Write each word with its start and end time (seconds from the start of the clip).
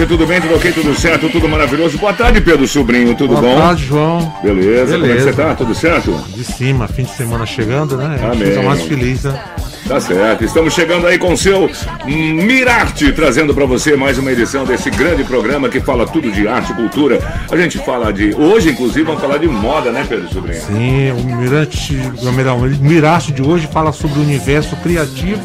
Tarde, 0.00 0.06
boa 0.06 0.06
tudo 0.06 0.26
bem, 0.26 0.40
tudo 0.40 0.54
ok, 0.54 0.72
tudo 0.72 0.94
certo, 0.94 1.28
tudo 1.28 1.48
maravilhoso. 1.48 1.98
Boa 1.98 2.12
tarde, 2.12 2.40
Pedro 2.40 2.66
Sobrinho, 2.66 3.14
tudo 3.14 3.34
Boa 3.34 3.42
bom? 3.42 3.60
tarde, 3.60 3.84
João. 3.84 4.34
Beleza, 4.42 4.92
como 4.92 5.04
é 5.04 5.08
que 5.08 5.14
Beleza. 5.14 5.30
você 5.30 5.36
tá? 5.36 5.54
Tudo 5.54 5.74
certo? 5.74 6.12
De 6.34 6.44
cima, 6.44 6.88
fim 6.88 7.04
de 7.04 7.10
semana 7.10 7.44
chegando, 7.44 7.96
né? 7.96 8.18
Amém. 8.22 8.48
fica 8.48 8.62
mais 8.62 8.82
feliz, 8.82 9.24
né? 9.24 9.42
Tá 9.86 10.00
certo, 10.00 10.44
estamos 10.44 10.72
chegando 10.72 11.06
aí 11.06 11.18
com 11.18 11.32
o 11.32 11.36
seu 11.36 11.68
Mirarte, 12.06 13.12
trazendo 13.12 13.52
pra 13.52 13.66
você 13.66 13.96
mais 13.96 14.18
uma 14.18 14.30
edição 14.30 14.64
desse 14.64 14.88
grande 14.88 15.24
programa 15.24 15.68
que 15.68 15.80
fala 15.80 16.06
tudo 16.06 16.30
de 16.30 16.46
arte 16.46 16.70
e 16.70 16.74
cultura. 16.74 17.18
A 17.50 17.56
gente 17.56 17.78
fala 17.78 18.12
de. 18.12 18.34
Hoje, 18.34 18.70
inclusive, 18.70 19.02
vamos 19.04 19.20
falar 19.20 19.38
de 19.38 19.48
moda, 19.48 19.90
né, 19.90 20.06
Pedro 20.08 20.32
Sobrinho? 20.32 20.60
Sim, 20.60 21.10
o 21.10 21.24
Mirante, 21.36 21.98
o 22.22 22.82
Mirarte 22.84 23.32
de 23.32 23.42
hoje 23.42 23.66
fala 23.66 23.92
sobre 23.92 24.20
o 24.20 24.22
universo 24.22 24.76
criativo 24.76 25.42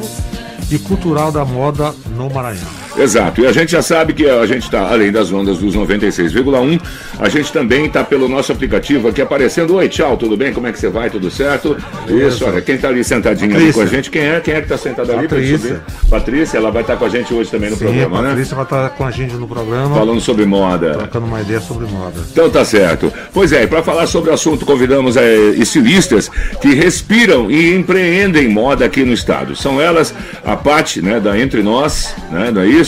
e 0.70 0.78
cultural 0.78 1.32
da 1.32 1.44
moda 1.44 1.94
no 2.16 2.30
Maranhão. 2.30 2.85
Exato, 2.98 3.42
e 3.42 3.46
a 3.48 3.52
gente 3.52 3.74
já 3.74 3.82
sabe 3.82 4.14
que 4.14 4.26
a 4.28 4.46
gente 4.46 4.64
está, 4.64 4.90
além 4.90 5.12
das 5.12 5.32
ondas 5.32 5.58
dos 5.58 5.76
96,1, 5.76 6.80
a 7.20 7.28
gente 7.28 7.52
também 7.52 7.86
está 7.88 8.06
pelo 8.06 8.30
nosso 8.30 8.54
aplicativo 8.54 9.10
aqui 9.10 9.22
aparecendo. 9.22 9.76
Oi, 9.76 9.90
tchau, 9.90 10.16
tudo 10.16 10.38
bem? 10.38 10.54
Como 10.54 10.66
é 10.66 10.72
que 10.72 10.80
você 10.80 10.88
vai? 10.88 11.10
Tudo 11.10 11.30
certo? 11.30 11.76
Isso, 12.08 12.46
olha, 12.46 12.62
quem 12.62 12.76
está 12.76 12.88
ali 12.88 13.04
sentadinho 13.04 13.54
ali 13.54 13.74
com 13.74 13.82
a 13.82 13.86
gente, 13.86 14.10
quem 14.10 14.22
é? 14.22 14.40
Quem 14.40 14.54
é 14.54 14.58
que 14.58 14.64
está 14.74 14.78
sentado 14.78 15.12
ali? 15.12 15.28
Patrícia. 15.28 15.82
Patrícia, 16.10 16.58
ela 16.58 16.72
vai 16.72 16.84
estar 16.84 16.96
com 16.96 17.04
a 17.04 17.10
gente 17.10 17.34
hoje 17.34 17.52
também 17.52 17.70
no 17.70 17.76
Sim, 17.76 17.84
programa, 17.86 18.20
a 18.20 18.22
né? 18.22 18.30
Patrícia 18.30 18.56
vai 18.56 18.64
estar 18.64 18.90
com 18.92 19.04
a 19.06 19.12
gente 19.12 19.34
no 19.36 19.48
programa, 19.48 19.94
Falando 19.96 20.22
sobre 20.22 20.46
moda. 20.46 20.94
trocando 20.94 21.26
uma 21.26 21.42
ideia 21.42 21.60
sobre 21.60 21.86
moda. 21.88 22.22
Então 22.32 22.50
tá 22.50 22.64
certo. 22.64 23.12
Pois 23.34 23.52
é, 23.52 23.64
e 23.64 23.68
para 23.68 23.84
falar 23.84 24.08
sobre 24.08 24.30
o 24.30 24.34
assunto, 24.34 24.66
convidamos 24.66 25.18
é, 25.18 25.36
estilistas 25.58 26.32
que 26.62 26.74
respiram 26.74 27.52
e 27.52 27.76
empreendem 27.76 28.48
moda 28.48 28.86
aqui 28.86 29.04
no 29.04 29.12
estado. 29.12 29.54
São 29.54 29.82
elas 29.82 30.14
a 30.46 30.56
Paty, 30.56 31.02
né, 31.02 31.20
da 31.20 31.38
Entre 31.38 31.62
Nós, 31.62 32.16
né, 32.32 32.52
não 32.52 32.62
é 32.62 32.68
isso? 32.68 32.85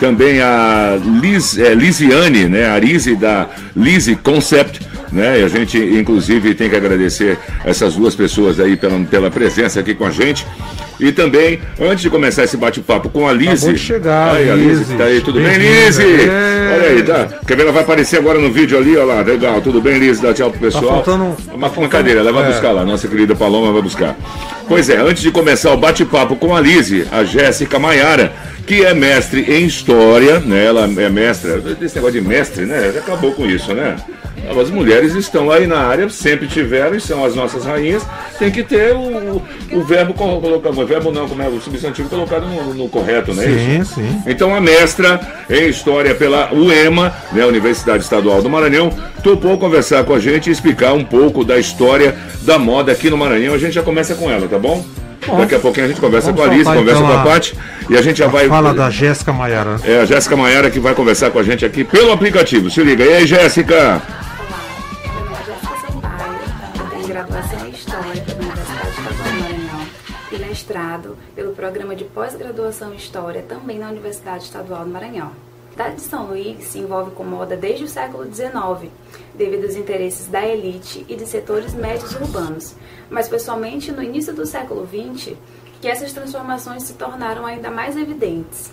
Também 0.00 0.40
a 0.40 0.98
Liz, 1.20 1.58
é, 1.58 1.74
Lisiane, 1.74 2.48
né, 2.48 2.66
a 2.66 2.74
Arise 2.74 3.16
da 3.16 3.48
Lise 3.74 4.16
Concept, 4.16 4.80
né? 5.16 5.40
E 5.40 5.44
a 5.44 5.48
gente, 5.48 5.78
inclusive, 5.78 6.54
tem 6.54 6.68
que 6.70 6.76
agradecer 6.76 7.38
essas 7.64 7.94
duas 7.96 8.14
pessoas 8.14 8.60
aí 8.60 8.76
pela, 8.76 8.98
pela 9.06 9.30
presença 9.30 9.80
aqui 9.80 9.94
com 9.94 10.04
a 10.04 10.10
gente. 10.10 10.46
E 10.98 11.12
também, 11.12 11.58
antes 11.80 12.00
de 12.02 12.08
começar 12.10 12.44
esse 12.44 12.56
bate-papo 12.56 13.08
com 13.10 13.28
a 13.28 13.32
Lise. 13.32 13.72
De 13.72 13.78
chegar, 13.78 14.34
aí, 14.36 14.48
a 14.50 14.54
Lise, 14.54 14.78
Lise. 14.84 14.94
tá 14.94 15.04
aí, 15.04 15.20
tudo 15.20 15.40
bem, 15.40 15.48
Bem-vinda. 15.58 15.86
Lise? 15.86 16.02
É. 16.02 16.74
Olha 16.78 16.88
aí, 16.90 17.02
tá? 17.02 17.28
Quer 17.46 17.56
ver? 17.56 17.62
Ela 17.64 17.72
vai 17.72 17.82
aparecer 17.82 18.18
agora 18.18 18.38
no 18.38 18.50
vídeo 18.50 18.78
ali, 18.78 18.96
olha 18.96 19.04
lá, 19.04 19.20
legal, 19.20 19.60
tudo 19.60 19.80
bem, 19.80 19.98
Liz? 19.98 20.20
Dá 20.20 20.32
tchau 20.32 20.50
pro 20.50 20.60
pessoal. 20.60 20.84
faltando- 21.04 21.24
uma, 21.24 21.34
tá 21.34 21.42
uma 21.54 21.68
faltando- 21.68 21.88
cadeira, 21.90 22.20
ela 22.20 22.32
vai 22.32 22.44
é. 22.44 22.46
buscar 22.52 22.70
lá, 22.72 22.84
nossa 22.84 23.06
querida 23.08 23.34
Paloma 23.34 23.72
vai 23.72 23.82
buscar. 23.82 24.16
Pois 24.68 24.88
é, 24.88 24.96
antes 24.96 25.22
de 25.22 25.30
começar 25.30 25.72
o 25.72 25.76
bate-papo 25.76 26.34
com 26.36 26.56
a 26.56 26.60
Lise, 26.60 27.06
a 27.12 27.24
Jéssica 27.24 27.78
Maiara, 27.78 28.32
que 28.66 28.82
é 28.84 28.94
mestre 28.94 29.42
em 29.48 29.66
História, 29.66 30.40
né? 30.40 30.64
Ela 30.64 30.84
é 30.84 31.08
mestra, 31.10 31.62
esse 31.80 31.94
negócio 31.96 32.20
de 32.20 32.26
mestre, 32.26 32.64
né? 32.64 32.92
Acabou 32.96 33.32
com 33.32 33.44
isso, 33.46 33.72
né? 33.74 33.96
As 34.60 34.70
mulheres 34.70 35.14
estão 35.14 35.50
aí 35.50 35.66
na 35.66 35.78
área, 35.78 36.08
sempre 36.08 36.46
tiveram 36.46 36.94
e 36.96 37.00
são 37.00 37.24
as 37.24 37.34
nossas 37.34 37.64
rainhas. 37.64 38.06
Tem 38.38 38.50
que 38.50 38.62
ter 38.62 38.94
o, 38.94 39.42
o 39.72 39.82
verbo 39.82 40.14
co- 40.14 40.40
colocado, 40.40 40.78
o 40.78 40.86
verbo 40.86 41.10
não, 41.10 41.28
como 41.28 41.42
é 41.42 41.48
o 41.48 41.60
substantivo 41.60 42.08
colocado 42.08 42.46
no, 42.46 42.72
no 42.74 42.88
correto, 42.88 43.34
não 43.34 43.42
é 43.42 43.46
isso? 43.46 43.94
Sim, 43.94 44.02
sim. 44.02 44.22
Então 44.26 44.54
a 44.54 44.60
mestra 44.60 45.20
em 45.50 45.68
História 45.68 46.14
pela 46.14 46.52
UEMA, 46.54 47.12
né, 47.32 47.44
Universidade 47.44 48.04
Estadual 48.04 48.40
do 48.40 48.48
Maranhão, 48.48 48.90
topou 49.22 49.58
conversar 49.58 50.04
com 50.04 50.14
a 50.14 50.18
gente 50.20 50.48
e 50.48 50.52
explicar 50.52 50.92
um 50.92 51.04
pouco 51.04 51.44
da 51.44 51.58
história 51.58 52.14
da 52.42 52.58
moda 52.58 52.92
aqui 52.92 53.10
no 53.10 53.16
Maranhão. 53.16 53.52
A 53.54 53.58
gente 53.58 53.72
já 53.74 53.82
começa 53.82 54.14
com 54.14 54.30
ela, 54.30 54.46
tá 54.46 54.58
bom? 54.58 54.84
Daqui 55.38 55.56
a 55.56 55.58
pouquinho 55.58 55.86
a 55.86 55.88
gente 55.88 56.00
conversa 56.00 56.30
Vamos 56.30 56.40
com 56.44 56.48
a 56.48 56.52
Alice, 56.54 56.70
conversa 56.70 57.00
então, 57.00 57.06
com 57.10 57.18
a 57.18 57.20
a- 57.20 57.24
Paty 57.24 57.54
e 57.90 57.96
a 57.96 58.02
gente 58.02 58.18
já 58.18 58.28
vai. 58.28 58.46
Fala 58.48 58.72
da 58.72 58.88
Jéssica 58.90 59.32
Maiara. 59.32 59.76
É 59.84 59.98
a 60.00 60.04
Jéssica 60.04 60.36
Maiara 60.36 60.70
que 60.70 60.78
vai 60.78 60.94
conversar 60.94 61.30
com 61.30 61.40
a 61.40 61.42
gente 61.42 61.64
aqui 61.64 61.82
pelo 61.82 62.12
aplicativo. 62.12 62.70
Se 62.70 62.80
liga. 62.80 63.02
E 63.02 63.12
aí, 63.12 63.26
Jéssica? 63.26 64.00
Mestrado 70.76 71.16
pelo 71.34 71.54
Programa 71.54 71.96
de 71.96 72.04
Pós-Graduação 72.04 72.92
em 72.92 72.96
História 72.96 73.42
também 73.42 73.78
na 73.78 73.88
Universidade 73.88 74.44
Estadual 74.44 74.84
do 74.84 74.90
Maranhão. 74.90 75.32
A 75.68 75.70
cidade 75.70 75.94
de 75.96 76.00
São 76.02 76.26
Luís 76.26 76.64
se 76.64 76.78
envolve 76.78 77.12
com 77.12 77.24
moda 77.24 77.56
desde 77.56 77.84
o 77.84 77.88
século 77.88 78.24
XIX, 78.24 78.90
devido 79.34 79.64
aos 79.64 79.74
interesses 79.74 80.26
da 80.26 80.46
elite 80.46 81.04
e 81.08 81.16
de 81.16 81.26
setores 81.26 81.72
médios 81.72 82.14
urbanos, 82.14 82.74
mas 83.08 83.28
foi 83.28 83.38
somente 83.38 83.90
no 83.90 84.02
início 84.02 84.34
do 84.34 84.44
século 84.44 84.86
XX 84.86 85.34
que 85.80 85.88
essas 85.88 86.12
transformações 86.12 86.82
se 86.82 86.94
tornaram 86.94 87.46
ainda 87.46 87.70
mais 87.70 87.96
evidentes. 87.96 88.70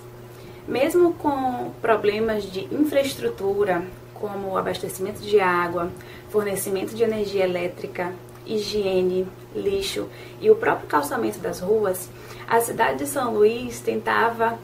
Mesmo 0.68 1.14
com 1.14 1.72
problemas 1.82 2.44
de 2.44 2.66
infraestrutura, 2.74 3.84
como 4.14 4.58
abastecimento 4.58 5.22
de 5.22 5.40
água, 5.40 5.90
fornecimento 6.30 6.96
de 6.96 7.04
energia 7.04 7.44
elétrica, 7.44 8.14
higiene, 8.46 9.28
lixo 9.56 10.08
e 10.42 10.50
o 10.50 10.56
próprio 10.56 10.88
calçamento 10.88 11.40
das 11.40 11.60
ruas, 11.60 12.10
a 12.48 12.60
cidade 12.60 13.00
de 13.00 13.08
São 13.08 13.34
Luís 13.34 13.80
tentava 13.80 14.58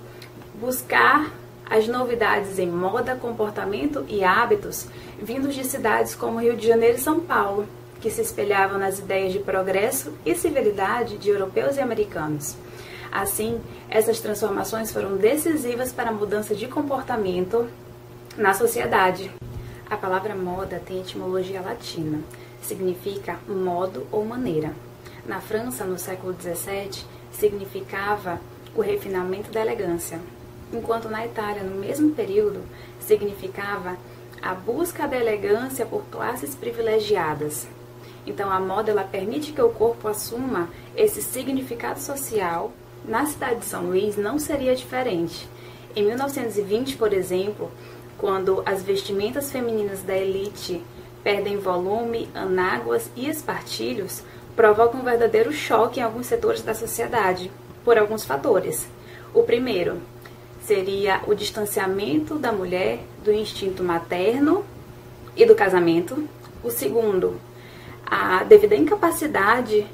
buscar 0.55 1.31
as 1.69 1.87
novidades 1.87 2.57
em 2.57 2.67
moda, 2.67 3.15
comportamento 3.15 4.03
e 4.07 4.23
hábitos 4.23 4.87
vindos 5.21 5.53
de 5.53 5.63
cidades 5.63 6.15
como 6.15 6.39
Rio 6.39 6.57
de 6.57 6.67
Janeiro 6.67 6.97
e 6.97 7.01
São 7.01 7.19
Paulo, 7.19 7.67
que 8.01 8.09
se 8.09 8.21
espelhavam 8.21 8.79
nas 8.79 8.99
ideias 8.99 9.33
de 9.33 9.39
progresso 9.39 10.13
e 10.25 10.33
civilidade 10.33 11.17
de 11.17 11.29
europeus 11.29 11.77
e 11.77 11.81
americanos. 11.81 12.55
Assim, 13.11 13.59
essas 13.89 14.19
transformações 14.19 14.91
foram 14.91 15.17
decisivas 15.17 15.91
para 15.91 16.09
a 16.09 16.13
mudança 16.13 16.55
de 16.55 16.67
comportamento 16.67 17.67
na 18.37 18.53
sociedade. 18.53 19.31
A 19.89 19.97
palavra 19.97 20.35
moda 20.35 20.81
tem 20.83 20.99
etimologia 20.99 21.61
latina, 21.61 22.19
significa 22.61 23.39
modo 23.47 24.05
ou 24.11 24.25
maneira. 24.25 24.73
Na 25.25 25.39
França, 25.39 25.85
no 25.85 25.97
século 25.97 26.33
XVII, 26.33 27.05
significava 27.31 28.39
o 28.75 28.81
refinamento 28.81 29.51
da 29.51 29.61
elegância, 29.61 30.19
enquanto 30.71 31.09
na 31.09 31.25
Itália, 31.25 31.63
no 31.63 31.75
mesmo 31.75 32.11
período, 32.11 32.61
significava 32.99 33.97
a 34.41 34.53
busca 34.53 35.07
da 35.07 35.17
elegância 35.17 35.85
por 35.85 36.03
classes 36.05 36.55
privilegiadas. 36.55 37.67
Então, 38.25 38.51
a 38.51 38.59
moda 38.59 38.91
ela 38.91 39.03
permite 39.03 39.51
que 39.51 39.61
o 39.61 39.69
corpo 39.69 40.07
assuma 40.07 40.69
esse 40.95 41.21
significado 41.21 41.99
social. 41.99 42.71
Na 43.05 43.25
cidade 43.25 43.61
de 43.61 43.65
São 43.65 43.83
Luís 43.83 44.17
não 44.17 44.37
seria 44.37 44.75
diferente. 44.75 45.47
Em 45.95 46.05
1920, 46.05 46.97
por 46.97 47.11
exemplo, 47.11 47.71
quando 48.17 48.61
as 48.65 48.83
vestimentas 48.83 49.51
femininas 49.51 50.03
da 50.03 50.15
elite 50.15 50.81
perdem 51.23 51.57
volume, 51.57 52.29
anáguas 52.33 53.09
e 53.15 53.29
espartilhos, 53.29 54.23
provoca 54.55 54.97
um 54.97 55.03
verdadeiro 55.03 55.51
choque 55.51 55.99
em 55.99 56.03
alguns 56.03 56.27
setores 56.27 56.61
da 56.61 56.73
sociedade, 56.73 57.51
por 57.83 57.97
alguns 57.97 58.23
fatores. 58.23 58.87
O 59.33 59.43
primeiro 59.43 60.01
seria 60.63 61.21
o 61.27 61.33
distanciamento 61.33 62.35
da 62.35 62.51
mulher 62.51 62.99
do 63.23 63.31
instinto 63.31 63.83
materno 63.83 64.63
e 65.35 65.45
do 65.45 65.55
casamento. 65.55 66.27
O 66.63 66.69
segundo, 66.69 67.39
a 68.05 68.43
devida 68.43 68.75
incapacidade 68.75 69.87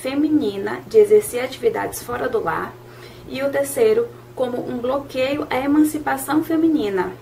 feminina 0.00 0.80
de 0.86 0.98
exercer 0.98 1.44
atividades 1.44 2.02
fora 2.02 2.28
do 2.28 2.42
lar. 2.42 2.72
E 3.28 3.42
o 3.42 3.50
terceiro, 3.50 4.08
como 4.34 4.68
um 4.68 4.78
bloqueio 4.78 5.46
à 5.50 5.56
emancipação 5.56 6.42
feminina. 6.42 7.12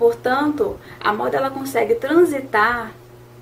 Portanto, 0.00 0.78
a 0.98 1.12
moda 1.12 1.36
ela 1.36 1.50
consegue 1.50 1.94
transitar 1.94 2.90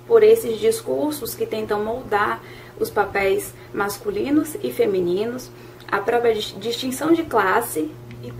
por 0.09 0.25
esses 0.25 0.59
discursos 0.59 1.33
que 1.33 1.47
tentam 1.47 1.85
moldar 1.85 2.41
os 2.81 2.91
papéis 2.91 3.55
masculinos 3.73 4.57
e 4.61 4.73
femininos, 4.73 5.53
a 5.87 5.99
própria 5.99 6.35
dis- 6.35 6.57
distinção 6.59 7.13
de 7.13 7.23
classe. 7.23 7.89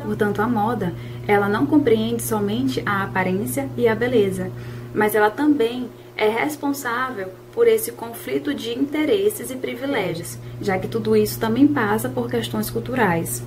Portanto, 0.03 0.43
a 0.43 0.49
moda 0.49 0.93
ela 1.29 1.49
não 1.49 1.65
compreende 1.65 2.21
somente 2.21 2.83
a 2.85 3.05
aparência 3.05 3.69
e 3.77 3.87
a 3.87 3.95
beleza, 3.95 4.51
mas 4.93 5.15
ela 5.15 5.31
também 5.31 5.89
é 6.17 6.29
responsável 6.29 7.29
por 7.53 7.69
esse 7.69 7.93
conflito 7.93 8.53
de 8.53 8.77
interesses 8.77 9.49
e 9.53 9.55
privilégios, 9.55 10.37
já 10.61 10.77
que 10.77 10.89
tudo 10.89 11.17
isso 11.17 11.39
também 11.39 11.69
passa 11.69 12.09
por 12.09 12.29
questões 12.29 12.69
culturais. 12.69 13.45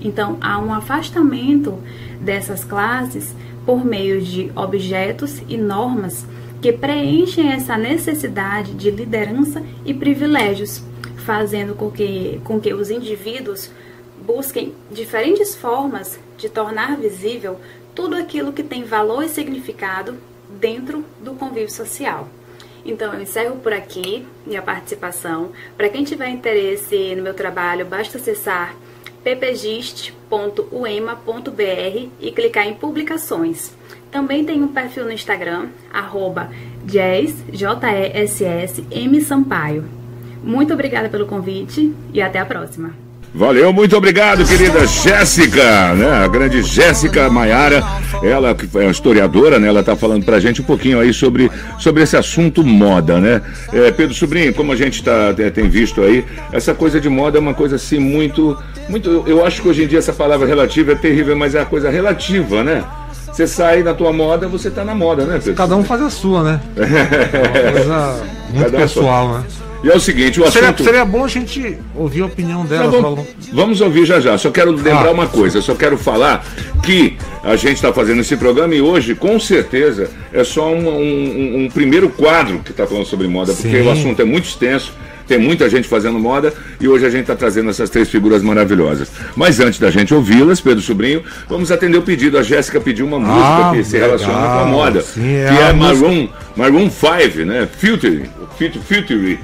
Então, 0.00 0.38
há 0.40 0.58
um 0.58 0.72
afastamento 0.72 1.78
dessas 2.20 2.64
classes 2.64 3.34
por 3.64 3.84
meio 3.84 4.20
de 4.20 4.50
objetos 4.54 5.42
e 5.48 5.56
normas 5.56 6.26
que 6.60 6.72
preenchem 6.72 7.52
essa 7.52 7.76
necessidade 7.76 8.72
de 8.72 8.90
liderança 8.90 9.62
e 9.84 9.92
privilégios, 9.92 10.82
fazendo 11.26 11.74
com 11.74 11.90
que, 11.90 12.40
com 12.44 12.58
que 12.58 12.72
os 12.72 12.90
indivíduos 12.90 13.70
busquem 14.24 14.74
diferentes 14.90 15.54
formas 15.54 16.18
de 16.38 16.48
tornar 16.48 16.96
visível 16.96 17.58
tudo 17.94 18.16
aquilo 18.16 18.52
que 18.52 18.62
tem 18.62 18.82
valor 18.82 19.22
e 19.22 19.28
significado 19.28 20.16
dentro 20.48 21.04
do 21.22 21.34
convívio 21.34 21.70
social. 21.70 22.28
Então, 22.84 23.14
eu 23.14 23.22
encerro 23.22 23.56
por 23.56 23.72
aqui 23.72 24.26
minha 24.46 24.60
participação. 24.60 25.52
Para 25.76 25.88
quem 25.88 26.04
tiver 26.04 26.28
interesse 26.28 27.14
no 27.14 27.22
meu 27.22 27.34
trabalho, 27.34 27.86
basta 27.86 28.18
acessar 28.18 28.74
ppgist.uema.br 30.34 32.08
e 32.20 32.32
clicar 32.32 32.66
em 32.66 32.74
publicações. 32.74 33.72
Também 34.10 34.44
tem 34.44 34.62
um 34.62 34.68
perfil 34.68 35.04
no 35.04 35.12
Instagram, 35.12 35.68
arroba 35.92 36.50
J-E-S-S, 36.84 38.84
M 38.90 39.20
Sampaio. 39.20 39.84
Muito 40.42 40.74
obrigada 40.74 41.08
pelo 41.08 41.26
convite 41.26 41.92
e 42.12 42.20
até 42.20 42.38
a 42.38 42.46
próxima. 42.46 43.03
Valeu, 43.36 43.72
muito 43.72 43.96
obrigado, 43.96 44.46
querida 44.46 44.86
Jéssica, 44.86 45.92
né? 45.94 46.08
A 46.24 46.28
grande 46.28 46.62
Jéssica 46.62 47.28
Maiara, 47.28 47.82
ela 48.22 48.54
que 48.54 48.68
é 48.78 48.88
historiadora, 48.88 49.58
né? 49.58 49.66
Ela 49.66 49.82
tá 49.82 49.96
falando 49.96 50.24
pra 50.24 50.38
gente 50.38 50.60
um 50.60 50.64
pouquinho 50.64 51.00
aí 51.00 51.12
sobre, 51.12 51.50
sobre 51.80 52.04
esse 52.04 52.16
assunto 52.16 52.62
moda, 52.62 53.18
né? 53.18 53.42
É, 53.72 53.90
Pedro 53.90 54.14
Sobrinho, 54.14 54.54
como 54.54 54.70
a 54.70 54.76
gente 54.76 55.02
tá, 55.02 55.34
é, 55.36 55.50
tem 55.50 55.68
visto 55.68 56.00
aí, 56.00 56.24
essa 56.52 56.72
coisa 56.74 57.00
de 57.00 57.08
moda 57.08 57.36
é 57.36 57.40
uma 57.40 57.54
coisa 57.54 57.74
assim 57.74 57.98
muito, 57.98 58.56
muito, 58.88 59.24
eu 59.26 59.44
acho 59.44 59.62
que 59.62 59.68
hoje 59.68 59.82
em 59.82 59.88
dia 59.88 59.98
essa 59.98 60.12
palavra 60.12 60.46
relativa 60.46 60.92
é 60.92 60.94
terrível, 60.94 61.34
mas 61.34 61.56
é 61.56 61.60
a 61.60 61.64
coisa 61.64 61.90
relativa, 61.90 62.62
né? 62.62 62.84
Você 63.32 63.48
sai 63.48 63.82
da 63.82 63.92
tua 63.92 64.12
moda, 64.12 64.46
você 64.46 64.70
tá 64.70 64.84
na 64.84 64.94
moda, 64.94 65.24
né, 65.24 65.38
Pedro? 65.38 65.54
Cada 65.54 65.74
um 65.74 65.82
faz 65.82 66.00
a 66.02 66.08
sua, 66.08 66.44
né? 66.44 66.60
É 66.78 67.48
uma 67.48 67.72
coisa 67.72 68.24
muito 68.52 68.64
Cada 68.70 68.78
pessoal, 68.78 69.28
né? 69.38 69.44
E 69.84 69.90
é 69.90 69.94
o 69.94 70.00
seguinte, 70.00 70.40
o 70.40 70.50
Seria, 70.50 70.70
assunto... 70.70 70.82
seria 70.84 71.04
bom 71.04 71.24
a 71.24 71.28
gente 71.28 71.76
ouvir 71.94 72.22
a 72.22 72.26
opinião 72.26 72.64
dela. 72.64 72.84
Não, 72.90 73.02
vamos, 73.02 73.26
vamos 73.52 73.80
ouvir 73.82 74.06
já 74.06 74.18
já. 74.18 74.38
Só 74.38 74.50
quero 74.50 74.70
lembrar 74.70 75.08
Ah. 75.08 75.10
uma 75.10 75.26
coisa. 75.26 75.60
Só 75.60 75.74
quero 75.74 75.98
falar 75.98 76.42
que 76.82 77.18
a 77.42 77.54
gente 77.54 77.74
está 77.74 77.92
fazendo 77.92 78.20
esse 78.22 78.34
programa 78.36 78.74
e 78.74 78.80
hoje, 78.80 79.14
com 79.14 79.38
certeza, 79.38 80.10
é 80.32 80.42
só 80.42 80.72
um, 80.72 80.88
um- 80.88 81.64
um 81.64 81.68
primeiro 81.70 82.08
quadro 82.08 82.60
que 82.60 82.70
está 82.70 82.86
falando 82.86 83.04
sobre 83.04 83.28
moda, 83.28 83.52
porque 83.52 83.68
Sim. 83.82 83.86
o 83.86 83.90
assunto 83.90 84.22
é 84.22 84.24
muito 84.24 84.46
extenso. 84.46 84.92
Tem 85.26 85.38
muita 85.38 85.68
gente 85.70 85.88
fazendo 85.88 86.18
moda 86.18 86.52
e 86.80 86.86
hoje 86.86 87.06
a 87.06 87.10
gente 87.10 87.22
está 87.22 87.34
trazendo 87.34 87.70
essas 87.70 87.88
três 87.88 88.10
figuras 88.10 88.42
maravilhosas. 88.42 89.10
Mas 89.34 89.58
antes 89.58 89.78
da 89.78 89.90
gente 89.90 90.12
ouvi-las, 90.12 90.60
Pedro 90.60 90.82
Sobrinho, 90.82 91.22
vamos 91.48 91.70
atender 91.72 91.96
o 91.96 92.02
pedido. 92.02 92.36
A 92.38 92.42
Jéssica 92.42 92.78
pediu 92.80 93.06
uma 93.06 93.18
música 93.18 93.38
Ah, 93.68 93.72
que 93.74 93.84
se 93.84 93.92
legal. 93.94 94.08
relaciona 94.10 94.34
com 94.46 94.58
a 94.60 94.64
moda, 94.66 95.00
Sim, 95.02 95.34
é 95.36 95.46
que 95.48 95.62
é 95.62 95.72
música- 95.72 96.06
Maroon, 96.08 96.28
Maroon 96.56 96.90
5, 96.90 97.44
né? 97.46 97.66
Future, 97.78 98.24
Future, 98.58 98.80
Future 98.86 99.38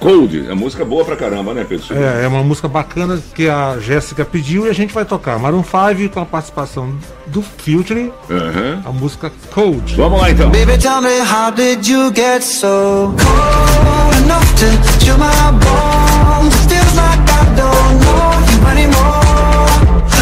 Cold. 0.00 0.46
É 0.48 0.54
música 0.54 0.84
boa 0.84 1.04
pra 1.04 1.16
caramba, 1.16 1.54
né, 1.54 1.64
Pedro? 1.68 1.86
É, 1.96 2.24
é 2.24 2.28
uma 2.28 2.42
música 2.42 2.68
bacana 2.68 3.18
que 3.34 3.48
a 3.48 3.78
Jéssica 3.80 4.24
pediu 4.24 4.66
e 4.66 4.70
a 4.70 4.72
gente 4.72 4.92
vai 4.92 5.04
tocar. 5.04 5.38
Maroon 5.38 5.62
5 5.64 6.10
com 6.12 6.20
a 6.20 6.26
participação 6.26 6.94
do 7.26 7.42
Future, 7.42 8.12
Aham. 8.30 8.82
a 8.84 8.92
música 8.92 9.32
Cold. 9.52 9.94
Vamos 9.96 10.20
lá 10.20 10.30
então. 10.30 10.50
Baby, 10.50 10.78
tell 10.78 11.00
me 11.00 11.18
how 11.20 11.50
did 11.50 11.86
you 11.88 12.12
get 12.14 12.42
so 12.42 13.14
cold 13.18 14.16
enough 14.24 14.54
to 14.56 15.04
chill 15.04 15.16
my 15.18 15.26
bones? 15.52 16.54
Feels 16.68 16.94
like 16.94 17.20
I 17.30 17.44
don't 17.56 18.00
know 18.04 18.32
you 18.52 18.68
anymore. 18.70 19.24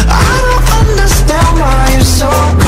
I 0.07 0.41
don't 0.41 0.89
understand 0.89 1.59
why 1.59 1.91
you're 1.93 2.03
so 2.03 2.27
cold 2.29 2.64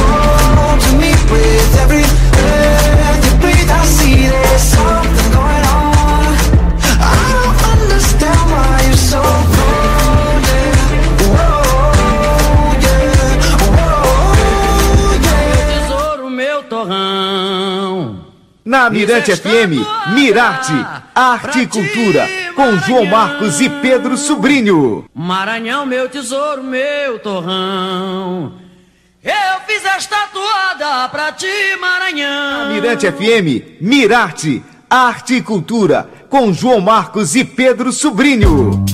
Na 18.87 18.91
Mirante 18.91 19.35
FM, 19.35 19.85
Mirarte, 20.13 20.71
Arte 21.13 21.59
e 21.59 21.67
Cultura, 21.67 22.25
com 22.55 22.77
João 22.77 23.05
Marcos 23.05 23.59
e 23.59 23.67
Pedro 23.67 24.15
Sobrinho. 24.15 25.03
Maranhão, 25.13 25.85
meu 25.85 26.07
tesouro, 26.07 26.63
meu 26.63 27.19
torrão. 27.19 28.53
Eu 29.21 29.59
fiz 29.67 29.83
esta 29.83 30.27
toada 30.27 31.09
pra 31.09 31.33
ti, 31.33 31.51
Maranhão. 31.81 32.71
Mirante 32.71 33.11
FM, 33.11 33.81
Mirarte, 33.81 34.63
Arte 34.89 35.33
e 35.33 35.41
Cultura, 35.41 36.09
com 36.29 36.53
João 36.53 36.79
Marcos 36.79 37.35
e 37.35 37.43
Pedro 37.43 37.91
Sobrinho. 37.91 38.85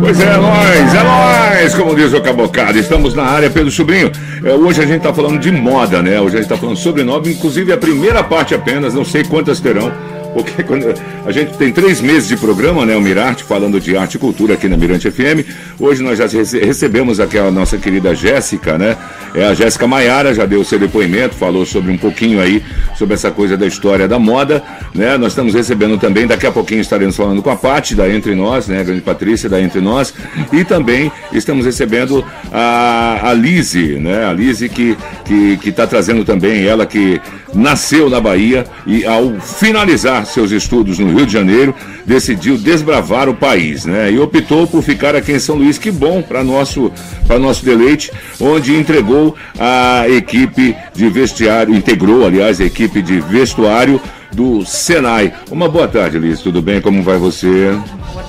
Pois 0.00 0.20
é, 0.20 0.36
nós, 0.36 0.94
é 0.94 1.02
nós, 1.02 1.74
como 1.74 1.94
diz 1.94 2.12
o 2.12 2.20
Cabocado. 2.20 2.78
Estamos 2.78 3.14
na 3.14 3.24
área, 3.24 3.50
Pedro 3.50 3.70
Sobrinho. 3.70 4.10
É, 4.44 4.52
hoje 4.52 4.80
a 4.80 4.86
gente 4.86 4.98
está 4.98 5.12
falando 5.12 5.38
de 5.40 5.50
moda, 5.50 6.00
né? 6.02 6.20
Hoje 6.20 6.36
a 6.36 6.40
gente 6.40 6.50
está 6.50 6.56
falando 6.56 6.76
sobre 6.76 7.02
nova, 7.02 7.28
inclusive 7.28 7.72
a 7.72 7.76
primeira 7.76 8.22
parte 8.22 8.54
apenas, 8.54 8.94
não 8.94 9.04
sei 9.04 9.24
quantas 9.24 9.60
terão. 9.60 9.92
Porque 10.38 10.62
quando 10.62 10.86
a 11.26 11.32
gente 11.32 11.56
tem 11.56 11.72
três 11.72 12.00
meses 12.00 12.28
de 12.28 12.36
programa, 12.36 12.84
né? 12.86 12.94
O 12.96 13.00
Mirarte, 13.00 13.42
falando 13.42 13.80
de 13.80 13.96
arte 13.96 14.14
e 14.14 14.18
cultura 14.18 14.54
aqui 14.54 14.68
na 14.68 14.76
Mirante 14.76 15.10
FM. 15.10 15.44
Hoje 15.80 16.02
nós 16.02 16.18
já 16.18 16.26
rece- 16.26 16.58
recebemos 16.60 17.18
aqui 17.18 17.38
a 17.38 17.50
nossa 17.50 17.76
querida 17.78 18.14
Jéssica, 18.14 18.76
né? 18.78 18.96
É 19.34 19.44
a 19.44 19.54
Jéssica 19.54 19.86
Maiara, 19.86 20.34
já 20.34 20.46
deu 20.46 20.62
seu 20.64 20.78
depoimento, 20.78 21.34
falou 21.34 21.64
sobre 21.66 21.90
um 21.90 21.98
pouquinho 21.98 22.40
aí, 22.40 22.62
sobre 22.96 23.14
essa 23.14 23.30
coisa 23.30 23.56
da 23.56 23.66
história 23.66 24.06
da 24.06 24.18
moda, 24.18 24.62
né? 24.94 25.16
Nós 25.16 25.32
estamos 25.32 25.54
recebendo 25.54 25.98
também, 25.98 26.26
daqui 26.26 26.46
a 26.46 26.52
pouquinho 26.52 26.80
estaremos 26.80 27.16
falando 27.16 27.42
com 27.42 27.50
a 27.50 27.56
Paty 27.56 27.94
da 27.94 28.08
Entre 28.08 28.34
Nós, 28.34 28.68
né? 28.68 28.80
A 28.80 28.84
grande 28.84 29.00
Patrícia 29.00 29.48
da 29.48 29.60
Entre 29.60 29.80
Nós. 29.80 30.12
E 30.52 30.62
também 30.64 31.10
estamos 31.32 31.64
recebendo 31.66 32.24
a, 32.52 33.30
a 33.30 33.34
Lise, 33.34 33.94
né? 33.98 34.24
A 34.26 34.32
Lise 34.32 34.68
que 34.68 34.96
que, 35.24 35.56
que 35.58 35.72
tá 35.72 35.86
trazendo 35.86 36.24
também, 36.24 36.64
ela 36.66 36.86
que 36.86 37.20
nasceu 37.52 38.08
na 38.08 38.18
Bahia 38.18 38.64
e 38.86 39.04
ao 39.04 39.38
finalizar 39.40 40.17
seus 40.26 40.50
estudos 40.50 40.98
no 40.98 41.12
Rio 41.16 41.26
de 41.26 41.32
Janeiro, 41.32 41.74
decidiu 42.04 42.56
desbravar 42.56 43.28
o 43.28 43.34
país, 43.34 43.84
né? 43.84 44.10
E 44.10 44.18
optou 44.18 44.66
por 44.66 44.82
ficar 44.82 45.14
aqui 45.14 45.32
em 45.32 45.38
São 45.38 45.56
Luís, 45.56 45.78
que 45.78 45.90
bom 45.90 46.22
para 46.22 46.42
nosso 46.42 46.90
para 47.26 47.38
nosso 47.38 47.64
deleite, 47.64 48.10
onde 48.40 48.74
entregou 48.74 49.36
a 49.58 50.08
equipe 50.08 50.74
de 50.94 51.08
vestiário, 51.08 51.74
integrou, 51.74 52.26
aliás, 52.26 52.60
a 52.60 52.64
equipe 52.64 53.02
de 53.02 53.20
vestuário 53.20 54.00
do 54.32 54.64
Senai. 54.64 55.32
Uma 55.50 55.68
boa 55.68 55.88
tarde, 55.88 56.18
Liz. 56.18 56.40
Tudo 56.40 56.60
bem? 56.62 56.80
Como 56.80 57.02
vai 57.02 57.18
você? 57.18 57.74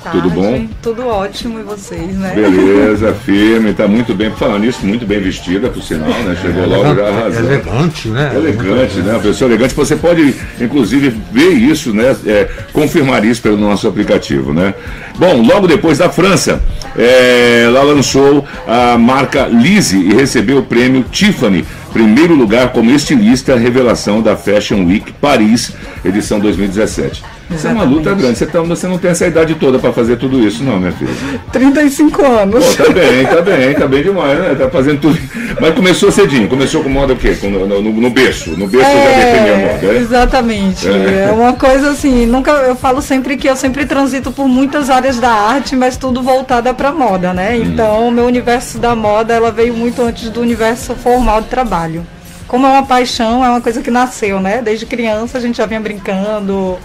Tarde. 0.04 0.22
Tudo 0.22 0.30
bom? 0.30 0.68
Tudo 0.82 1.08
ótimo 1.08 1.60
e 1.60 1.64
vocês, 1.64 2.16
né? 2.18 2.34
Beleza, 2.36 3.14
firme, 3.14 3.74
tá 3.74 3.88
muito 3.88 4.14
bem. 4.14 4.32
Falando 4.32 4.64
nisso, 4.64 4.86
muito 4.86 5.06
bem 5.06 5.20
vestida, 5.20 5.70
por 5.70 5.84
sinal, 5.84 6.10
né? 6.10 6.38
Chegou 6.42 6.68
logo 6.68 6.96
já 6.96 7.08
arrasando. 7.08 7.48
Elegante, 7.48 8.08
né? 8.08 8.32
Elegante, 8.36 8.98
né? 9.00 9.14
Uma 9.14 9.20
pessoa 9.20 9.50
elegante. 9.50 9.74
Você 9.74 9.96
pode, 9.96 10.36
inclusive, 10.60 11.14
ver 11.32 11.52
isso, 11.52 11.94
né? 11.94 12.16
É, 12.26 12.50
confirmar 12.72 13.24
isso 13.26 13.42
pelo 13.42 13.58
nosso 13.58 13.88
aplicativo, 13.88 14.54
né? 14.54 14.74
Bom, 15.18 15.42
logo 15.42 15.68
depois 15.68 15.98
da 15.98 16.10
França, 16.10 16.62
é, 16.98 17.64
ela 17.66 17.84
lançou 17.84 18.46
a 18.68 18.98
marca 18.98 19.48
Lise 19.48 19.98
e 19.98 20.14
recebeu 20.14 20.60
o 20.60 20.64
prêmio 20.64 21.04
Tiffany, 21.12 21.66
primeiro 21.92 22.34
lugar 22.34 22.72
como 22.72 22.90
estilista 22.90 23.56
revelação 23.56 24.22
da 24.22 24.38
Fashion 24.38 24.86
Week 24.86 25.12
Paris, 25.14 25.74
edição 26.06 26.40
2017. 26.40 27.22
Isso 27.52 27.68
é 27.68 27.72
uma 27.72 27.84
luta 27.84 28.14
grande. 28.14 28.38
Você, 28.38 28.46
tá- 28.46 28.62
você 28.62 28.88
não 28.88 28.98
tem 28.98 29.12
essa 29.12 29.26
idade 29.26 29.56
toda 29.56 29.80
para 29.80 29.92
fazer 29.92 30.18
tudo 30.18 30.40
isso, 30.40 30.64
não, 30.64 30.78
minha 30.80 30.92
filha. 30.92 31.12
35 31.52 32.24
anos. 32.26 32.76
Pô, 32.76 32.84
tá 32.84 32.92
bem, 32.92 33.26
tá 33.26 33.42
bem, 33.42 33.74
tá 33.74 33.88
bem 33.88 34.04
demais, 34.04 34.38
né? 34.40 34.56
Tá 34.56 34.70
fazendo 34.70 35.02
tudo. 35.02 35.18
Mas 35.60 35.74
começou 35.74 36.12
cedinho, 36.12 36.48
começou 36.48 36.84
com 36.84 36.90
moda 36.90 37.14
o 37.14 37.16
quê? 37.16 37.36
Com- 37.40 37.50
No, 37.50 37.66
no, 37.68 37.82
no 37.82 38.10
berço. 38.10 38.52
No 38.58 38.68
berço 38.68 38.90
já 38.90 39.16
definia 39.16 39.54
a 39.54 39.58
moda, 39.58 39.86
É, 39.86 39.94
né? 39.94 39.98
exatamente. 40.00 40.88
É. 40.88 41.28
É. 41.30 41.32
uma 41.32 41.54
coisa 41.54 41.90
assim, 41.92 42.26
nunca 42.26 42.52
eu 42.52 42.76
falo 42.76 43.02
sempre 43.02 43.36
que 43.38 43.48
eu 43.50 43.56
sempre 43.56 43.86
transito 43.86 44.32
por 44.32 44.48
muitas 44.48 44.90
áreas 44.90 45.20
da 45.20 45.32
arte, 45.32 45.76
mas 45.76 45.98
tudo 45.98 46.22
voltada 46.22 46.74
para 46.74 46.92
moda, 46.92 47.34
né? 47.34 47.54
Hum. 47.56 47.64
Então, 47.64 48.08
o 48.08 48.12
meu 48.12 48.26
universo 48.26 48.78
da 48.78 48.96
moda, 48.96 49.34
ela 49.34 49.52
veio 49.52 49.74
muito 49.74 50.02
antes 50.02 50.30
do 50.30 50.40
universo 50.42 50.94
formal 50.96 51.42
de 51.42 51.48
trabalho. 51.48 52.06
Como 52.48 52.66
é 52.66 52.70
uma 52.70 52.84
paixão, 52.84 53.44
é 53.46 53.50
uma 53.50 53.62
coisa 53.62 53.82
que 53.82 53.92
nasceu, 53.92 54.40
né? 54.40 54.62
Desde 54.64 54.86
criança 54.86 55.38
a 55.38 55.42
gente 55.42 55.58
já 55.58 55.66
vinha 55.66 55.80
brincando. 55.80 56.78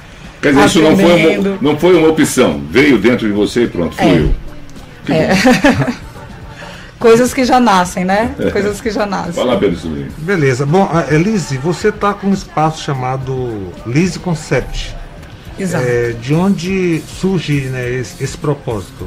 Quer 0.45 0.53
dizer, 0.53 0.67
isso 0.67 0.83
não 0.83 0.95
foi, 0.95 1.37
uma, 1.39 1.59
não 1.63 1.79
foi 1.79 1.97
uma 1.97 2.09
opção. 2.09 2.63
Veio 2.71 2.99
dentro 2.99 3.27
de 3.27 3.33
você 3.33 3.63
e 3.65 3.67
pronto, 3.67 3.97
fluiu. 3.97 4.35
Que 5.07 5.13
É. 5.17 5.35
Coisas 6.99 7.33
que 7.33 7.45
já 7.45 7.59
nascem, 7.59 8.05
né? 8.05 8.35
Coisas 8.53 8.79
que 8.79 8.91
já 8.91 9.07
nascem. 9.07 9.59
Pedro 9.59 9.79
Sobrinho. 9.79 10.09
Beleza. 10.19 10.67
Bom, 10.67 10.87
a- 10.93 11.15
Elise, 11.15 11.57
você 11.57 11.89
está 11.89 12.13
com 12.13 12.27
um 12.27 12.35
espaço 12.35 12.83
chamado 12.83 13.73
Lise 13.87 14.19
Concept. 14.19 14.95
Exato. 15.59 15.83
É, 15.87 16.15
de 16.21 16.35
onde 16.35 17.03
surge 17.21 17.63
né, 17.71 17.91
esse, 17.91 18.23
esse 18.23 18.37
propósito? 18.37 19.07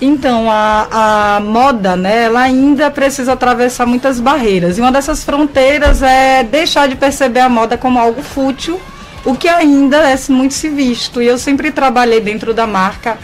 Então, 0.00 0.50
a, 0.50 1.36
a 1.36 1.40
moda, 1.40 1.94
né, 1.94 2.24
ela 2.24 2.40
ainda 2.40 2.90
precisa 2.90 3.34
atravessar 3.34 3.86
muitas 3.86 4.18
barreiras. 4.18 4.78
E 4.78 4.80
uma 4.80 4.90
dessas 4.90 5.22
fronteiras 5.22 6.02
é 6.02 6.42
deixar 6.42 6.88
de 6.88 6.96
perceber 6.96 7.40
a 7.40 7.48
moda 7.48 7.76
como 7.76 7.98
algo 8.00 8.20
fútil, 8.22 8.80
o 9.24 9.34
que 9.34 9.48
ainda 9.48 9.98
é 9.98 10.16
muito 10.28 10.54
se 10.54 10.68
visto. 10.68 11.20
E 11.20 11.26
eu 11.26 11.38
sempre 11.38 11.70
trabalhei 11.70 12.20
dentro 12.20 12.54
da 12.54 12.66
marca 12.66 13.18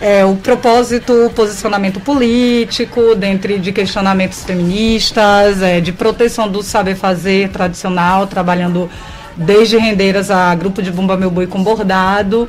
é, 0.00 0.24
o 0.24 0.36
propósito, 0.36 1.12
o 1.26 1.30
posicionamento 1.30 1.98
político, 1.98 3.14
dentro 3.16 3.58
de 3.58 3.72
questionamentos 3.72 4.44
feministas, 4.44 5.60
é, 5.60 5.80
de 5.80 5.92
proteção 5.92 6.48
do 6.48 6.62
saber 6.62 6.94
fazer 6.94 7.48
tradicional, 7.48 8.26
trabalhando 8.26 8.88
desde 9.36 9.76
rendeiras 9.76 10.30
a 10.30 10.54
grupo 10.54 10.82
de 10.82 10.90
Bumba 10.90 11.16
Meu 11.16 11.30
Boi 11.30 11.46
com 11.46 11.62
bordado. 11.62 12.48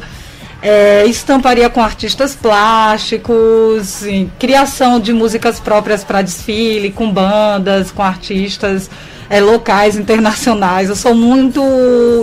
É, 0.61 1.05
estamparia 1.05 1.69
com 1.69 1.81
artistas 1.81 2.35
plásticos, 2.35 4.01
criação 4.37 4.99
de 4.99 5.13
músicas 5.13 5.59
próprias 5.59 6.03
para 6.03 6.21
desfile, 6.21 6.91
com 6.91 7.09
bandas, 7.09 7.91
com 7.91 8.03
artistas 8.03 8.89
é, 9.29 9.39
locais, 9.39 9.95
internacionais. 9.95 10.89
Eu 10.89 10.95
sou 10.95 11.13
muito 11.13 11.61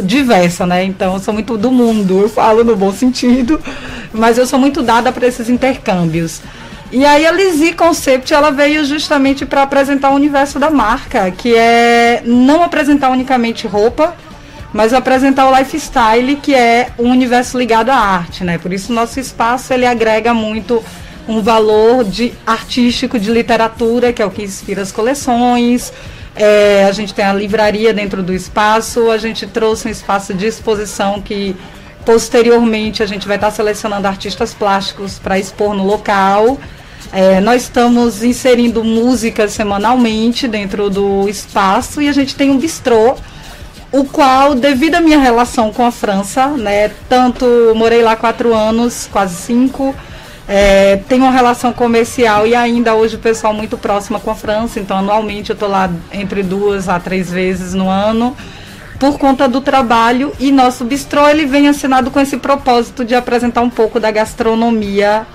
diversa, 0.04 0.66
né? 0.66 0.84
Então, 0.84 1.14
eu 1.14 1.20
sou 1.20 1.32
muito 1.32 1.56
do 1.56 1.70
mundo, 1.70 2.22
eu 2.22 2.28
falo 2.28 2.64
no 2.64 2.74
bom 2.74 2.92
sentido, 2.92 3.60
mas 4.12 4.36
eu 4.36 4.46
sou 4.46 4.58
muito 4.58 4.82
dada 4.82 5.12
para 5.12 5.26
esses 5.26 5.48
intercâmbios. 5.48 6.40
E 6.90 7.04
aí 7.04 7.26
a 7.26 7.32
Lizzy 7.32 7.72
Concept 7.72 8.32
ela 8.32 8.50
veio 8.50 8.84
justamente 8.84 9.44
para 9.44 9.62
apresentar 9.62 10.10
o 10.10 10.14
universo 10.14 10.58
da 10.58 10.70
marca, 10.70 11.30
que 11.30 11.54
é 11.54 12.22
não 12.24 12.62
apresentar 12.62 13.10
unicamente 13.10 13.66
roupa, 13.66 14.14
mas 14.72 14.92
apresentar 14.92 15.50
o 15.50 15.56
lifestyle, 15.56 16.36
que 16.36 16.54
é 16.54 16.90
um 16.98 17.10
universo 17.10 17.58
ligado 17.58 17.90
à 17.90 17.96
arte, 17.96 18.44
né? 18.44 18.56
Por 18.58 18.72
isso 18.72 18.92
nosso 18.92 19.18
espaço 19.18 19.72
ele 19.72 19.84
agrega 19.84 20.32
muito 20.32 20.82
um 21.28 21.42
valor 21.42 22.04
de 22.04 22.32
artístico, 22.46 23.18
de 23.18 23.32
literatura, 23.32 24.12
que 24.12 24.22
é 24.22 24.26
o 24.26 24.30
que 24.30 24.42
inspira 24.42 24.82
as 24.82 24.92
coleções. 24.92 25.92
É, 26.36 26.84
a 26.84 26.92
gente 26.92 27.14
tem 27.14 27.24
a 27.24 27.32
livraria 27.32 27.94
dentro 27.94 28.22
do 28.22 28.32
espaço, 28.32 29.10
a 29.10 29.16
gente 29.16 29.46
trouxe 29.46 29.88
um 29.88 29.90
espaço 29.90 30.34
de 30.34 30.46
exposição 30.46 31.20
que 31.20 31.56
posteriormente 32.04 33.02
a 33.02 33.06
gente 33.06 33.26
vai 33.26 33.36
estar 33.36 33.50
selecionando 33.50 34.06
artistas 34.06 34.52
plásticos 34.52 35.18
para 35.18 35.38
expor 35.38 35.74
no 35.74 35.84
local. 35.84 36.58
É, 37.12 37.40
nós 37.40 37.62
estamos 37.62 38.22
inserindo 38.22 38.84
música 38.84 39.48
semanalmente 39.48 40.46
dentro 40.46 40.90
do 40.90 41.28
espaço 41.28 42.02
e 42.02 42.08
a 42.08 42.12
gente 42.12 42.34
tem 42.34 42.50
um 42.50 42.58
bistrô 42.58 43.16
o 43.92 44.04
qual, 44.04 44.54
devido 44.54 44.96
à 44.96 45.00
minha 45.00 45.18
relação 45.18 45.72
com 45.72 45.84
a 45.84 45.90
França, 45.90 46.48
né, 46.48 46.90
tanto 47.08 47.46
morei 47.74 48.02
lá 48.02 48.16
quatro 48.16 48.54
anos, 48.54 49.08
quase 49.10 49.36
cinco, 49.36 49.94
é, 50.48 50.96
tenho 51.08 51.24
uma 51.24 51.32
relação 51.32 51.72
comercial 51.72 52.46
e 52.46 52.54
ainda 52.54 52.94
hoje 52.94 53.16
o 53.16 53.18
pessoal 53.18 53.52
muito 53.52 53.76
próxima 53.76 54.20
com 54.20 54.30
a 54.30 54.34
França, 54.34 54.78
então 54.78 54.98
anualmente 54.98 55.50
eu 55.50 55.54
estou 55.54 55.68
lá 55.68 55.90
entre 56.12 56.42
duas 56.42 56.88
a 56.88 57.00
três 57.00 57.30
vezes 57.30 57.74
no 57.74 57.88
ano 57.88 58.36
por 58.98 59.18
conta 59.18 59.48
do 59.48 59.60
trabalho. 59.60 60.32
E 60.38 60.50
nosso 60.50 60.84
bistrô 60.84 61.28
ele 61.28 61.46
vem 61.46 61.68
assinado 61.68 62.10
com 62.10 62.20
esse 62.20 62.36
propósito 62.36 63.04
de 63.04 63.14
apresentar 63.14 63.60
um 63.60 63.70
pouco 63.70 64.00
da 64.00 64.10
gastronomia 64.10 65.26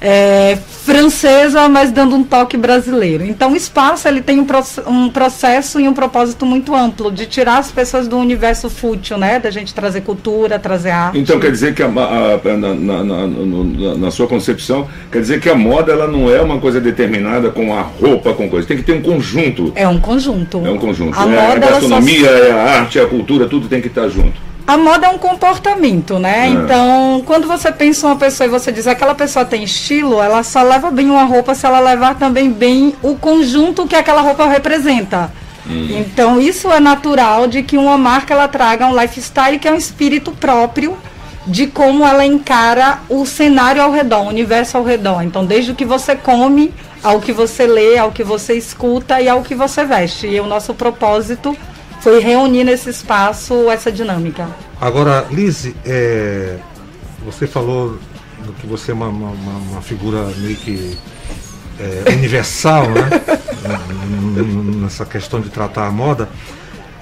é, 0.00 0.56
francesa, 0.84 1.68
mas 1.68 1.90
dando 1.90 2.14
um 2.14 2.22
toque 2.22 2.56
brasileiro. 2.56 3.24
Então 3.24 3.52
o 3.52 3.56
espaço 3.56 4.06
ele 4.06 4.20
tem 4.20 4.38
um, 4.38 4.46
um 4.86 5.08
processo 5.08 5.80
e 5.80 5.88
um 5.88 5.94
propósito 5.94 6.44
muito 6.46 6.74
amplo 6.74 7.10
de 7.10 7.26
tirar 7.26 7.58
as 7.58 7.70
pessoas 7.70 8.06
do 8.06 8.16
universo 8.18 8.68
fútil, 8.68 9.16
né? 9.18 9.38
Da 9.38 9.50
gente 9.50 9.74
trazer 9.74 10.02
cultura, 10.02 10.58
trazer 10.58 10.90
arte. 10.90 11.18
Então 11.18 11.40
quer 11.40 11.50
dizer 11.50 11.74
que 11.74 11.82
a, 11.82 11.86
a- 11.86 12.34
a- 12.34 12.56
na, 12.56 12.74
na- 12.74 13.04
na- 13.04 13.94
na- 13.96 14.10
sua 14.10 14.26
concepção, 14.26 14.86
quer 15.10 15.20
dizer 15.20 15.40
que 15.40 15.48
a 15.48 15.54
moda 15.54 15.90
ela 15.92 16.06
não 16.06 16.30
é 16.30 16.40
uma 16.40 16.58
coisa 16.60 16.80
determinada 16.80 17.50
com 17.50 17.74
a 17.74 17.80
roupa, 17.82 18.32
com 18.34 18.48
coisa. 18.48 18.68
Tem 18.68 18.76
que 18.76 18.82
ter 18.82 18.92
um 18.92 19.02
conjunto. 19.02 19.72
É 19.74 19.88
um 19.88 19.98
conjunto. 19.98 20.62
É 20.64 20.70
um 20.70 20.78
conjunto. 20.78 21.18
A 21.18 21.22
é 21.22 21.38
a 21.38 21.48
moda 21.48 21.66
só 21.66 21.72
gastronomia, 21.72 22.28
é 22.28 22.50
a 22.52 22.62
arte, 22.80 22.98
é 22.98 23.02
a 23.02 23.06
cultura, 23.06 23.46
tudo 23.46 23.68
tem 23.68 23.80
que 23.80 23.88
estar 23.88 24.08
junto. 24.08 24.53
A 24.66 24.78
moda 24.78 25.06
é 25.06 25.10
um 25.10 25.18
comportamento, 25.18 26.18
né? 26.18 26.46
É. 26.46 26.48
Então, 26.48 27.22
quando 27.26 27.46
você 27.46 27.70
pensa 27.70 28.06
uma 28.06 28.16
pessoa 28.16 28.46
e 28.46 28.50
você 28.50 28.72
diz 28.72 28.86
aquela 28.86 29.14
pessoa 29.14 29.44
tem 29.44 29.62
estilo, 29.62 30.22
ela 30.22 30.42
só 30.42 30.62
leva 30.62 30.90
bem 30.90 31.10
uma 31.10 31.24
roupa 31.24 31.54
se 31.54 31.66
ela 31.66 31.80
levar 31.80 32.14
também 32.14 32.50
bem 32.50 32.94
o 33.02 33.14
conjunto 33.14 33.86
que 33.86 33.94
aquela 33.94 34.22
roupa 34.22 34.46
representa. 34.46 35.30
Então, 35.66 36.40
isso 36.40 36.70
é 36.70 36.78
natural 36.78 37.46
de 37.46 37.62
que 37.62 37.78
uma 37.78 37.96
marca 37.96 38.34
ela 38.34 38.48
traga 38.48 38.86
um 38.86 38.98
lifestyle 38.98 39.58
que 39.58 39.66
é 39.66 39.72
um 39.72 39.76
espírito 39.76 40.30
próprio 40.32 40.96
de 41.46 41.66
como 41.66 42.06
ela 42.06 42.24
encara 42.24 43.00
o 43.08 43.24
cenário 43.26 43.82
ao 43.82 43.90
redor, 43.90 44.24
o 44.24 44.28
universo 44.28 44.76
ao 44.76 44.84
redor. 44.84 45.22
Então, 45.22 45.44
desde 45.44 45.72
o 45.72 45.74
que 45.74 45.84
você 45.84 46.16
come, 46.16 46.72
ao 47.02 47.20
que 47.20 47.32
você 47.32 47.66
lê, 47.66 47.98
ao 47.98 48.12
que 48.12 48.24
você 48.24 48.54
escuta 48.54 49.20
e 49.20 49.28
ao 49.28 49.42
que 49.42 49.54
você 49.54 49.84
veste. 49.84 50.26
E 50.26 50.40
o 50.40 50.46
nosso 50.46 50.74
propósito 50.74 51.56
foi 52.04 52.20
reunir 52.20 52.64
nesse 52.64 52.90
espaço 52.90 53.70
essa 53.70 53.90
dinâmica. 53.90 54.46
Agora, 54.78 55.26
Lise, 55.30 55.74
é, 55.86 56.58
você 57.24 57.46
falou 57.46 57.98
que 58.60 58.66
você 58.66 58.90
é 58.90 58.94
uma, 58.94 59.08
uma- 59.08 59.30
uma- 59.30 59.80
figura 59.80 60.26
meio 60.36 60.54
que 60.54 60.98
é, 61.80 62.12
universal, 62.12 62.82
né? 62.90 63.08
Nessa 64.82 65.06
questão 65.06 65.40
de 65.40 65.48
tratar 65.48 65.86
a 65.86 65.90
moda. 65.90 66.28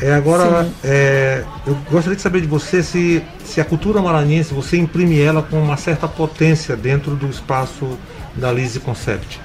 É, 0.01 0.15
agora, 0.15 0.69
é, 0.85 1.43
eu 1.67 1.77
gostaria 1.91 2.15
de 2.17 2.23
saber 2.23 2.41
de 2.41 2.47
você 2.47 2.81
se, 2.81 3.23
se 3.45 3.61
a 3.61 3.65
cultura 3.65 4.01
maranhense, 4.01 4.55
você 4.55 4.77
imprime 4.77 5.21
ela 5.21 5.43
com 5.43 5.61
uma 5.61 5.77
certa 5.77 6.07
potência 6.07 6.77
dentro 6.77 7.17
do 7.17 7.27
espaço 7.29 7.99
da 8.37 8.53
Lise 8.53 8.79
Concept. 8.79 9.41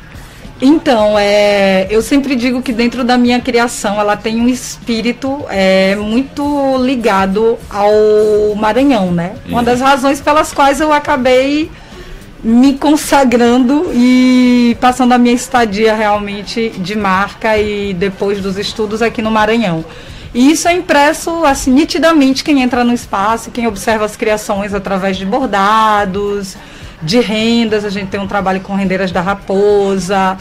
Então, 0.59 1.17
é, 1.19 1.85
eu 1.89 2.01
sempre 2.01 2.35
digo 2.35 2.61
que 2.61 2.73
dentro 2.73 3.03
da 3.03 3.17
minha 3.17 3.39
criação 3.39 3.99
ela 3.99 4.17
tem 4.17 4.41
um 4.41 4.47
espírito 4.47 5.45
é, 5.49 5.95
muito 5.95 6.77
ligado 6.83 7.59
ao 7.69 8.55
Maranhão, 8.55 9.11
né? 9.11 9.35
Uma 9.47 9.61
das 9.61 9.79
razões 9.81 10.19
pelas 10.19 10.51
quais 10.51 10.81
eu 10.81 10.91
acabei 10.91 11.69
me 12.43 12.73
consagrando 12.73 13.91
e 13.93 14.75
passando 14.79 15.11
a 15.11 15.17
minha 15.17 15.35
estadia 15.35 15.93
realmente 15.95 16.69
de 16.69 16.95
marca 16.95 17.57
e 17.57 17.93
depois 17.93 18.41
dos 18.41 18.57
estudos 18.57 19.01
aqui 19.01 19.21
no 19.21 19.29
Maranhão. 19.29 19.85
E 20.33 20.51
isso 20.51 20.67
é 20.67 20.73
impresso 20.73 21.45
assim 21.45 21.71
nitidamente 21.71 22.43
quem 22.43 22.61
entra 22.61 22.83
no 22.83 22.93
espaço, 22.93 23.51
quem 23.51 23.67
observa 23.67 24.05
as 24.05 24.15
criações 24.15 24.73
através 24.73 25.17
de 25.17 25.25
bordados, 25.25 26.55
de 27.01 27.19
rendas, 27.19 27.85
a 27.85 27.89
gente 27.89 28.09
tem 28.09 28.19
um 28.19 28.27
trabalho 28.27 28.61
com 28.61 28.73
rendeiras 28.73 29.11
da 29.11 29.21
Raposa. 29.21 30.37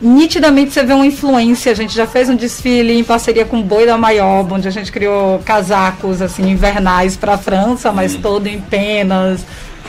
Nitidamente 0.00 0.72
você 0.72 0.82
vê 0.82 0.92
uma 0.94 1.06
influência. 1.06 1.72
A 1.72 1.74
gente 1.74 1.94
já 1.94 2.06
fez 2.06 2.28
um 2.28 2.36
desfile 2.36 2.98
em 2.98 3.04
parceria 3.04 3.44
com 3.44 3.60
o 3.60 3.62
Boi 3.62 3.84
da 3.84 3.98
Maioba, 3.98 4.54
onde 4.56 4.66
a 4.66 4.70
gente 4.70 4.90
criou 4.90 5.38
casacos 5.40 6.22
assim 6.22 6.48
invernais 6.50 7.16
para 7.16 7.34
a 7.34 7.38
França, 7.38 7.92
mas 7.92 8.14
todo 8.14 8.46
em 8.46 8.60
penas 8.60 9.44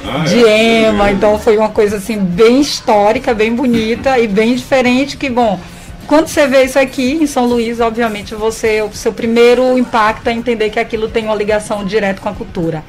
Ah, 0.05 0.25
de 0.25 0.43
é? 0.45 0.83
ema. 0.87 1.11
Então 1.11 1.39
foi 1.39 1.57
uma 1.57 1.69
coisa 1.69 1.97
assim 1.97 2.17
bem 2.17 2.59
histórica, 2.59 3.33
bem 3.33 3.55
bonita 3.55 4.19
e 4.19 4.27
bem 4.27 4.55
diferente. 4.55 5.15
Que 5.15 5.29
bom. 5.29 5.59
Quando 6.07 6.27
você 6.27 6.45
vê 6.45 6.65
isso 6.65 6.77
aqui 6.77 7.13
em 7.21 7.25
São 7.25 7.45
Luís, 7.45 7.79
obviamente 7.79 8.35
você 8.35 8.81
o 8.81 8.91
seu 8.93 9.13
primeiro 9.13 9.77
impacto 9.77 10.27
é 10.27 10.33
entender 10.33 10.69
que 10.69 10.79
aquilo 10.79 11.07
tem 11.07 11.23
uma 11.25 11.35
ligação 11.35 11.85
direta 11.85 12.19
com 12.19 12.27
a 12.27 12.33
cultura. 12.33 12.83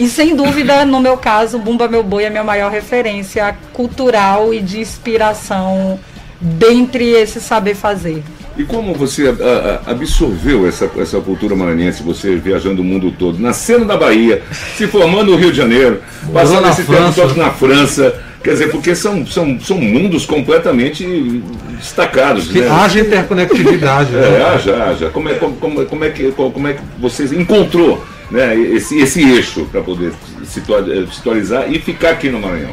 E 0.00 0.08
sem 0.08 0.34
dúvida, 0.34 0.84
no 0.86 0.98
meu 0.98 1.18
caso, 1.18 1.58
Bumba 1.58 1.86
Meu 1.86 2.02
Boi 2.02 2.24
é 2.24 2.28
a 2.28 2.30
minha 2.30 2.42
maior 2.42 2.70
referência 2.72 3.54
cultural 3.74 4.54
e 4.54 4.60
de 4.60 4.80
inspiração 4.80 6.00
dentre 6.40 7.10
esse 7.10 7.38
saber 7.38 7.74
fazer. 7.74 8.22
E 8.56 8.64
como 8.64 8.94
você 8.94 9.28
a- 9.28 9.82
a- 9.86 9.90
absorveu 9.90 10.66
essa, 10.66 10.90
essa 10.98 11.20
cultura 11.20 11.54
maranhense, 11.54 12.02
você 12.02 12.34
viajando 12.36 12.80
o 12.80 12.84
mundo 12.84 13.12
todo, 13.12 13.38
nascendo 13.38 13.84
na 13.84 13.94
Bahia, 13.96 14.42
se 14.74 14.86
formando 14.86 15.32
no 15.32 15.36
Rio 15.36 15.50
de 15.50 15.58
Janeiro, 15.58 16.00
passando 16.32 16.62
na 16.62 16.70
esse 16.70 16.82
tempo 16.82 16.92
França. 16.94 17.20
todo 17.20 17.36
na 17.36 17.50
França, 17.50 18.14
quer 18.42 18.52
dizer, 18.52 18.70
porque 18.70 18.94
são, 18.94 19.26
são, 19.26 19.60
são 19.60 19.76
mundos 19.78 20.24
completamente 20.24 21.04
destacados. 21.78 22.48
Que 22.48 22.60
né? 22.62 22.70
haja 22.70 23.00
interconectividade. 23.00 24.16
É, 24.16 24.18
né? 24.18 24.44
haja, 24.46 24.82
haja. 24.82 25.10
Como 25.10 25.28
é, 25.28 25.34
como, 25.34 25.56
como, 25.56 25.84
como 25.84 26.04
é 26.04 26.08
que, 26.10 26.32
como 26.32 26.68
é 26.68 26.72
que 26.72 26.80
você 26.98 27.24
encontrou 27.36 28.02
né, 28.30 28.56
esse, 28.56 28.98
esse 28.98 29.22
eixo 29.22 29.64
para 29.66 29.80
poder 29.82 30.12
situa- 30.44 30.84
situalizar 31.12 31.70
e 31.72 31.78
ficar 31.78 32.10
aqui 32.10 32.28
no 32.28 32.40
Maranhão? 32.40 32.72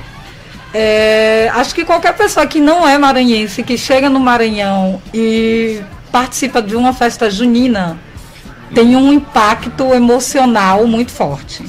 É, 0.74 1.50
acho 1.56 1.74
que 1.74 1.84
qualquer 1.86 2.14
pessoa 2.16 2.46
que 2.46 2.60
não 2.60 2.88
é 2.88 2.98
maranhense, 2.98 3.64
que 3.64 3.78
chega 3.78 4.10
no 4.10 4.20
Maranhão 4.20 5.02
e 5.14 5.82
participa 6.12 6.62
de 6.62 6.76
uma 6.76 6.94
festa 6.94 7.30
junina, 7.32 7.98
tem 8.76 8.96
um 8.96 9.12
impacto 9.14 9.94
emocional 9.94 10.86
muito 10.86 11.12
forte. 11.12 11.64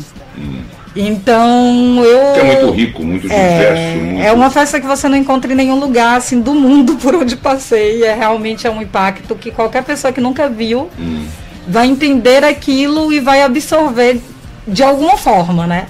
Então 0.96 2.02
eu. 2.04 2.32
Que 2.34 2.40
é 2.40 2.44
muito 2.44 2.70
rico, 2.74 3.04
muito 3.04 3.22
diverso. 3.22 3.42
É, 3.46 3.94
muito... 3.94 4.22
é 4.22 4.32
uma 4.32 4.50
festa 4.50 4.80
que 4.80 4.86
você 4.86 5.08
não 5.08 5.16
encontra 5.16 5.52
em 5.52 5.54
nenhum 5.54 5.78
lugar 5.78 6.16
assim 6.16 6.40
do 6.40 6.54
mundo 6.54 6.96
por 7.00 7.14
onde 7.14 7.36
passei. 7.36 8.02
É 8.02 8.14
realmente 8.14 8.66
é 8.66 8.70
um 8.70 8.82
impacto 8.82 9.34
que 9.36 9.50
qualquer 9.50 9.84
pessoa 9.84 10.12
que 10.12 10.20
nunca 10.20 10.48
viu 10.48 10.90
Hum. 10.98 11.26
Vai 11.68 11.86
entender 11.86 12.42
aquilo 12.44 13.12
e 13.12 13.20
vai 13.20 13.42
absorver 13.42 14.20
de 14.66 14.82
alguma 14.82 15.16
forma, 15.16 15.66
né? 15.66 15.86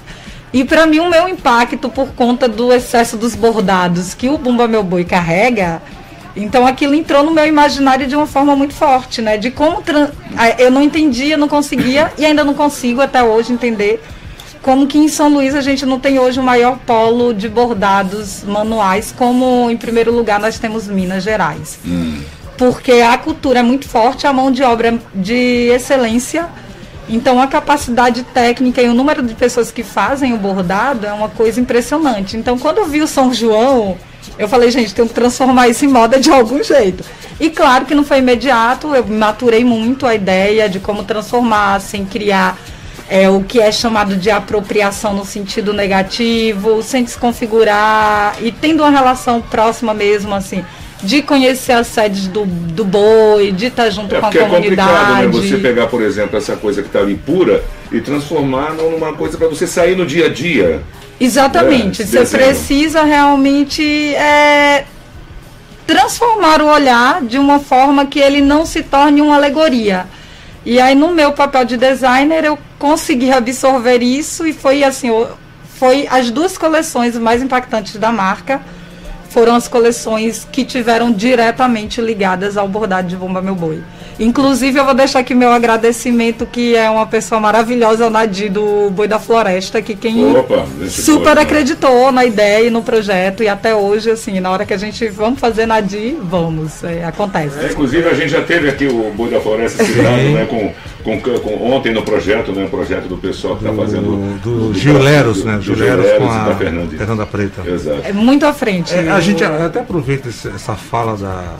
E 0.51 0.63
para 0.63 0.85
mim 0.85 0.99
o 0.99 1.09
meu 1.09 1.27
impacto 1.29 1.89
por 1.89 2.09
conta 2.09 2.47
do 2.47 2.73
excesso 2.73 3.15
dos 3.17 3.35
bordados 3.35 4.13
que 4.13 4.29
o 4.29 4.37
Bumba 4.37 4.67
Meu 4.67 4.83
Boi 4.83 5.03
carrega, 5.05 5.81
então 6.35 6.65
aquilo 6.65 6.93
entrou 6.95 7.23
no 7.23 7.31
meu 7.31 7.45
imaginário 7.45 8.07
de 8.07 8.15
uma 8.15 8.25
forma 8.25 8.55
muito 8.55 8.73
forte, 8.73 9.21
né? 9.21 9.37
De 9.37 9.51
como 9.51 9.81
tran- 9.81 10.09
eu 10.57 10.71
não 10.71 10.81
entendia, 10.81 11.37
não 11.37 11.47
conseguia 11.47 12.11
e 12.17 12.25
ainda 12.25 12.43
não 12.43 12.53
consigo 12.53 12.99
até 13.01 13.21
hoje 13.23 13.53
entender 13.53 14.01
como 14.61 14.87
que 14.87 14.97
em 14.97 15.07
São 15.07 15.29
Luís 15.29 15.55
a 15.55 15.61
gente 15.61 15.85
não 15.85 15.99
tem 15.99 16.19
hoje 16.19 16.39
o 16.39 16.43
maior 16.43 16.77
polo 16.85 17.33
de 17.33 17.47
bordados 17.47 18.43
manuais, 18.43 19.13
como 19.17 19.69
em 19.69 19.77
primeiro 19.77 20.11
lugar 20.13 20.39
nós 20.39 20.59
temos 20.59 20.87
Minas 20.87 21.23
Gerais. 21.23 21.79
Porque 22.59 22.91
a 22.91 23.17
cultura 23.17 23.59
é 23.59 23.63
muito 23.63 23.87
forte, 23.87 24.27
a 24.27 24.33
mão 24.33 24.51
de 24.51 24.61
obra 24.61 24.89
é 24.89 24.97
de 25.15 25.69
excelência. 25.73 26.49
Então 27.07 27.41
a 27.41 27.47
capacidade 27.47 28.21
técnica 28.21 28.81
e 28.81 28.89
o 28.89 28.93
número 28.93 29.23
de 29.23 29.33
pessoas 29.33 29.71
que 29.71 29.81
fazem 29.81 30.33
o 30.33 30.37
bordado 30.37 31.07
é 31.07 31.13
uma 31.13 31.29
coisa 31.29 31.61
impressionante. 31.61 32.35
Então 32.35 32.59
quando 32.59 32.79
eu 32.79 32.85
vi 32.85 33.01
o 33.01 33.07
São 33.07 33.33
João, 33.33 33.97
eu 34.37 34.49
falei, 34.49 34.69
gente, 34.71 34.93
tem 34.93 35.07
que 35.07 35.13
transformar 35.13 35.69
isso 35.69 35.85
em 35.85 35.87
moda 35.87 36.19
de 36.19 36.29
algum 36.29 36.61
jeito. 36.61 37.03
E 37.39 37.49
claro 37.49 37.85
que 37.85 37.95
não 37.95 38.03
foi 38.03 38.17
imediato, 38.17 38.93
eu 38.93 39.07
maturei 39.07 39.63
muito 39.63 40.05
a 40.05 40.13
ideia 40.13 40.67
de 40.67 40.81
como 40.81 41.05
transformar, 41.05 41.79
sem 41.79 42.05
criar 42.05 42.57
é, 43.09 43.29
o 43.29 43.41
que 43.41 43.61
é 43.61 43.71
chamado 43.71 44.17
de 44.17 44.29
apropriação 44.29 45.13
no 45.13 45.25
sentido 45.25 45.71
negativo, 45.71 46.83
sem 46.83 47.05
desconfigurar 47.05 48.35
e 48.41 48.51
tendo 48.51 48.83
uma 48.83 48.89
relação 48.89 49.41
próxima 49.41 49.93
mesmo, 49.93 50.35
assim, 50.35 50.63
de 51.01 51.21
conhecer 51.21 51.71
as 51.73 51.87
sedes 51.87 52.27
do, 52.27 52.45
do 52.45 52.83
boi, 52.83 53.51
de 53.51 53.67
estar 53.67 53.89
junto 53.89 54.13
É 54.13 54.19
com 54.19 54.25
a 54.25 54.29
porque 54.29 54.43
é 54.43 54.47
complicado, 54.49 54.87
né? 54.87 55.21
comunidade. 55.23 55.47
Você 55.49 55.57
pegar, 55.57 55.87
por 55.87 56.01
exemplo, 56.01 56.37
essa 56.37 56.55
coisa 56.57 56.81
que 56.81 56.87
está 56.89 56.99
ali 56.99 57.15
pura 57.15 57.63
e 57.91 58.01
transformar 58.01 58.73
numa 58.73 59.13
coisa 59.13 59.37
para 59.37 59.47
você 59.47 59.65
sair 59.65 59.95
no 59.95 60.05
dia 60.05 60.25
a 60.25 60.29
dia. 60.29 60.81
Exatamente. 61.19 62.01
É, 62.01 62.05
Você 62.05 62.19
desenho. 62.19 62.43
precisa 62.43 63.03
realmente 63.03 63.81
é, 64.15 64.85
transformar 65.87 66.61
o 66.61 66.67
olhar 66.67 67.21
de 67.21 67.37
uma 67.37 67.59
forma 67.59 68.05
que 68.05 68.19
ele 68.19 68.41
não 68.41 68.65
se 68.65 68.83
torne 68.83 69.21
uma 69.21 69.35
alegoria. 69.35 70.05
E 70.65 70.79
aí 70.79 70.95
no 70.95 71.09
meu 71.13 71.31
papel 71.31 71.65
de 71.65 71.77
designer 71.77 72.43
eu 72.43 72.57
consegui 72.77 73.31
absorver 73.31 74.01
isso 74.03 74.45
e 74.45 74.53
foi 74.53 74.83
assim, 74.83 75.09
foi 75.75 76.07
as 76.11 76.29
duas 76.29 76.57
coleções 76.57 77.17
mais 77.17 77.41
impactantes 77.41 77.95
da 77.95 78.11
marca 78.11 78.61
foram 79.29 79.55
as 79.55 79.67
coleções 79.67 80.47
que 80.51 80.65
tiveram 80.65 81.11
diretamente 81.11 82.01
ligadas 82.01 82.57
ao 82.57 82.67
bordado 82.67 83.07
de 83.07 83.15
Bomba 83.15 83.41
Meu 83.41 83.55
Boi. 83.55 83.81
Inclusive, 84.19 84.77
eu 84.77 84.83
vou 84.83 84.93
deixar 84.93 85.19
aqui 85.19 85.33
meu 85.33 85.49
agradecimento, 85.49 86.45
que 86.45 86.75
é 86.75 86.89
uma 86.89 87.05
pessoa 87.05 87.39
maravilhosa, 87.39 88.07
o 88.07 88.09
Nadir 88.09 88.51
do 88.51 88.89
Boi 88.89 89.07
da 89.07 89.17
Floresta, 89.17 89.81
que 89.81 89.95
quem 89.95 90.35
Opa, 90.35 90.65
super 90.89 91.23
foi, 91.23 91.35
né? 91.35 91.41
acreditou 91.41 92.11
na 92.11 92.25
ideia 92.25 92.67
e 92.67 92.69
no 92.69 92.83
projeto, 92.83 93.43
e 93.43 93.47
até 93.47 93.73
hoje, 93.73 94.11
assim, 94.11 94.41
na 94.41 94.51
hora 94.51 94.65
que 94.65 94.73
a 94.73 94.77
gente 94.77 95.07
vamos 95.07 95.39
fazer 95.39 95.65
Nadir, 95.65 96.17
vamos, 96.21 96.83
é, 96.83 97.05
acontece. 97.05 97.59
É, 97.59 97.71
inclusive 97.71 98.09
a 98.09 98.13
gente 98.13 98.29
já 98.29 98.41
teve 98.41 98.67
aqui 98.67 98.87
o 98.87 99.09
Boi 99.15 99.29
da 99.29 99.39
Floresta 99.39 99.85
citado, 99.85 100.17
né, 100.33 100.45
com, 100.49 100.73
com, 101.03 101.19
com- 101.19 101.71
ontem 101.71 101.93
no 101.93 102.01
projeto, 102.03 102.51
né, 102.51 102.67
projeto 102.69 103.07
do 103.07 103.17
pessoal 103.17 103.55
que 103.55 103.63
está 103.65 103.75
fazendo 103.75 104.39
Do, 104.43 104.69
do 104.69 104.73
Gil 104.77 104.97
Leros, 104.99 105.43
né? 105.43 105.55
do 105.57 105.61
Gil 105.61 105.75
Gil 105.75 105.85
Leros 105.85 106.05
Leros 106.05 106.19
com 106.25 106.31
a 106.31 106.43
da 106.49 106.55
Fernanda. 106.55 107.25
Preta. 107.25 107.61
Exato. 107.69 108.01
É 108.03 108.11
muito 108.13 108.45
à 108.45 108.53
frente. 108.53 108.93
É, 108.93 109.09
a 109.09 109.15
Eu- 109.15 109.21
gente 109.21 109.43
até 109.43 109.79
aproveita 109.79 110.29
esse- 110.29 110.49
essa 110.49 110.75
fala 110.75 111.15
da, 111.17 111.55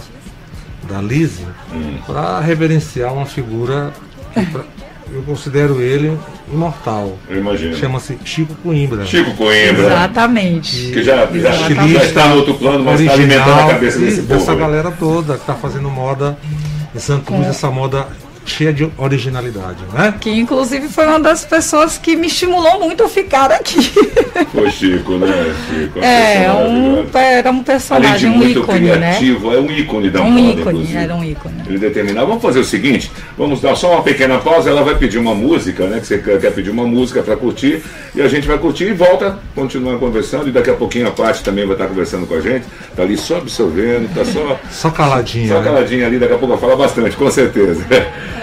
da 0.89 1.01
Lise 1.01 1.45
Hum. 1.73 1.97
para 2.05 2.39
reverenciar 2.41 3.13
uma 3.13 3.25
figura 3.25 3.91
que 4.33 4.45
pra- 4.47 4.63
eu 5.11 5.21
considero 5.23 5.81
ele 5.81 6.15
imortal. 6.51 7.17
Eu 7.29 7.37
imagino. 7.39 7.75
Chama-se 7.75 8.17
Chico 8.25 8.53
Coimbra. 8.61 9.05
Chico 9.05 9.33
Coimbra, 9.35 9.85
Exatamente. 9.85 10.91
que 10.91 11.01
já, 11.03 11.25
já, 11.25 11.31
Exatamente. 11.35 11.93
já 11.93 12.03
está 12.03 12.27
no 12.27 12.35
outro 12.37 12.53
plano, 12.55 12.83
mas 12.83 12.99
está 12.99 13.13
alimentando 13.13 13.59
a 13.61 13.67
cabeça 13.69 13.99
desse 13.99 14.21
dessa 14.21 14.45
povo. 14.45 14.51
né? 14.53 14.59
galera 14.67 14.91
toda 14.91 15.33
que 15.35 15.41
está 15.41 15.55
fazendo 15.55 15.89
moda 15.89 16.37
em 16.93 16.99
Santos, 16.99 17.33
É. 17.33 17.49
essa 17.49 17.69
moda 17.71 18.07
cheia 18.49 18.73
de 18.73 18.89
originalidade, 18.97 19.77
né? 19.93 20.13
Que 20.19 20.29
inclusive 20.31 20.87
foi 20.89 21.05
uma 21.05 21.19
das 21.19 21.45
pessoas 21.45 21.97
que 21.97 22.15
me 22.15 22.27
estimulou 22.27 22.79
muito 22.79 23.03
a 23.03 23.09
ficar 23.09 23.51
aqui. 23.51 23.81
Foi 24.53 24.69
Chico, 24.71 25.13
né? 25.17 25.55
Chico, 25.69 25.99
É, 25.99 26.51
um, 26.51 27.05
era 27.13 27.49
um 27.49 27.53
Além 27.53 27.59
de 27.59 27.63
personagem, 27.65 28.29
um 28.29 28.37
muito 28.37 28.59
ícone, 28.59 28.79
né? 28.79 28.95
criativo, 28.97 29.53
é 29.53 29.59
um 29.59 29.71
ícone 29.71 30.09
da 30.09 30.21
Um 30.21 30.31
moda, 30.31 30.41
ícone, 30.59 30.59
inclusive. 30.79 30.97
era 30.97 31.15
um 31.15 31.23
ícone. 31.23 31.55
Ele 31.67 31.77
determinar. 31.79 32.25
Vamos 32.25 32.41
fazer 32.41 32.59
o 32.59 32.63
seguinte: 32.63 33.11
vamos 33.37 33.61
dar 33.61 33.75
só 33.75 33.93
uma 33.93 34.03
pequena 34.03 34.37
pausa. 34.39 34.69
Ela 34.69 34.83
vai 34.83 34.95
pedir 34.95 35.17
uma 35.17 35.35
música, 35.35 35.85
né? 35.87 35.99
Que 35.99 36.07
você 36.07 36.17
quer 36.17 36.51
pedir 36.53 36.69
uma 36.69 36.85
música 36.85 37.21
para 37.21 37.35
curtir. 37.35 37.83
E 38.15 38.21
a 38.21 38.27
gente 38.27 38.47
vai 38.47 38.57
curtir 38.57 38.85
e 38.85 38.93
volta, 38.93 39.37
continua 39.55 39.97
conversando. 39.97 40.47
E 40.47 40.51
daqui 40.51 40.69
a 40.69 40.73
pouquinho 40.73 41.07
a 41.07 41.11
Paty 41.11 41.43
também 41.43 41.65
vai 41.65 41.75
estar 41.75 41.87
conversando 41.87 42.25
com 42.25 42.33
a 42.35 42.41
gente. 42.41 42.65
Tá 42.95 43.03
ali 43.03 43.17
só 43.17 43.37
absorvendo, 43.37 44.13
tá 44.13 44.25
só, 44.25 44.59
Só 44.71 44.89
caladinha. 44.89 45.47
só 45.49 45.59
né? 45.59 45.63
caladinha 45.63 46.07
ali. 46.07 46.17
Daqui 46.19 46.33
a 46.33 46.37
pouco 46.37 46.53
ela 46.53 46.61
fala 46.61 46.75
bastante, 46.75 47.15
com 47.15 47.29
certeza. 47.29 47.83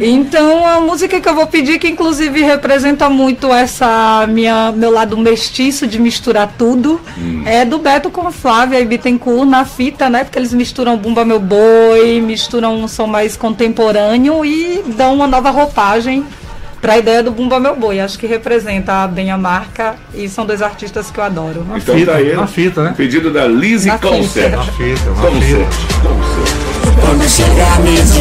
Então, 0.00 0.66
a 0.66 0.80
música 0.80 1.20
que 1.20 1.28
eu 1.28 1.34
vou 1.34 1.46
pedir, 1.46 1.78
que 1.78 1.88
inclusive 1.88 2.42
representa 2.42 3.08
muito 3.08 3.52
essa 3.52 4.26
minha 4.28 4.72
meu 4.72 4.90
lado 4.90 5.16
mestiço 5.16 5.86
de 5.86 5.98
misturar 5.98 6.52
tudo, 6.56 7.00
Hum. 7.18 7.42
é 7.46 7.64
do 7.64 7.78
Beto 7.78 8.10
com 8.10 8.26
a 8.26 8.32
Flávia 8.32 8.80
e 8.80 8.84
Bittencourt 8.84 9.48
na 9.48 9.64
fita, 9.64 10.08
né? 10.08 10.24
Porque 10.24 10.38
eles 10.38 10.52
misturam 10.52 10.96
Bumba 10.96 11.24
Meu 11.24 11.40
Boi, 11.40 12.20
misturam 12.24 12.76
um 12.80 12.88
som 12.88 13.06
mais 13.06 13.36
contemporâneo 13.36 14.44
e 14.44 14.82
dão 14.96 15.14
uma 15.14 15.26
nova 15.26 15.50
roupagem 15.50 16.24
para 16.80 16.92
a 16.92 16.98
ideia 16.98 17.22
do 17.22 17.30
Bumba 17.32 17.58
Meu 17.58 17.74
Boi. 17.74 17.98
Acho 18.00 18.18
que 18.18 18.26
representa 18.26 19.06
bem 19.08 19.30
a 19.30 19.36
marca 19.36 19.96
e 20.14 20.28
são 20.28 20.46
dois 20.46 20.62
artistas 20.62 21.10
que 21.10 21.18
eu 21.18 21.24
adoro. 21.24 21.66
Então 21.76 21.94
fita, 21.96 22.12
tá 22.12 22.18
aí. 22.18 22.34
na 22.36 22.46
fita, 22.46 22.82
né? 22.84 22.94
Pedido 22.96 23.32
da 23.32 23.46
Lizzy 23.46 23.88
Na 23.88 23.98
fita. 23.98 24.08
Concept. 24.08 24.56
Na 24.56 24.62
fita, 24.64 25.10
na 25.10 25.16
Concept. 25.22 25.44
fita. 25.46 26.08
Concept. 26.08 26.68
Quando 27.00 27.28
chegar 27.28 27.80
mês 27.80 28.12
de 28.12 28.17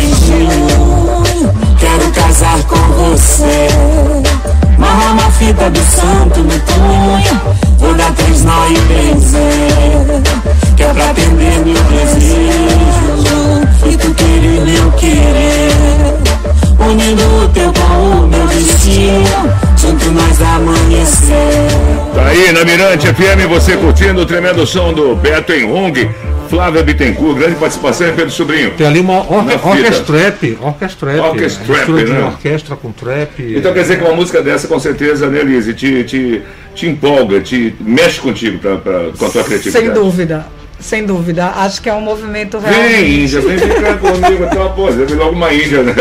na 22.58 22.66
Mirante 22.66 23.06
FM, 23.08 23.48
você 23.48 23.78
curtindo 23.78 24.22
o 24.22 24.26
tremendo 24.26 24.66
som 24.66 24.92
do 24.92 25.16
Beto 25.16 25.54
em 25.54 25.64
Hong, 25.72 26.10
Flávia 26.50 26.82
Bittencourt, 26.82 27.38
grande 27.38 27.56
participação, 27.56 28.08
Pedro 28.16 28.32
Sobrinho. 28.32 28.72
Tem 28.72 28.88
ali 28.88 29.00
uma 29.00 29.20
or 29.32 29.44
Na 29.44 29.52
fita. 29.52 29.68
orquestrap, 29.68 30.58
orquestrap. 30.60 31.20
Orquestrap, 31.20 31.78
mistura 31.78 32.06
de 32.06 32.12
né? 32.14 32.24
orquestra 32.24 32.76
com 32.76 32.92
trap. 32.92 33.56
Então 33.56 33.72
quer 33.74 33.82
dizer 33.82 33.98
que 34.00 34.04
uma 34.04 34.16
música 34.16 34.42
dessa, 34.42 34.68
com 34.68 34.80
certeza, 34.80 35.28
né, 35.28 35.44
Lise, 35.44 35.72
te, 35.76 36.04
te, 36.04 36.42
te 36.74 36.88
empolga, 36.88 37.42
te 37.42 37.76
mexe 37.80 38.20
contigo 38.20 38.58
pra, 38.58 38.78
pra, 38.78 39.12
com 39.16 39.26
a 39.26 39.30
tua 39.30 39.44
criatividade. 39.44 39.86
Sem 39.86 39.94
dúvida, 39.94 40.48
sem 40.80 41.06
dúvida. 41.06 41.46
Acho 41.58 41.80
que 41.80 41.90
é 41.90 41.94
um 41.94 42.02
movimento 42.02 42.58
Vem, 42.58 42.72
realmente. 42.72 43.20
Índia, 43.22 43.42
vem 43.42 43.60
ficar 43.60 43.98
comigo, 44.00 44.48
então, 44.52 44.74
pô, 44.74 44.88
você 44.88 45.06
vem 45.06 45.16
logo 45.16 45.34
uma 45.34 45.54
Índia, 45.54 45.84
né? 45.84 45.94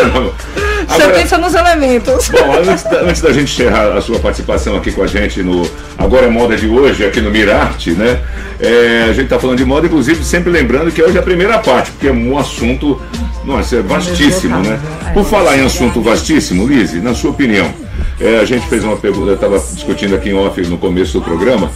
Você 0.88 1.02
Agora, 1.02 1.18
pensa 1.18 1.38
nos 1.38 1.54
elementos. 1.54 2.28
Bom, 2.28 2.54
antes 2.54 2.84
da, 2.84 3.00
antes 3.00 3.20
da 3.20 3.32
gente 3.32 3.52
encerrar 3.52 3.96
a 3.96 4.00
sua 4.00 4.18
participação 4.18 4.76
aqui 4.76 4.92
com 4.92 5.02
a 5.02 5.06
gente 5.06 5.42
no 5.42 5.68
Agora 5.98 6.26
é 6.26 6.30
Moda 6.30 6.56
de 6.56 6.68
hoje, 6.68 7.04
aqui 7.04 7.20
no 7.20 7.30
Mirarte, 7.30 7.90
né? 7.90 8.20
É, 8.58 9.06
a 9.10 9.12
gente 9.12 9.24
está 9.24 9.38
falando 9.38 9.58
de 9.58 9.64
moda, 9.64 9.86
inclusive, 9.86 10.24
sempre 10.24 10.50
lembrando 10.50 10.90
que 10.90 11.02
hoje 11.02 11.16
é 11.16 11.20
a 11.20 11.22
primeira 11.22 11.58
parte, 11.58 11.90
porque 11.90 12.08
é 12.08 12.12
um 12.12 12.38
assunto, 12.38 13.00
nossa, 13.44 13.76
é 13.76 13.82
vastíssimo, 13.82 14.58
né? 14.60 14.80
Por 15.12 15.24
falar 15.26 15.58
em 15.58 15.64
assunto 15.64 16.00
vastíssimo, 16.00 16.66
Lise, 16.66 17.00
na 17.00 17.14
sua 17.14 17.30
opinião, 17.30 17.72
é, 18.20 18.38
a 18.38 18.44
gente 18.44 18.66
fez 18.66 18.82
uma 18.82 18.96
pergunta, 18.96 19.32
estava 19.32 19.58
discutindo 19.58 20.14
aqui 20.14 20.30
em 20.30 20.34
off 20.34 20.60
no 20.68 20.78
começo 20.78 21.18
do 21.18 21.24
programa. 21.24 21.70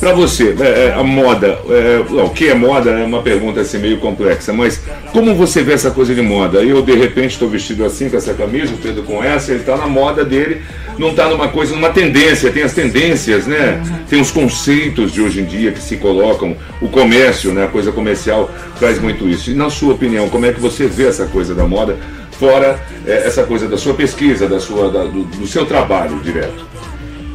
Para 0.00 0.12
você, 0.12 0.54
é, 0.58 0.86
é, 0.86 0.94
a 0.94 1.02
moda, 1.02 1.58
é, 1.68 2.04
não, 2.08 2.26
o 2.26 2.30
que 2.30 2.48
é 2.48 2.54
moda 2.54 2.90
é 2.90 3.04
uma 3.04 3.22
pergunta 3.22 3.60
assim 3.60 3.78
meio 3.78 3.98
complexa, 3.98 4.52
mas 4.52 4.80
como 5.12 5.34
você 5.34 5.62
vê 5.62 5.74
essa 5.74 5.90
coisa 5.90 6.14
de 6.14 6.22
moda? 6.22 6.62
Eu, 6.62 6.80
de 6.80 6.94
repente, 6.94 7.32
estou 7.32 7.48
vestido 7.48 7.84
assim, 7.84 8.08
com 8.08 8.16
essa 8.16 8.32
camisa, 8.32 8.72
o 8.72 8.78
Pedro 8.78 9.02
com 9.02 9.22
essa, 9.22 9.52
ele 9.52 9.60
está 9.60 9.76
na 9.76 9.86
moda 9.86 10.24
dele, 10.24 10.62
não 10.98 11.10
está 11.10 11.28
numa 11.28 11.48
coisa, 11.48 11.74
numa 11.74 11.90
tendência, 11.90 12.50
tem 12.50 12.62
as 12.62 12.72
tendências, 12.72 13.46
né? 13.46 13.82
Tem 14.08 14.20
os 14.20 14.30
conceitos 14.30 15.12
de 15.12 15.20
hoje 15.20 15.40
em 15.40 15.44
dia 15.44 15.72
que 15.72 15.82
se 15.82 15.96
colocam, 15.96 16.56
o 16.80 16.88
comércio, 16.88 17.52
né? 17.52 17.64
A 17.64 17.68
coisa 17.68 17.92
comercial 17.92 18.50
traz 18.78 18.98
muito 19.00 19.28
isso. 19.28 19.50
E 19.50 19.54
na 19.54 19.68
sua 19.68 19.94
opinião, 19.94 20.28
como 20.28 20.46
é 20.46 20.52
que 20.52 20.60
você 20.60 20.86
vê 20.86 21.06
essa 21.06 21.26
coisa 21.26 21.54
da 21.54 21.66
moda, 21.66 21.96
fora 22.38 22.78
é, 23.06 23.26
essa 23.26 23.44
coisa 23.44 23.68
da 23.68 23.76
sua 23.78 23.94
pesquisa, 23.94 24.48
da 24.48 24.58
sua, 24.60 24.90
da- 24.90 25.04
do, 25.04 25.24
do 25.24 25.46
seu 25.46 25.64
trabalho 25.66 26.18
direto? 26.20 26.64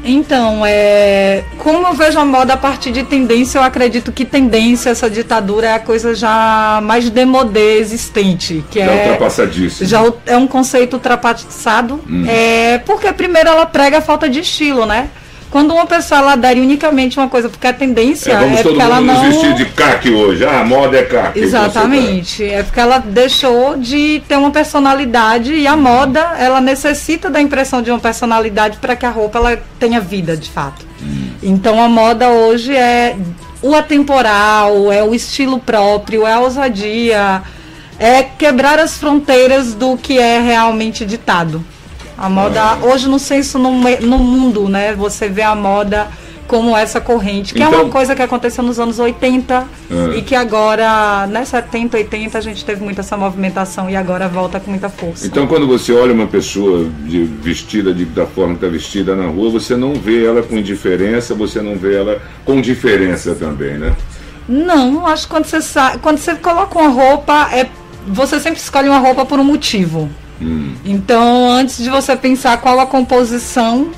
Então, 0.03 0.63
é, 0.65 1.43
como 1.57 1.85
eu 1.85 1.93
vejo 1.93 2.17
a 2.17 2.23
moda 2.25 2.53
a 2.53 2.57
partir 2.57 2.89
de 2.91 3.03
tendência, 3.03 3.59
eu 3.59 3.63
acredito 3.63 4.13
que 4.13 4.23
tendência, 4.23 4.89
essa 4.91 5.09
ditadura 5.09 5.67
é 5.67 5.73
a 5.73 5.79
coisa 5.79 6.15
já 6.15 6.79
mais 6.81 7.09
demodê 7.09 7.77
existente, 7.79 8.63
que 8.71 8.79
Já 8.79 8.85
é 8.91 9.01
ultrapassadíssimo. 9.03 9.89
já 9.89 10.01
é 10.25 10.37
um 10.37 10.47
conceito 10.47 10.93
ultrapassado, 10.93 11.99
Hum. 12.09 12.25
é, 12.27 12.77
porque 12.85 13.11
primeiro 13.11 13.49
ela 13.49 13.65
prega 13.65 13.97
a 13.97 14.01
falta 14.01 14.29
de 14.29 14.39
estilo, 14.39 14.85
né? 14.85 15.09
Quando 15.49 15.73
uma 15.73 15.85
pessoa 15.87 16.19
ela 16.19 16.33
adere 16.33 16.61
unicamente 16.61 17.17
uma 17.17 17.27
coisa 17.27 17.49
porque 17.49 17.65
é 17.65 17.73
tendência, 17.73 18.31
É, 18.31 18.37
vamos 18.37 18.59
é 18.59 18.63
todo 18.63 18.73
porque 18.73 18.85
ela 18.85 19.01
mundo 19.01 19.13
não 19.13 19.23
nos 19.23 19.33
vestir 19.33 19.53
de 19.55 19.65
caque 19.65 20.11
hoje. 20.11 20.45
Ah, 20.45 20.61
a 20.61 20.63
moda 20.63 20.97
é 20.97 21.03
caque. 21.03 21.39
Exatamente. 21.39 22.43
É 22.43 22.61
porque 22.61 22.79
ela 22.79 22.99
deixou 22.99 23.75
de 23.75 24.21
ter 24.27 24.37
uma 24.37 24.51
personalidade 24.51 25.53
e 25.53 25.65
a 25.65 25.75
moda, 25.75 26.35
ela 26.37 26.61
necessita 26.61 27.29
da 27.29 27.41
impressão 27.41 27.81
de 27.81 27.89
uma 27.89 27.99
personalidade 27.99 28.77
para 28.77 28.95
que 28.95 29.05
a 29.05 29.09
roupa 29.09 29.39
ela 29.39 29.59
tenha 29.79 29.99
vida, 29.99 30.37
de 30.37 30.49
fato. 30.49 30.85
Então 31.41 31.81
a 31.81 31.89
moda 31.89 32.29
hoje 32.29 32.75
é 32.75 33.15
o 33.61 33.73
atemporal, 33.73 34.91
é 34.91 35.03
o 35.03 35.15
estilo 35.15 35.59
próprio, 35.59 36.27
é 36.27 36.33
a 36.33 36.39
ousadia, 36.39 37.41
é 37.97 38.23
quebrar 38.23 38.77
as 38.77 38.97
fronteiras 38.97 39.73
do 39.73 39.97
que 39.97 40.17
é 40.19 40.39
realmente 40.39 41.05
ditado. 41.05 41.63
A 42.19 42.29
moda, 42.29 42.77
hoje 42.81 43.07
no 43.07 43.17
senso 43.17 43.57
no, 43.57 43.71
no 44.01 44.17
mundo, 44.19 44.67
né? 44.67 44.93
Você 44.93 45.29
vê 45.29 45.41
a 45.41 45.55
moda 45.55 46.07
como 46.47 46.75
essa 46.75 46.99
corrente, 46.99 47.53
que 47.53 47.61
é 47.61 47.65
Então- 47.67 47.83
uma 47.83 47.89
coisa 47.91 48.15
que 48.15 48.21
aconteceu 48.23 48.63
nos 48.63 48.79
anos 48.79 48.97
80 48.97 49.65
Ah. 49.91 50.15
e 50.17 50.21
que 50.23 50.33
agora, 50.35 51.27
né, 51.27 51.45
70, 51.45 51.95
80, 51.95 52.37
a 52.39 52.41
gente 52.41 52.65
teve 52.65 52.83
muita 52.83 53.01
essa 53.01 53.15
movimentação 53.15 53.87
e 53.87 53.95
agora 53.95 54.27
volta 54.27 54.59
com 54.59 54.71
muita 54.71 54.89
força. 54.89 55.27
Então, 55.27 55.45
quando 55.45 55.67
você 55.67 55.93
olha 55.93 56.11
uma 56.11 56.25
pessoa 56.25 56.89
de- 57.05 57.23
vestida 57.23 57.93
de- 57.93 58.03
da 58.05 58.25
forma 58.25 58.55
que 58.55 58.65
está 58.65 58.67
vestida 58.67 59.15
na 59.15 59.27
rua, 59.27 59.51
você 59.51 59.75
não 59.77 59.93
vê 59.93 60.25
ela 60.25 60.41
com 60.41 60.57
indiferença, 60.57 61.35
você 61.35 61.61
não 61.61 61.75
vê 61.75 61.95
ela 61.95 62.19
com 62.43 62.59
diferença 62.59 63.35
também, 63.35 63.77
né? 63.77 63.93
Não, 64.47 65.05
acho 65.05 65.23
que 65.27 65.29
quando 65.29 65.45
você 65.45 65.59
quando 66.01 66.17
você 66.17 66.33
coloca 66.33 66.79
uma 66.79 66.89
roupa, 66.89 67.49
é 67.53 67.67
você 68.07 68.39
sempre 68.39 68.59
escolhe 68.59 68.89
uma 68.89 68.97
roupa 68.97 69.23
por 69.23 69.39
um 69.39 69.43
motivo. 69.43 70.09
Então, 70.85 71.49
antes 71.51 71.77
de 71.77 71.89
você 71.89 72.15
pensar 72.15 72.57
qual 72.61 72.79
a 72.79 72.85
composição, 72.85 73.91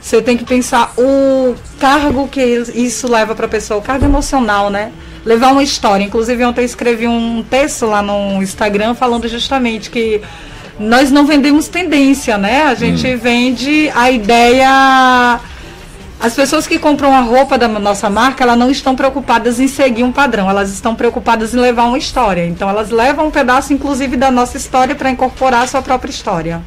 você 0.00 0.20
tem 0.22 0.36
que 0.36 0.44
pensar 0.44 0.92
o 0.96 1.54
cargo 1.80 2.28
que 2.28 2.42
isso 2.74 3.10
leva 3.10 3.34
para 3.34 3.46
a 3.46 3.48
pessoa, 3.48 3.80
o 3.80 3.82
cargo 3.82 4.04
emocional, 4.04 4.70
né? 4.70 4.92
Levar 5.24 5.52
uma 5.52 5.62
história. 5.62 6.04
Inclusive, 6.04 6.44
ontem 6.44 6.60
eu 6.60 6.66
escrevi 6.66 7.08
um 7.08 7.42
texto 7.42 7.86
lá 7.86 8.02
no 8.02 8.42
Instagram 8.42 8.94
falando 8.94 9.26
justamente 9.26 9.90
que 9.90 10.20
nós 10.78 11.10
não 11.10 11.26
vendemos 11.26 11.68
tendência, 11.68 12.36
né? 12.36 12.64
A 12.64 12.74
gente 12.74 13.16
vende 13.16 13.90
a 13.94 14.10
ideia. 14.10 15.40
As 16.18 16.34
pessoas 16.34 16.66
que 16.66 16.78
compram 16.78 17.14
a 17.14 17.20
roupa 17.20 17.58
da 17.58 17.68
nossa 17.68 18.08
marca, 18.08 18.42
elas 18.42 18.58
não 18.58 18.70
estão 18.70 18.96
preocupadas 18.96 19.60
em 19.60 19.68
seguir 19.68 20.02
um 20.02 20.10
padrão, 20.10 20.48
elas 20.48 20.72
estão 20.72 20.94
preocupadas 20.94 21.54
em 21.54 21.58
levar 21.58 21.84
uma 21.84 21.98
história. 21.98 22.46
Então, 22.46 22.68
elas 22.68 22.90
levam 22.90 23.26
um 23.26 23.30
pedaço, 23.30 23.72
inclusive, 23.72 24.16
da 24.16 24.30
nossa 24.30 24.56
história 24.56 24.94
para 24.94 25.10
incorporar 25.10 25.62
a 25.62 25.66
sua 25.66 25.82
própria 25.82 26.10
história. 26.10 26.62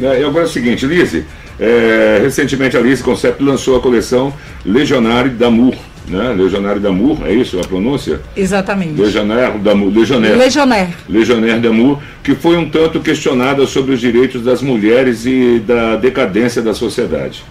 É, 0.00 0.20
E 0.20 0.24
agora 0.24 0.44
é 0.44 0.46
o 0.46 0.50
seguinte, 0.50 0.86
Lise, 0.86 1.24
é, 1.58 2.20
recentemente 2.22 2.76
a 2.76 2.80
Lise 2.80 3.02
Concept 3.02 3.42
lançou 3.42 3.76
a 3.76 3.80
coleção 3.80 4.32
Legionário 4.64 5.30
d'Amour, 5.30 5.74
né? 6.06 6.34
Legionário 6.36 6.80
d'Amour, 6.80 7.26
é 7.26 7.32
isso 7.32 7.58
a 7.58 7.62
pronúncia? 7.62 8.20
Exatamente. 8.36 9.00
Legionaire 9.00 9.58
d'Amour, 9.58 9.90
Legionnaire. 9.90 10.36
Legionnaire. 10.36 10.90
Legionnaire 11.08 11.60
d'Amour, 11.60 11.98
que 12.22 12.34
foi 12.34 12.56
um 12.56 12.68
tanto 12.68 13.00
questionada 13.00 13.66
sobre 13.66 13.94
os 13.94 14.00
direitos 14.00 14.42
das 14.42 14.60
mulheres 14.60 15.24
e 15.24 15.62
da 15.66 15.96
decadência 15.96 16.60
da 16.60 16.74
sociedade. 16.74 17.42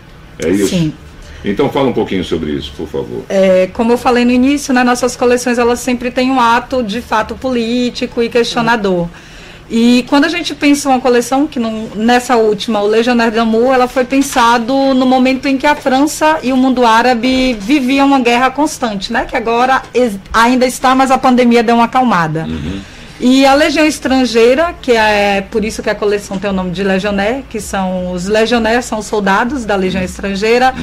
É 0.43 0.49
isso? 0.49 0.67
Sim. 0.69 0.93
Então 1.43 1.69
fala 1.69 1.89
um 1.89 1.93
pouquinho 1.93 2.23
sobre 2.23 2.51
isso, 2.51 2.71
por 2.77 2.88
favor. 2.88 3.23
É, 3.27 3.67
como 3.73 3.91
eu 3.91 3.97
falei 3.97 4.23
no 4.23 4.32
início, 4.32 4.73
né, 4.73 4.84
nossas 4.84 5.15
coleções 5.15 5.58
elas 5.58 5.80
sempre 5.80 6.12
têm 6.12 6.30
um 6.30 6.39
ato 6.39 6.84
de 6.84 7.01
fato 7.01 7.34
político 7.36 8.21
e 8.21 8.30
questionador. 8.30 9.08
E 9.73 10.06
quando 10.10 10.25
a 10.25 10.27
gente 10.30 10.54
pensa 10.54 10.89
uma 10.89 10.99
coleção, 10.99 11.47
que 11.47 11.58
não- 11.58 11.88
nessa 11.95 12.36
última, 12.36 12.82
o 12.82 12.88
Legionnaire 12.88 13.34
d'Amour, 13.34 13.73
ela 13.73 13.88
foi 13.88 14.04
pensado 14.04 14.73
no 14.93 15.06
momento 15.06 15.47
em 15.47 15.58
que 15.58 15.65
a 15.65 15.75
França 15.75 16.39
e 16.43 16.51
o 16.51 16.58
mundo 16.58 16.86
árabe 16.86 17.54
viviam 17.54 18.06
uma 18.06 18.19
guerra 18.19 18.51
constante, 18.51 19.13
né? 19.13 19.25
Que 19.25 19.36
agora 19.38 19.82
ainda 20.34 20.65
está, 20.65 20.93
mas 20.93 21.10
a 21.10 21.17
pandemia 21.17 21.63
deu 21.63 21.75
uma 21.75 21.86
acalmada. 21.86 22.45
E 23.23 23.45
a 23.45 23.53
Legião 23.53 23.86
Estrangeira, 23.86 24.73
que 24.81 24.93
é 24.93 25.41
por 25.41 25.63
isso 25.63 25.84
que 25.84 25.91
a 25.91 25.93
coleção 25.93 26.39
tem 26.39 26.49
o 26.49 26.53
nome 26.53 26.71
de 26.71 26.84
Legionnaire, 26.84 27.43
que 27.47 27.62
são 27.62 28.12
os 28.12 28.25
Legionnaires, 28.25 28.86
são 28.86 28.97
os 28.97 29.05
soldados 29.05 29.63
da 29.63 29.75
Legião 29.75 30.03
Estrangeira, 30.03 30.73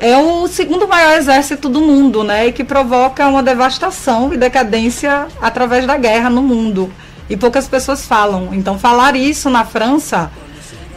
é 0.00 0.16
o 0.16 0.48
segundo 0.48 0.88
maior 0.88 1.18
exército 1.18 1.68
do 1.68 1.82
mundo, 1.82 2.24
né? 2.24 2.46
E 2.46 2.52
que 2.52 2.64
provoca 2.64 3.28
uma 3.28 3.42
devastação 3.42 4.32
e 4.32 4.38
decadência 4.38 5.26
através 5.38 5.86
da 5.86 5.98
guerra 5.98 6.30
no 6.30 6.40
mundo. 6.40 6.90
E 7.28 7.36
poucas 7.36 7.68
pessoas 7.68 8.06
falam. 8.06 8.48
Então, 8.52 8.78
falar 8.78 9.14
isso 9.14 9.50
na 9.50 9.66
França, 9.66 10.30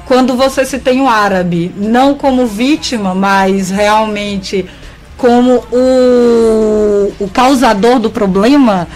quando 0.06 0.34
você 0.38 0.64
se 0.64 0.80
tem 0.80 1.02
o 1.02 1.10
árabe, 1.10 1.74
não 1.76 2.16
como 2.16 2.48
vítima, 2.48 3.14
mas 3.14 3.70
realmente 3.70 4.66
como 5.18 5.64
o, 5.72 7.14
o 7.20 7.30
causador 7.30 8.00
do 8.00 8.10
problema, 8.10 8.88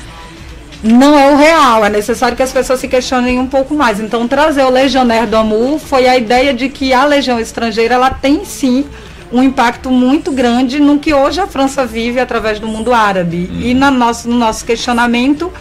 não 0.83 1.17
é 1.17 1.31
o 1.31 1.35
real. 1.35 1.85
É 1.85 1.89
necessário 1.89 2.35
que 2.35 2.43
as 2.43 2.51
pessoas 2.51 2.79
se 2.79 2.87
questionem 2.87 3.39
um 3.39 3.47
pouco 3.47 3.73
mais. 3.73 3.99
Então, 3.99 4.27
trazer 4.27 4.63
o 4.63 4.69
Legionnaire 4.69 5.27
do 5.27 5.37
Amour 5.37 5.79
foi 5.79 6.07
a 6.07 6.17
ideia 6.17 6.53
de 6.53 6.69
que 6.69 6.93
a 6.93 7.05
legião 7.05 7.39
estrangeira 7.39 7.95
ela 7.95 8.09
tem 8.09 8.45
sim 8.45 8.85
um 9.31 9.43
impacto 9.43 9.91
muito 9.91 10.31
grande 10.31 10.79
no 10.79 10.97
que 10.97 11.13
hoje 11.13 11.39
a 11.39 11.47
França 11.47 11.85
vive 11.85 12.19
através 12.19 12.59
do 12.59 12.67
mundo 12.67 12.93
árabe. 12.93 13.49
E 13.61 13.73
na 13.73 13.91
nosso, 13.91 14.27
no 14.27 14.37
nosso 14.37 14.65
questionamento 14.65 15.51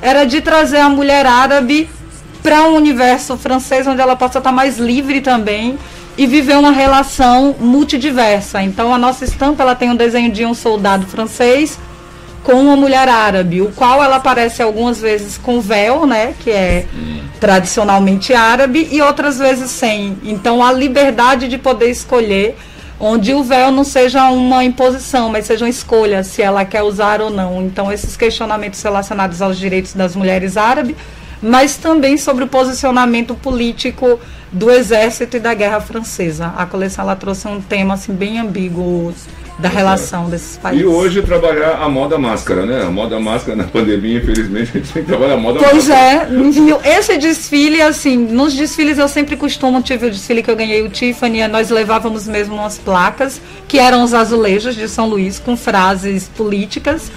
era 0.00 0.24
de 0.24 0.40
trazer 0.40 0.78
a 0.78 0.88
mulher 0.88 1.26
árabe 1.26 1.88
para 2.42 2.62
um 2.62 2.76
universo 2.76 3.36
francês 3.36 3.86
onde 3.86 4.00
ela 4.00 4.14
possa 4.14 4.38
estar 4.38 4.52
mais 4.52 4.78
livre 4.78 5.20
também 5.20 5.76
e 6.16 6.26
viver 6.26 6.56
uma 6.56 6.70
relação 6.70 7.56
multidiversa. 7.58 8.62
Então 8.62 8.94
a 8.94 8.98
nossa 8.98 9.24
estampa 9.24 9.62
ela 9.62 9.74
tem 9.74 9.90
um 9.90 9.96
desenho 9.96 10.30
de 10.30 10.46
um 10.46 10.54
soldado 10.54 11.06
francês 11.06 11.78
com 12.46 12.52
uma 12.52 12.76
mulher 12.76 13.08
árabe, 13.08 13.60
o 13.60 13.72
qual 13.72 14.04
ela 14.04 14.16
aparece 14.16 14.62
algumas 14.62 15.00
vezes 15.00 15.36
com 15.36 15.60
véu, 15.60 16.06
né, 16.06 16.32
que 16.38 16.48
é 16.48 16.86
tradicionalmente 17.40 18.32
árabe, 18.32 18.86
e 18.92 19.02
outras 19.02 19.36
vezes 19.40 19.68
sem. 19.68 20.16
Então 20.22 20.64
a 20.64 20.72
liberdade 20.72 21.48
de 21.48 21.58
poder 21.58 21.90
escolher, 21.90 22.56
onde 23.00 23.34
o 23.34 23.42
véu 23.42 23.72
não 23.72 23.82
seja 23.82 24.30
uma 24.30 24.62
imposição, 24.62 25.28
mas 25.28 25.44
seja 25.44 25.64
uma 25.64 25.68
escolha 25.68 26.22
se 26.22 26.40
ela 26.40 26.64
quer 26.64 26.82
usar 26.82 27.20
ou 27.20 27.30
não. 27.30 27.60
Então 27.64 27.90
esses 27.90 28.16
questionamentos 28.16 28.80
relacionados 28.80 29.42
aos 29.42 29.58
direitos 29.58 29.92
das 29.92 30.14
mulheres 30.14 30.56
árabes, 30.56 30.94
mas 31.42 31.76
também 31.76 32.16
sobre 32.16 32.44
o 32.44 32.46
posicionamento 32.46 33.34
político 33.34 34.20
do 34.52 34.70
exército 34.70 35.36
e 35.36 35.40
da 35.40 35.52
guerra 35.52 35.80
francesa. 35.80 36.54
A 36.56 36.64
coleção 36.64 37.04
ela 37.04 37.16
trouxe 37.16 37.48
um 37.48 37.60
tema 37.60 37.94
assim 37.94 38.12
bem 38.12 38.38
ambíguo 38.38 39.12
da 39.58 39.68
relação 39.68 40.28
desses 40.28 40.58
países. 40.58 40.82
E 40.82 40.86
hoje 40.86 41.22
trabalhar 41.22 41.78
a 41.80 41.88
moda 41.88 42.18
máscara, 42.18 42.66
né? 42.66 42.82
A 42.82 42.90
moda 42.90 43.18
máscara 43.18 43.56
na 43.56 43.64
pandemia, 43.64 44.18
infelizmente, 44.18 44.70
a 44.76 44.80
gente 44.80 44.92
tem 44.92 45.02
que 45.02 45.08
trabalhar 45.08 45.34
a 45.34 45.38
moda 45.38 45.60
Pois 45.60 45.88
máscara. 45.88 46.28
é, 46.30 46.50
viu? 46.50 46.78
esse 46.84 47.16
desfile, 47.16 47.80
assim, 47.80 48.16
nos 48.16 48.54
desfiles 48.54 48.98
eu 48.98 49.08
sempre 49.08 49.36
costumo, 49.36 49.80
tive 49.80 50.06
o 50.06 50.10
desfile 50.10 50.42
que 50.42 50.50
eu 50.50 50.56
ganhei 50.56 50.82
o 50.82 50.88
Tiffany, 50.90 51.46
nós 51.48 51.70
levávamos 51.70 52.26
mesmo 52.28 52.54
umas 52.56 52.76
placas, 52.76 53.40
que 53.66 53.78
eram 53.78 54.02
os 54.04 54.12
azulejos 54.12 54.74
de 54.74 54.88
São 54.88 55.08
Luís, 55.08 55.38
com 55.38 55.56
frases 55.56 56.28
políticas. 56.36 57.10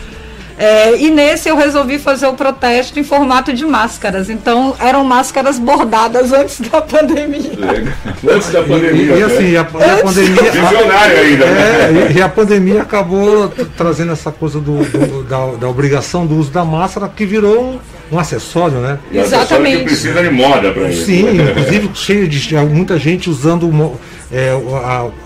É, 0.61 0.97
e 0.97 1.09
nesse 1.09 1.47
eu 1.47 1.55
resolvi 1.55 1.97
fazer 1.97 2.27
o 2.27 2.33
protesto 2.33 2.99
em 2.99 3.03
formato 3.03 3.53
de 3.53 3.65
máscaras. 3.65 4.29
Então 4.29 4.75
eram 4.77 5.05
máscaras 5.05 5.57
bordadas 5.57 6.33
antes 6.33 6.59
da 6.59 6.81
pandemia. 6.83 7.51
Legal. 7.57 7.93
Antes 8.29 8.49
da 8.51 8.59
E, 8.59 8.63
pandemia. 8.65 9.15
e 9.15 9.23
assim, 9.23 9.43
né? 9.43 9.47
a, 9.47 9.51
e 9.51 9.57
a 9.57 9.63
pandemia. 10.03 10.51
Visionário 10.51 11.17
ainda, 11.17 11.45
né? 11.45 11.61
É, 12.09 12.11
e, 12.11 12.17
e 12.17 12.21
a 12.21 12.27
pandemia 12.27 12.81
acabou 12.81 13.47
trazendo 13.77 14.11
essa 14.11 14.33
coisa 14.33 14.59
do, 14.59 14.83
do- 14.83 15.23
da, 15.23 15.45
da 15.55 15.69
obrigação 15.69 16.27
do 16.27 16.35
uso 16.35 16.51
da 16.51 16.65
máscara, 16.65 17.07
que 17.07 17.25
virou 17.25 17.63
um, 18.11 18.15
um 18.15 18.19
acessório, 18.19 18.79
né? 18.79 18.99
Um 19.13 19.19
acessório 19.21 19.25
Exatamente. 19.45 19.77
Que 19.77 19.83
precisa 19.85 20.21
de 20.21 20.29
moda 20.29 20.71
para 20.73 20.89
isso. 20.89 21.05
Sim, 21.05 21.37
inclusive 21.41 21.89
cheio 21.93 22.27
de 22.27 22.55
muita 22.57 22.99
gente 22.99 23.29
usando 23.29 23.65
é, 24.31 24.51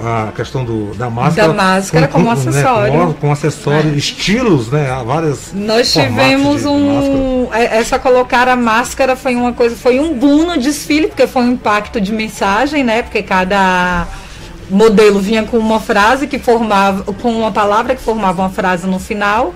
a, 0.01 0.27
a 0.27 0.31
questão 0.31 0.63
do, 0.63 0.93
da 0.95 1.09
máscara. 1.09 1.49
Da 1.49 1.53
máscara 1.53 2.07
como 2.07 2.31
acessório. 2.31 2.93
com, 2.93 3.13
com 3.13 3.31
acessório, 3.31 3.91
É. 3.93 3.97
estilos, 3.97 4.69
né? 4.71 4.87
Várias. 5.05 5.51
Nós 5.53 5.91
tivemos 5.91 6.65
um. 6.65 7.49
é- 7.53 7.77
Essa 7.79 7.99
colocar 7.99 8.47
a 8.47 8.55
máscara 8.55 9.15
foi 9.15 9.35
uma 9.35 9.51
coisa, 9.53 9.75
foi 9.75 9.99
um 9.99 10.13
boom 10.13 10.45
no 10.45 10.57
desfile, 10.57 11.07
porque 11.07 11.27
foi 11.27 11.41
um 11.43 11.51
impacto 11.51 11.99
de 11.99 12.11
mensagem, 12.13 12.83
né? 12.83 13.01
Porque 13.03 13.21
cada 13.21 14.07
modelo 14.69 15.19
vinha 15.19 15.43
com 15.43 15.57
uma 15.57 15.79
frase 15.79 16.25
que 16.25 16.39
formava, 16.39 17.03
com 17.13 17.29
uma 17.31 17.51
palavra 17.51 17.95
que 17.95 18.01
formava 18.01 18.41
uma 18.41 18.49
frase 18.49 18.87
no 18.87 18.99
final. 18.99 19.53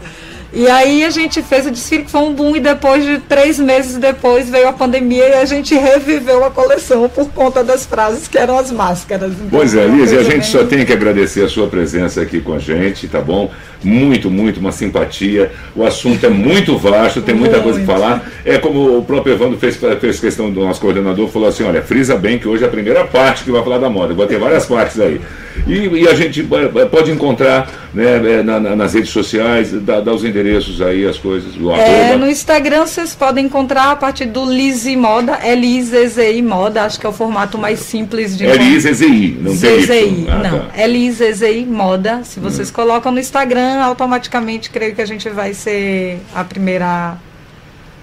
E 0.59 0.67
aí 0.67 1.03
a 1.05 1.11
gente 1.11 1.39
fez 1.43 1.67
o 1.67 1.71
desfile 1.71 2.03
que 2.03 2.09
foi 2.09 2.21
um 2.21 2.33
boom 2.33 2.55
e 2.55 2.59
depois 2.59 3.05
de 3.05 3.19
três 3.19 3.59
meses 3.59 3.95
depois 3.97 4.49
veio 4.49 4.67
a 4.67 4.73
pandemia 4.73 5.29
e 5.29 5.33
a 5.35 5.45
gente 5.45 5.75
reviveu 5.75 6.43
a 6.43 6.49
coleção 6.49 7.07
por 7.07 7.29
conta 7.29 7.63
das 7.63 7.85
frases 7.85 8.27
que 8.27 8.39
eram 8.39 8.57
as 8.57 8.71
máscaras. 8.71 9.33
Então, 9.33 9.49
Pois 9.51 9.75
é, 9.75 9.85
Liz, 9.85 10.11
e 10.11 10.15
a 10.17 10.23
gente 10.23 10.31
bem- 10.31 10.41
só 10.41 10.63
tem 10.63 10.83
que 10.83 10.91
agradecer 10.91 11.43
a 11.43 11.47
sua 11.47 11.67
presença 11.67 12.23
aqui 12.23 12.41
com 12.41 12.53
a 12.53 12.57
gente, 12.59 13.07
tá 13.07 13.21
bom? 13.21 13.51
Muito, 13.83 14.31
muito, 14.31 14.59
uma 14.59 14.71
simpatia. 14.71 15.51
O 15.75 15.85
assunto 15.85 16.25
é 16.25 16.29
muito 16.29 16.75
vasto, 16.75 17.21
tem 17.21 17.35
muita 17.35 17.59
coisa 17.59 17.79
para 17.79 17.93
falar. 17.93 18.31
É 18.43 18.57
como 18.57 18.97
o 18.97 19.05
próprio 19.05 19.35
Evandro 19.35 19.59
fez, 19.59 19.77
fez 20.01 20.19
questão 20.19 20.49
do 20.49 20.61
nosso 20.61 20.81
coordenador, 20.81 21.27
falou 21.29 21.49
assim: 21.49 21.65
olha, 21.65 21.83
frisa 21.83 22.15
bem 22.15 22.39
que 22.39 22.47
hoje 22.47 22.63
é 22.63 22.67
a 22.67 22.71
primeira 22.71 23.05
parte 23.05 23.43
que 23.43 23.51
vai 23.51 23.63
falar 23.63 23.77
da 23.77 23.91
moda. 23.91 24.15
Vai 24.15 24.25
ter 24.25 24.39
várias 24.39 24.65
partes 24.65 24.99
aí. 24.99 25.21
E, 25.65 25.87
e 26.01 26.07
a 26.07 26.13
gente 26.13 26.47
eh, 26.75 26.85
pode 26.85 27.11
encontrar 27.11 27.69
né, 27.93 28.21
eh, 28.39 28.43
na- 28.43 28.59
na- 28.59 28.75
nas 28.75 28.93
redes 28.93 29.09
sociais, 29.09 29.71
dá, 29.71 29.99
dá 30.01 30.13
os 30.13 30.23
endereços 30.23 30.81
aí, 30.81 31.05
as 31.05 31.17
coisas, 31.17 31.53
É, 31.79 32.15
no 32.15 32.29
Instagram 32.29 32.85
vocês 32.85 33.15
podem 33.15 33.45
encontrar 33.45 33.91
a 33.91 33.95
partir 33.95 34.25
do 34.25 34.45
Lizzy 34.45 34.95
Moda, 34.95 35.33
L-I-Z-Z-I 35.41 36.41
Moda, 36.41 36.83
acho 36.83 36.99
que 36.99 37.05
é 37.05 37.09
o 37.09 37.13
formato 37.13 37.57
mais 37.57 37.79
simples 37.79 38.37
de 38.37 38.45
L-I-Z-Z-I, 38.45 39.37
não 39.41 39.57
tem 39.57 39.81
ZZI. 39.81 40.27
Ah, 40.29 40.35
não, 40.49 40.59
tá. 40.59 40.65
L-I-Z-Z-I 40.75 41.65
Moda. 41.65 42.21
Se 42.23 42.39
vocês 42.39 42.69
colocam 42.71 43.11
no 43.11 43.19
Instagram, 43.19 43.81
automaticamente 43.81 44.69
creio 44.69 44.93
que 44.95 45.01
a 45.01 45.05
gente 45.05 45.27
vai 45.29 45.53
ser 45.53 46.19
a 46.35 46.43
primeira 46.43 47.15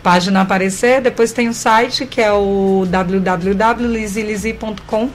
página 0.03 0.41
a 0.41 0.43
aparecer. 0.43 1.01
Depois 1.01 1.33
tem 1.33 1.49
o 1.49 1.55
site 1.55 2.05
que 2.07 2.21
é 2.21 2.33
o 2.33 2.85
www.lizilizi.com 2.89 5.09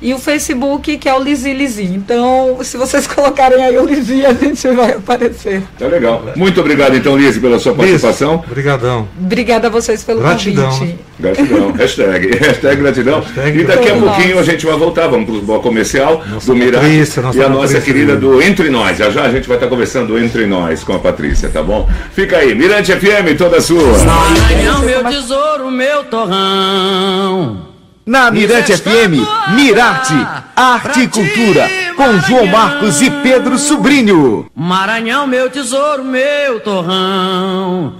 e 0.00 0.14
o 0.14 0.18
Facebook 0.18 0.96
que 0.96 1.08
é 1.08 1.14
o 1.14 1.22
Lizi 1.22 1.52
Lizi. 1.52 1.84
Então, 1.84 2.58
se 2.62 2.76
vocês 2.76 3.06
colocarem 3.08 3.62
aí 3.62 3.78
o 3.78 3.84
Lizi, 3.84 4.24
a 4.24 4.32
gente 4.32 4.68
vai 4.68 4.92
aparecer. 4.92 5.62
Tá 5.78 5.86
legal. 5.86 6.24
Muito 6.36 6.60
obrigado, 6.60 6.96
então, 6.96 7.16
Liz, 7.16 7.38
pela 7.38 7.58
sua 7.58 7.72
Liz, 7.72 7.78
participação. 7.78 8.36
Obrigadão. 8.46 9.08
Obrigada 9.20 9.68
a 9.68 9.70
vocês 9.70 10.04
pelo 10.04 10.20
Gratidão, 10.20 10.70
convite. 10.70 10.98
Gratidão, 11.18 11.72
hashtag, 11.76 12.36
hashtag 12.38 12.76
gratidão. 12.76 13.20
Hashtag 13.20 13.60
e 13.60 13.64
daqui 13.64 13.90
a 13.90 13.96
pouquinho 13.96 14.38
a 14.38 14.42
gente 14.42 14.64
vai 14.64 14.76
voltar, 14.76 15.08
vamos 15.08 15.26
para 15.26 15.34
o 15.34 15.42
bloco 15.42 15.62
comercial 15.62 16.22
Nossa 16.30 16.46
do 16.46 16.54
Mirá 16.54 16.80
Patrícia, 16.80 17.22
nossa 17.22 17.38
e 17.38 17.42
a 17.42 17.48
nossa 17.48 17.60
Patrícia, 17.60 17.80
querida 17.80 18.14
né? 18.14 18.20
do 18.20 18.42
Entre 18.42 18.70
Nós. 18.70 18.98
Já 18.98 19.10
já 19.10 19.22
a 19.22 19.30
gente 19.30 19.48
vai 19.48 19.56
estar 19.56 19.68
conversando 19.68 20.18
Entre 20.18 20.46
Nós 20.46 20.84
com 20.84 20.94
a 20.94 20.98
Patrícia, 20.98 21.48
tá 21.48 21.62
bom? 21.62 21.88
Fica 22.12 22.38
aí, 22.38 22.54
Mirante 22.54 22.92
FM, 22.92 23.36
toda 23.36 23.60
sua. 23.60 23.98
Maranhão, 23.98 24.82
meu 24.82 25.04
tesouro, 25.04 25.70
meu 25.70 26.04
torrão. 26.04 27.67
Na 28.08 28.30
Mirante 28.30 28.74
FM, 28.74 29.20
Mirarte, 29.54 30.14
Arte 30.56 31.00
e 31.00 31.08
Cultura, 31.08 31.68
com 31.94 32.18
João 32.20 32.46
Marcos 32.46 33.02
e 33.02 33.10
Pedro 33.10 33.58
Sobrinho. 33.58 34.46
Maranhão, 34.56 35.26
meu 35.26 35.50
tesouro, 35.50 36.02
meu 36.02 36.58
torrão. 36.60 37.96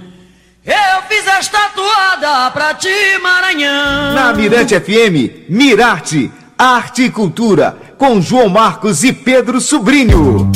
Eu 0.65 1.03
fiz 1.07 1.27
esta 1.27 1.59
toada 1.75 2.49
pra 2.49 2.73
ti, 2.73 2.89
Maranhão. 3.21 4.15
Na 4.15 4.33
Mirante 4.33 4.73
FM, 4.79 5.45
Mirarte, 5.47 6.31
Arte 6.57 7.03
e 7.03 7.11
Cultura, 7.11 7.77
com 7.95 8.19
João 8.19 8.49
Marcos 8.49 9.03
e 9.03 9.13
Pedro 9.13 9.61
Sobrinho. 9.61 10.51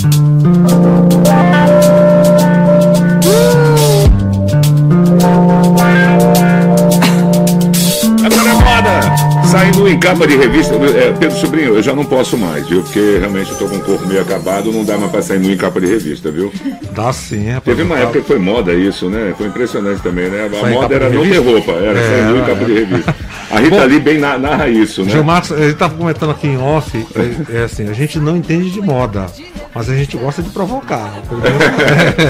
Saindo 9.53 9.87
em 9.87 9.99
capa 9.99 10.25
de 10.25 10.35
revista. 10.35 10.73
É, 10.73 11.11
Pedro 11.13 11.37
Sobrinho, 11.37 11.75
eu 11.75 11.83
já 11.83 11.93
não 11.93 12.03
posso 12.03 12.35
mais, 12.35 12.67
viu? 12.67 12.81
Porque 12.81 13.17
realmente 13.19 13.51
eu 13.51 13.57
tô 13.59 13.67
com 13.67 13.75
o 13.75 13.81
corpo 13.81 14.07
meio 14.07 14.19
acabado, 14.19 14.71
não 14.71 14.83
dá 14.83 14.97
mais 14.97 15.11
pra 15.11 15.21
sair 15.21 15.37
nu 15.37 15.51
em 15.51 15.55
capa 15.55 15.79
de 15.79 15.85
revista, 15.85 16.31
viu? 16.31 16.51
Dá 16.95 17.13
sim, 17.13 17.49
é. 17.51 17.59
Teve 17.59 17.83
uma 17.83 17.99
época 17.99 18.21
que 18.21 18.25
foi 18.27 18.39
moda 18.39 18.73
isso, 18.73 19.11
né? 19.11 19.31
Foi 19.37 19.45
impressionante 19.45 20.01
também, 20.01 20.27
né? 20.27 20.49
A 20.51 20.59
Sair 20.59 20.73
moda 20.73 20.95
era 20.95 21.07
não 21.07 21.21
ter 21.21 21.37
roupa, 21.37 21.71
era 21.73 21.99
É, 21.99 22.03
sair 22.09 22.31
nu 22.31 22.37
em 22.37 22.41
é. 22.41 22.45
capa 22.47 22.65
de 22.65 22.73
revista. 22.73 23.15
A 23.51 23.59
Rita 23.59 23.83
Lee 23.85 23.99
bem 23.99 24.17
na- 24.17 24.39
narra 24.39 24.67
isso, 24.69 25.03
né? 25.03 25.11
Gil 25.11 25.23
Marcos, 25.23 25.51
ele 25.51 25.65
estava 25.71 25.93
comentando 25.93 26.31
aqui 26.31 26.47
em 26.47 26.57
off, 26.57 27.05
é, 27.51 27.59
é 27.59 27.63
assim, 27.65 27.87
a 27.87 27.93
gente 27.93 28.17
não 28.17 28.35
entende 28.35 28.71
de 28.71 28.81
moda, 28.81 29.27
mas 29.73 29.89
a 29.89 29.95
gente 29.95 30.17
gosta 30.17 30.41
de 30.41 30.49
provocar. 30.49 31.13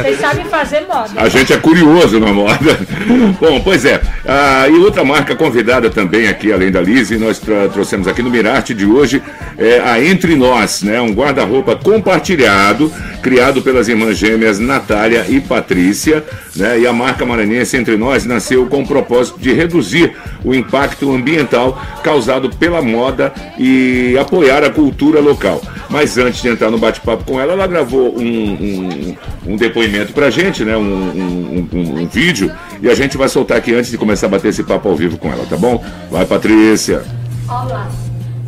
Vocês 0.02 0.20
sabem 0.20 0.46
fazer 0.46 0.82
moda. 0.82 1.10
A 1.16 1.28
gente 1.28 1.54
é 1.54 1.58
curioso 1.58 2.20
na 2.20 2.32
moda. 2.32 2.80
Bom, 3.40 3.62
pois 3.62 3.86
é. 3.86 4.02
Ah, 4.26 4.68
e 4.70 4.78
outra 4.80 5.04
marca 5.04 5.36
convidada 5.36 5.90
também 5.90 6.28
aqui, 6.28 6.52
além 6.52 6.72
da 6.72 6.82
Lise, 6.82 7.18
nós 7.18 7.40
trouxemos 7.72 8.08
aqui 8.08 8.22
no 8.22 8.30
Mirarte 8.30 8.74
de 8.74 8.86
hoje 8.86 9.22
é 9.58 9.80
a 9.80 10.04
Entre 10.04 10.36
Nós, 10.36 10.82
né? 10.84 11.00
Um 11.02 11.14
guarda-roupa 11.14 11.76
compartilhado, 11.76 12.92
criado 13.22 13.62
pelas 13.62 13.88
irmãs 13.88 14.18
gêmeas 14.18 14.60
Natália 14.60 15.26
e 15.28 15.40
Patrícia, 15.40 16.24
né? 16.56 16.80
E 16.80 16.88
a 16.88 16.94
marca 16.94 17.26
maranhense 17.26 17.78
Entre 17.78 17.98
Nós 17.98 18.26
nasceu 18.26 18.66
com 18.68 18.82
o 18.82 18.88
propósito 18.88 19.40
de 19.40 19.54
reduzir 19.54 20.16
o 20.44 20.54
impacto 20.54 21.14
ambiental 21.14 21.82
causado 22.04 22.50
pela 22.50 22.82
moda 22.82 23.34
e 23.58 24.18
apoiar 24.20 24.64
a 24.64 24.70
cultura 24.70 25.20
local. 25.20 25.62
Mas 25.90 26.18
antes 26.18 26.42
de 26.42 26.50
entrar 26.50 26.72
no 26.72 26.78
bate-papo 26.78 27.24
com 27.34 27.42
ela, 27.42 27.54
ela 27.54 27.66
gravou 27.66 28.16
um, 28.16 28.22
um, 28.22 29.18
um 29.48 29.56
depoimento 29.56 30.14
pra 30.14 30.30
gente, 30.30 30.64
né? 30.64 30.78
Um, 30.78 31.68
um, 31.74 32.08
vídeo, 32.08 32.52
e 32.80 32.88
a 32.88 32.94
gente 32.94 33.18
vai 33.18 33.28
soltar 33.28 33.58
aqui 33.58 33.74
antes 33.74 33.90
de 33.90 33.98
começar 33.98 34.28
a 34.28 34.30
bater 34.30 34.50
esse 34.50 34.64
papo 34.64 34.88
ao 34.88 34.96
vivo 34.96 35.18
com 35.18 35.32
ela, 35.32 35.44
tá 35.48 35.58
bom? 35.58 35.84
Vai, 36.12 36.28
Patrícia. 36.28 37.02
Olá, 37.50 37.90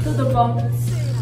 tudo 0.04 0.26
bom? 0.32 0.70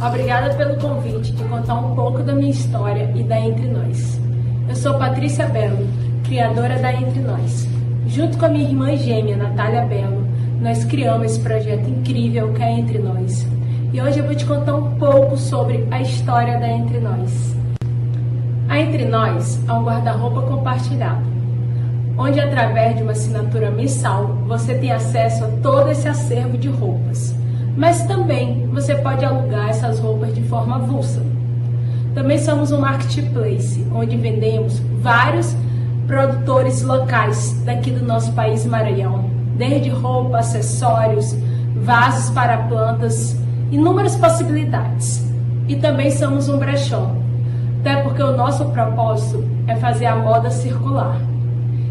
Obrigada 0.06 0.54
pelo 0.56 0.76
convite 0.76 1.32
de 1.32 1.44
contar 1.44 1.76
um 1.76 1.96
pouco 1.96 2.22
da 2.22 2.34
minha 2.34 2.52
história 2.52 3.10
e 3.16 3.24
da 3.24 3.40
Entre 3.40 3.68
Nós. 3.68 4.20
Eu 4.68 4.76
sou 4.76 4.96
Patrícia 4.96 5.46
Belo, 5.48 5.88
criadora 6.28 6.78
da 6.80 6.92
Entre 6.92 7.22
Nós. 7.22 7.66
Junto 8.08 8.38
com 8.38 8.46
a 8.46 8.50
minha 8.50 8.68
irmã 8.68 8.94
gêmea, 8.98 9.38
Natália 9.38 9.86
Belo, 9.86 10.28
nós 10.62 10.84
criamos 10.84 11.32
esse 11.32 11.40
projeto 11.40 11.90
incrível 11.90 12.52
que 12.52 12.62
é 12.62 12.74
Entre 12.74 13.00
Nós. 13.00 13.48
E 13.94 14.02
hoje 14.02 14.18
eu 14.18 14.26
vou 14.26 14.34
te 14.34 14.44
contar 14.44 14.74
um 14.74 14.96
pouco 14.96 15.38
sobre 15.38 15.88
a 15.92 16.02
história 16.02 16.60
da 16.60 16.68
Entre 16.68 17.00
Nós. 17.00 17.56
A 18.68 18.80
Entre 18.80 19.06
Nós 19.06 19.60
é 19.70 19.72
um 19.72 19.84
guarda-roupa 19.84 20.42
compartilhado, 20.42 21.22
onde 22.18 22.40
através 22.40 22.96
de 22.98 23.04
uma 23.04 23.12
assinatura 23.12 23.70
mensal 23.70 24.30
você 24.48 24.74
tem 24.74 24.92
acesso 24.92 25.46
a 25.46 25.48
todo 25.62 25.92
esse 25.92 26.08
acervo 26.08 26.58
de 26.58 26.70
roupas. 26.70 27.36
Mas 27.78 28.02
também 28.08 28.68
você 28.74 28.96
pode 28.96 29.24
alugar 29.24 29.70
essas 29.70 30.00
roupas 30.00 30.34
de 30.34 30.42
forma 30.42 30.78
avulsa. 30.78 31.22
Também 32.16 32.40
somos 32.40 32.72
um 32.72 32.80
marketplace, 32.80 33.86
onde 33.94 34.18
vendemos 34.18 34.80
vários 35.04 35.56
produtores 36.08 36.82
locais 36.82 37.56
daqui 37.64 37.92
do 37.92 38.04
nosso 38.04 38.34
país 38.34 38.66
Maranhão, 38.66 39.30
desde 39.56 39.92
roupa, 39.92 40.40
acessórios, 40.40 41.36
vasos 41.76 42.32
para 42.32 42.58
plantas, 42.58 43.38
inúmeras 43.74 44.16
possibilidades. 44.16 45.26
E 45.68 45.76
também 45.76 46.12
somos 46.12 46.48
um 46.48 46.58
brechó, 46.58 47.12
até 47.80 48.02
porque 48.02 48.22
o 48.22 48.38
nosso 48.38 48.66
propósito 48.66 49.44
é 49.68 49.76
fazer 49.76 50.06
a 50.06 50.16
moda 50.16 50.50
circular. 50.52 51.20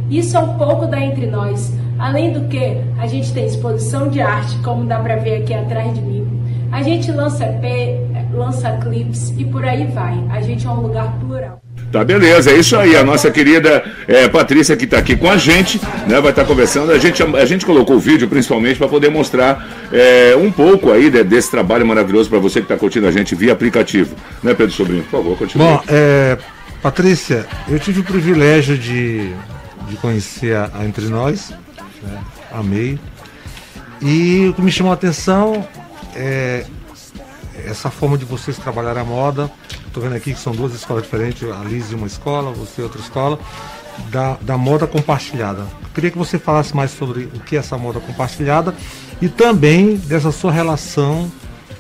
Isso 0.08 0.36
é 0.36 0.40
um 0.40 0.56
pouco 0.56 0.86
da 0.86 1.00
Entre 1.00 1.26
Nós. 1.26 1.72
Além 1.98 2.32
do 2.32 2.48
que, 2.48 2.80
a 2.98 3.06
gente 3.06 3.32
tem 3.32 3.46
exposição 3.46 4.08
de 4.08 4.20
arte, 4.20 4.56
como 4.58 4.84
dá 4.84 4.98
para 4.98 5.16
ver 5.16 5.42
aqui 5.42 5.54
atrás 5.54 5.94
de 5.94 6.00
mim. 6.00 6.22
A 6.70 6.82
gente 6.82 7.10
lança 7.10 7.44
EP, 7.44 8.32
lança 8.32 8.72
clips 8.78 9.30
e 9.36 9.44
por 9.44 9.64
aí 9.64 9.86
vai. 9.86 10.24
A 10.30 10.40
gente 10.40 10.66
é 10.66 10.70
um 10.70 10.80
lugar 10.80 11.18
plural. 11.18 11.60
Tá, 11.92 12.02
beleza, 12.02 12.50
é 12.50 12.56
isso 12.56 12.74
aí. 12.74 12.96
A 12.96 13.04
nossa 13.04 13.30
querida 13.30 13.84
é, 14.08 14.26
Patrícia 14.26 14.74
que 14.76 14.84
está 14.86 14.96
aqui 14.96 15.14
com 15.14 15.28
a 15.30 15.36
gente, 15.36 15.78
né? 16.08 16.20
Vai 16.22 16.30
estar 16.30 16.46
conversando. 16.46 16.90
A 16.90 16.98
gente, 16.98 17.22
a 17.22 17.44
gente 17.44 17.66
colocou 17.66 17.96
o 17.96 18.00
vídeo 18.00 18.26
principalmente 18.28 18.78
para 18.78 18.88
poder 18.88 19.10
mostrar 19.10 19.68
é, 19.92 20.34
um 20.34 20.50
pouco 20.50 20.90
aí 20.90 21.10
de- 21.10 21.22
desse 21.22 21.50
trabalho 21.50 21.84
maravilhoso 21.86 22.30
para 22.30 22.38
você 22.38 22.60
que 22.60 22.64
está 22.64 22.78
curtindo 22.78 23.06
a 23.06 23.10
gente 23.12 23.34
via 23.34 23.52
aplicativo. 23.52 24.16
Né, 24.42 24.54
Pedro 24.54 24.72
Sobrinho? 24.72 25.02
Por 25.02 25.10
favor, 25.10 25.36
continue. 25.36 25.66
Bom, 25.66 25.82
é, 25.86 26.38
Patrícia, 26.82 27.46
eu 27.68 27.78
tive 27.78 28.00
o 28.00 28.04
privilégio 28.04 28.78
de, 28.78 29.28
de 29.88 29.96
conhecer 30.00 30.56
a, 30.56 30.70
a 30.72 30.84
Entre 30.86 31.04
Nós, 31.08 31.50
né, 32.02 32.18
amei. 32.50 32.98
E 34.00 34.46
o 34.48 34.54
que 34.54 34.62
me 34.62 34.72
chamou 34.72 34.92
a 34.92 34.94
atenção 34.94 35.68
é 36.16 36.64
essa 37.64 37.90
forma 37.90 38.16
de 38.16 38.24
vocês 38.24 38.58
trabalhar 38.58 38.96
a 38.96 39.04
moda. 39.04 39.50
Estou 39.86 40.02
vendo 40.02 40.14
aqui 40.14 40.32
que 40.32 40.40
são 40.40 40.52
duas 40.52 40.74
escolas 40.74 41.02
diferentes, 41.02 41.48
a 41.50 41.62
Liz 41.64 41.90
uma 41.92 42.06
escola, 42.06 42.50
você 42.52 42.82
outra 42.82 43.00
escola, 43.00 43.38
da, 44.10 44.36
da 44.40 44.56
moda 44.56 44.86
compartilhada. 44.86 45.60
Eu 45.60 45.88
queria 45.94 46.10
que 46.10 46.18
você 46.18 46.38
falasse 46.38 46.74
mais 46.74 46.90
sobre 46.90 47.24
o 47.24 47.40
que 47.40 47.56
é 47.56 47.58
essa 47.58 47.76
moda 47.76 48.00
compartilhada 48.00 48.74
e 49.20 49.28
também 49.28 49.96
dessa 49.96 50.32
sua 50.32 50.50
relação 50.50 51.30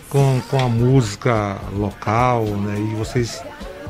com, 0.08 0.40
com 0.50 0.58
a 0.58 0.68
música 0.68 1.56
local, 1.74 2.44
né? 2.44 2.76
E 2.78 2.94
vocês 2.94 3.42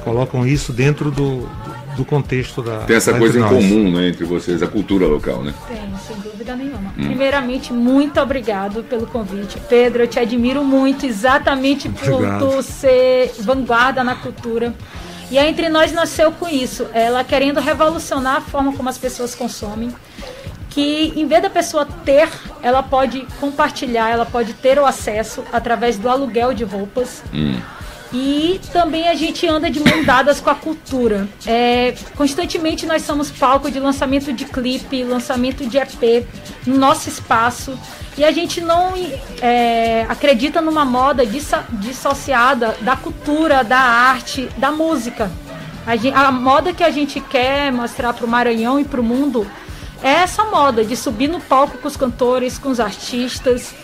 colocam 0.05 0.47
isso 0.47 0.73
dentro 0.73 1.11
do, 1.11 1.40
do, 1.40 1.82
do 1.96 2.05
contexto 2.05 2.62
da. 2.62 2.78
Tem 2.81 2.96
essa 2.96 3.12
da 3.12 3.18
coisa 3.18 3.38
em 3.38 3.42
comum, 3.42 3.92
né, 3.92 4.09
entre 4.09 4.24
vocês, 4.24 4.62
a 4.62 4.66
cultura 4.66 5.07
local, 5.07 5.42
né? 5.42 5.55
Tem, 5.68 5.78
sem 6.07 6.16
dúvida 6.16 6.57
nenhuma. 6.57 6.92
Primeiramente, 6.94 7.72
muito 7.72 8.20
obrigado 8.20 8.83
pelo 8.85 9.07
convite. 9.07 9.59
Pedro, 9.68 10.02
eu 10.02 10.07
te 10.07 10.18
admiro 10.18 10.64
muito, 10.64 11.07
exatamente 11.07 11.88
por 11.88 12.20
tu 12.38 12.62
ser 12.62 13.33
vanguarda 13.40 14.02
na 14.02 14.14
cultura. 14.14 14.74
E 15.31 15.38
a 15.38 15.48
Entre 15.48 15.68
Nós 15.70 15.92
nasceu 15.92 16.31
com 16.31 16.46
isso, 16.46 16.87
ela 16.92 17.24
querendo 17.24 17.59
revolucionar 17.59 18.37
a 18.37 18.40
forma 18.42 18.72
como 18.74 18.88
as 18.88 18.98
pessoas 18.98 19.35
consomem. 19.35 19.90
Que 20.68 21.12
em 21.16 21.26
vez 21.26 21.42
da 21.42 21.50
pessoa 21.50 21.87
ter, 22.05 22.28
ela 22.62 22.83
pode 22.83 23.26
compartilhar, 23.40 24.11
ela 24.11 24.24
pode 24.24 24.55
ter 24.55 24.78
o 24.78 24.87
acesso 24.87 25.42
através 25.52 25.98
do 25.98 26.09
aluguel 26.09 26.52
de 26.55 26.64
roupas. 26.64 27.22
E 28.12 28.61
também 28.72 29.09
a 29.09 29.14
gente 29.14 29.46
anda 29.46 29.70
de 29.70 29.81
mão 29.81 30.05
dadas 30.05 30.38
com 30.40 30.51
a 30.51 30.55
cultura. 30.55 31.27
É, 31.46 31.94
constantemente 32.14 32.85
nós 32.85 33.03
somos 33.03 33.31
palco 33.31 33.70
de 33.70 33.81
lançamento 33.81 34.33
de 34.33 34.44
clipe, 34.44 35.03
lançamento 35.03 35.66
de 35.66 35.79
EP 35.79 36.27
no 36.66 36.77
nosso 36.77 37.09
espaço. 37.09 37.79
E 38.18 38.22
a 38.25 38.31
gente 38.31 38.61
não 38.61 38.92
é, 39.40 40.05
acredita 40.09 40.61
numa 40.61 40.85
moda 40.85 41.25
disso- 41.25 41.57
dissociada 41.70 42.77
da 42.83 42.94
cultura, 42.96 43.64
da 43.64 43.79
arte, 43.79 44.46
da 44.59 44.70
música. 44.70 45.31
A, 45.87 45.96
gen- 45.96 46.12
a 46.14 46.31
moda 46.31 46.72
que 46.75 46.85
a 46.85 46.90
gente 46.90 47.18
quer 47.20 47.72
mostrar 47.72 48.12
para 48.12 48.27
o 48.27 48.29
Maranhão 48.29 48.79
e 48.79 48.85
para 48.85 49.01
o 49.01 49.05
mundo 49.05 49.51
é 50.03 50.11
essa 50.11 50.44
moda 50.44 50.85
de 50.85 50.96
subir 50.96 51.29
no 51.29 51.40
palco 51.40 51.79
com 51.79 51.88
os 51.88 51.96
cantores, 51.96 52.59
com 52.59 52.68
os 52.68 52.79
artistas, 52.79 53.75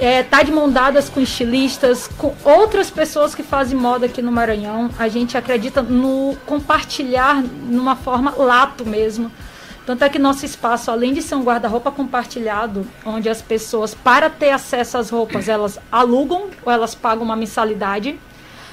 é, 0.00 0.22
tá 0.22 0.42
de 0.42 0.50
mão 0.50 0.70
dadas 0.70 1.10
com 1.10 1.20
estilistas, 1.20 2.08
com 2.16 2.34
outras 2.42 2.90
pessoas 2.90 3.34
que 3.34 3.42
fazem 3.42 3.78
moda 3.78 4.06
aqui 4.06 4.22
no 4.22 4.32
Maranhão. 4.32 4.90
A 4.98 5.08
gente 5.08 5.36
acredita 5.36 5.82
no 5.82 6.36
compartilhar 6.46 7.42
numa 7.42 7.94
forma 7.94 8.34
lato 8.36 8.86
mesmo. 8.86 9.30
Tanto 9.84 10.02
é 10.02 10.08
que 10.08 10.18
nosso 10.18 10.46
espaço, 10.46 10.90
além 10.90 11.12
de 11.12 11.20
ser 11.20 11.34
um 11.34 11.42
guarda-roupa 11.42 11.90
compartilhado, 11.90 12.86
onde 13.04 13.28
as 13.28 13.42
pessoas, 13.42 13.94
para 13.94 14.30
ter 14.30 14.50
acesso 14.50 14.96
às 14.96 15.10
roupas, 15.10 15.48
elas 15.48 15.78
alugam 15.92 16.48
ou 16.64 16.72
elas 16.72 16.94
pagam 16.94 17.24
uma 17.24 17.36
mensalidade, 17.36 18.18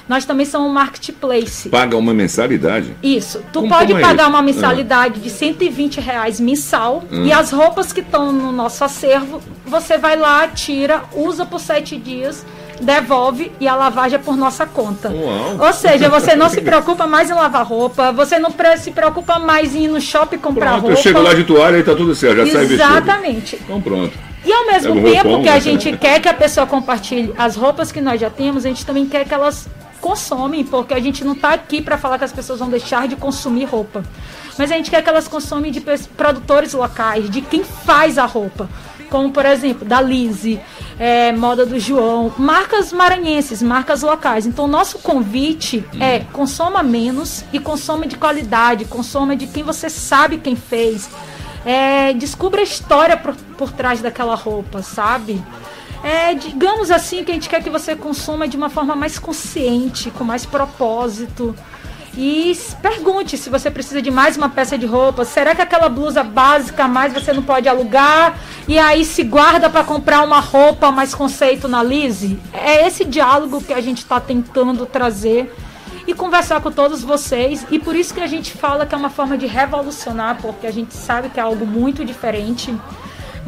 nós 0.08 0.24
também 0.24 0.46
somos 0.46 0.68
um 0.70 0.72
marketplace. 0.72 1.68
Paga 1.68 1.96
uma 1.96 2.14
mensalidade. 2.14 2.94
Isso. 3.02 3.42
Tu 3.52 3.60
Como- 3.60 3.72
pode 3.72 3.92
como 3.92 3.98
é 3.98 4.02
pagar 4.02 4.22
isso? 4.24 4.30
uma 4.30 4.42
mensalidade 4.42 5.20
de 5.20 5.30
120 5.30 6.00
reais 6.00 6.40
mensal 6.40 7.04
Hum. 7.12 7.24
e 7.26 7.32
as 7.32 7.50
roupas 7.50 7.92
que 7.92 8.00
estão 8.00 8.32
no 8.32 8.50
nosso 8.52 8.82
acervo, 8.84 9.40
você 9.66 9.98
vai 9.98 10.16
lá, 10.16 10.48
tira, 10.48 11.02
usa 11.14 11.44
por 11.44 11.60
sete 11.60 11.96
dias, 11.96 12.44
devolve 12.80 13.50
e 13.60 13.66
a 13.66 13.74
lavagem 13.74 14.16
é 14.18 14.22
por 14.22 14.36
nossa 14.36 14.64
conta. 14.64 15.10
Uau. 15.10 15.66
Ou 15.66 15.72
seja, 15.72 16.08
você 16.08 16.34
não 16.36 16.48
se 16.48 16.60
preocupa 16.62 17.06
mais 17.06 17.28
em 17.28 17.34
lavar 17.34 17.66
roupa, 17.66 18.12
você 18.12 18.38
não 18.38 18.50
se 18.78 18.90
preocupa 18.92 19.38
mais 19.38 19.74
em 19.74 19.84
ir 19.84 19.88
no 19.88 20.00
shopping 20.00 20.38
comprar 20.38 20.70
Pronto, 20.72 20.84
eu 20.84 20.88
roupa. 20.90 21.02
chego 21.02 21.20
lá 21.20 21.34
de 21.34 21.44
toalha 21.44 21.78
e 21.78 21.82
tá 21.82 21.94
tudo 21.94 22.14
certo, 22.14 22.36
já 22.38 22.46
sai 22.46 22.66
vestido. 22.66 22.82
Exatamente. 22.90 23.58
Então 23.62 23.80
pronto. 23.80 24.12
E 24.44 24.52
ao 24.52 24.64
mesmo 24.66 24.92
o 24.92 25.02
tempo 25.02 25.24
roupão, 25.24 25.42
que 25.42 25.48
a 25.48 25.54
né? 25.54 25.60
gente 25.60 25.96
quer 25.98 26.20
que 26.20 26.28
a 26.28 26.32
pessoa 26.34 26.66
compartilhe 26.66 27.34
as 27.36 27.56
roupas 27.56 27.90
que 27.90 28.00
nós 28.00 28.20
já 28.20 28.30
temos, 28.30 28.64
a 28.64 28.68
gente 28.68 28.86
também 28.86 29.04
quer 29.04 29.24
que 29.26 29.34
elas 29.34 29.68
consomem, 30.08 30.64
porque 30.64 30.94
a 30.94 31.00
gente 31.00 31.22
não 31.22 31.34
está 31.34 31.52
aqui 31.52 31.82
para 31.82 31.98
falar 31.98 32.16
que 32.16 32.24
as 32.24 32.32
pessoas 32.32 32.60
vão 32.60 32.70
deixar 32.70 33.06
de 33.06 33.14
consumir 33.14 33.66
roupa. 33.66 34.02
Mas 34.56 34.72
a 34.72 34.76
gente 34.76 34.90
quer 34.90 35.02
que 35.02 35.08
elas 35.10 35.28
consomem 35.28 35.70
de 35.70 35.82
produtores 36.16 36.72
locais, 36.72 37.28
de 37.28 37.42
quem 37.42 37.62
faz 37.62 38.16
a 38.16 38.24
roupa. 38.24 38.70
Como, 39.10 39.30
por 39.30 39.44
exemplo, 39.44 39.86
da 39.86 40.00
Lise, 40.00 40.58
é, 40.98 41.30
Moda 41.32 41.66
do 41.66 41.78
João, 41.78 42.32
marcas 42.38 42.90
maranhenses, 42.90 43.62
marcas 43.62 44.00
locais. 44.00 44.46
Então, 44.46 44.66
nosso 44.66 44.98
convite 45.00 45.84
é 46.00 46.20
consoma 46.32 46.82
menos 46.82 47.44
e 47.52 47.58
consoma 47.58 48.06
de 48.06 48.16
qualidade, 48.16 48.86
consoma 48.86 49.36
de 49.36 49.46
quem 49.46 49.62
você 49.62 49.90
sabe 49.90 50.38
quem 50.38 50.56
fez. 50.56 51.08
É, 51.66 52.14
descubra 52.14 52.60
a 52.60 52.64
história 52.64 53.16
por, 53.16 53.36
por 53.58 53.72
trás 53.72 54.00
daquela 54.00 54.34
roupa, 54.34 54.80
sabe? 54.82 55.42
É, 56.02 56.34
digamos 56.34 56.90
assim 56.90 57.24
que 57.24 57.30
a 57.30 57.34
gente 57.34 57.48
quer 57.48 57.62
que 57.62 57.70
você 57.70 57.96
consuma 57.96 58.46
de 58.46 58.56
uma 58.56 58.70
forma 58.70 58.94
mais 58.94 59.18
consciente, 59.18 60.10
com 60.10 60.24
mais 60.24 60.46
propósito. 60.46 61.54
E 62.16 62.58
pergunte 62.82 63.36
se 63.38 63.48
você 63.48 63.70
precisa 63.70 64.02
de 64.02 64.10
mais 64.10 64.36
uma 64.36 64.48
peça 64.48 64.76
de 64.76 64.86
roupa. 64.86 65.24
Será 65.24 65.54
que 65.54 65.62
aquela 65.62 65.88
blusa 65.88 66.24
básica 66.24 66.84
a 66.84 66.88
mais 66.88 67.12
você 67.12 67.32
não 67.32 67.42
pode 67.42 67.68
alugar? 67.68 68.36
E 68.66 68.76
aí 68.78 69.04
se 69.04 69.22
guarda 69.22 69.70
para 69.70 69.84
comprar 69.84 70.24
uma 70.24 70.40
roupa 70.40 70.90
mais 70.90 71.14
conceito 71.14 71.68
na 71.68 71.82
Lise? 71.82 72.38
É 72.52 72.86
esse 72.86 73.04
diálogo 73.04 73.62
que 73.62 73.72
a 73.72 73.80
gente 73.80 73.98
está 73.98 74.18
tentando 74.18 74.84
trazer 74.84 75.54
e 76.08 76.14
conversar 76.14 76.60
com 76.60 76.72
todos 76.72 77.04
vocês. 77.04 77.64
E 77.70 77.78
por 77.78 77.94
isso 77.94 78.12
que 78.12 78.20
a 78.20 78.26
gente 78.26 78.52
fala 78.52 78.84
que 78.84 78.94
é 78.94 78.98
uma 78.98 79.10
forma 79.10 79.38
de 79.38 79.46
revolucionar, 79.46 80.38
porque 80.40 80.66
a 80.66 80.72
gente 80.72 80.94
sabe 80.94 81.28
que 81.28 81.38
é 81.38 81.42
algo 81.42 81.66
muito 81.66 82.04
diferente. 82.04 82.74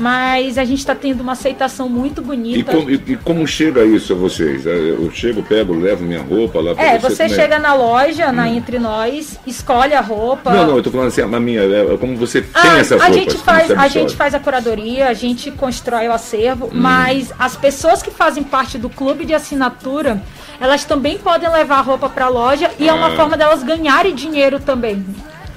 Mas 0.01 0.57
a 0.59 0.65
gente 0.65 0.79
está 0.79 0.95
tendo 0.95 1.21
uma 1.21 1.33
aceitação 1.33 1.89
muito 1.89 2.21
E, 2.21 2.25
bonita. 2.25 2.73
com- 2.73 2.89
e- 2.91 2.95
e 3.07 3.17
como 3.17 3.47
chega 3.47 3.85
isso 3.85 4.13
a 4.15 4.17
vocês? 4.17 4.67
É, 4.67 4.71
Eu 4.91 5.11
chego, 5.13 5.43
pego, 5.43 5.75
levo 5.75 6.05
minha 6.05 6.23
roupa 6.23 6.61
lá 6.61 6.75
pra 6.75 6.83
É, 6.85 6.99
você. 6.99 7.11
você 7.15 7.23
como 7.25 7.35
chega 7.35 7.59
na 7.59 7.75
loja, 7.75 8.33
na 8.33 8.49
Entre 8.49 8.79
Nós, 8.79 9.39
escolhe 9.47 9.95
a 9.95 10.01
roupa. 10.01 10.51
Não, 10.53 10.67
não, 10.67 10.77
eu 10.77 10.83
tô 10.83 10.91
falando 10.91 11.09
assim, 11.09 11.21
a 11.23 11.27
minha, 11.41 11.61
é, 11.63 11.97
como 11.99 12.17
você 12.17 12.41
tem 12.41 12.51
Ah, 12.55 12.79
essas 12.79 13.01
a 13.01 13.05
roupas. 13.05 13.15
gente 13.15 13.33
como 13.33 13.45
faz, 13.45 13.71
a 13.71 13.89
gente 13.89 14.17
faz 14.17 14.35
a 14.35 14.41
curadoria, 14.41 15.09
a 15.09 15.13
gente 15.15 15.51
constrói 15.51 16.09
o 16.09 16.13
acervo, 16.13 16.67
Hum. 16.67 16.71
mas 16.73 17.33
as 17.39 17.55
pessoas 17.57 18.03
que 18.03 18.11
fazem 18.11 18.43
parte 18.43 18.79
do 18.79 18.89
clube 18.89 19.25
de 19.27 19.35
assinatura, 19.35 20.23
elas 20.61 20.85
também 20.85 21.19
podem 21.19 21.51
levar 21.51 21.79
a 21.79 21.83
roupa 21.83 22.09
para 22.09 22.27
a 22.27 22.29
loja 22.29 22.71
e 22.79 22.89
é 22.89 22.93
uma 22.93 23.09
Ah. 23.13 23.17
forma 23.17 23.37
delas 23.37 23.63
ganharem 23.63 24.15
dinheiro 24.15 24.59
também. 24.61 25.05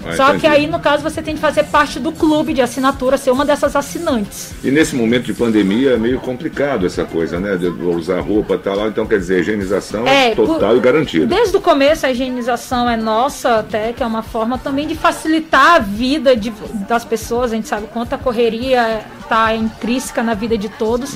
Ah, 0.06 0.16
Só 0.16 0.26
que 0.32 0.38
entendi. 0.38 0.48
aí, 0.56 0.68
no 0.68 0.80
caso, 0.80 1.02
você 1.04 1.22
tem 1.22 1.36
que 1.36 1.42
fazer 1.42 1.64
parte 1.66 2.00
do 2.00 2.12
clube 2.12 2.54
de 2.54 2.62
assinatura, 2.62 3.18
ser 3.18 3.32
uma 3.32 3.46
dessas 3.46 3.76
assinantes. 3.76 4.54
E 4.64 4.70
nesse 4.72 4.96
momento 4.96 5.26
de 5.26 5.34
pandemia 5.34 5.92
é 5.92 5.98
meio 5.98 6.20
complicado 6.20 6.86
essa 6.86 7.04
coisa, 7.06 7.40
né? 7.40 7.56
De 7.56 7.68
usar 7.68 8.20
roupa 8.20 8.56
e 8.56 8.58
tal, 8.58 8.76
lá, 8.76 8.88
então 8.88 9.06
quer 9.06 9.20
dizer, 9.20 9.40
higienização 9.42 10.06
É, 10.08 10.36
total 10.36 10.70
por- 10.72 10.78
e 10.78 10.80
garantida. 10.80 11.26
Desde 11.26 11.56
o 11.56 11.62
começo, 11.62 12.06
a 12.06 12.12
higienização 12.12 12.90
é 12.90 12.98
nossa, 12.98 13.60
até 13.60 13.94
que 13.94 14.04
é 14.04 14.06
uma 14.06 14.24
forma 14.24 14.58
também 14.58 14.88
de 14.88 14.96
facilitar 14.96 15.76
a 15.76 15.80
vida 15.80 16.36
de- 16.36 16.54
das 16.88 17.06
pessoas. 17.06 17.52
A 17.52 17.56
gente 17.56 17.68
sabe 17.68 17.88
quanto 17.94 18.14
a 18.14 18.18
correria 18.18 19.02
está 19.22 19.56
intrínseca 19.56 20.22
na 20.22 20.34
vida 20.34 20.58
de 20.58 20.70
todos. 20.70 21.16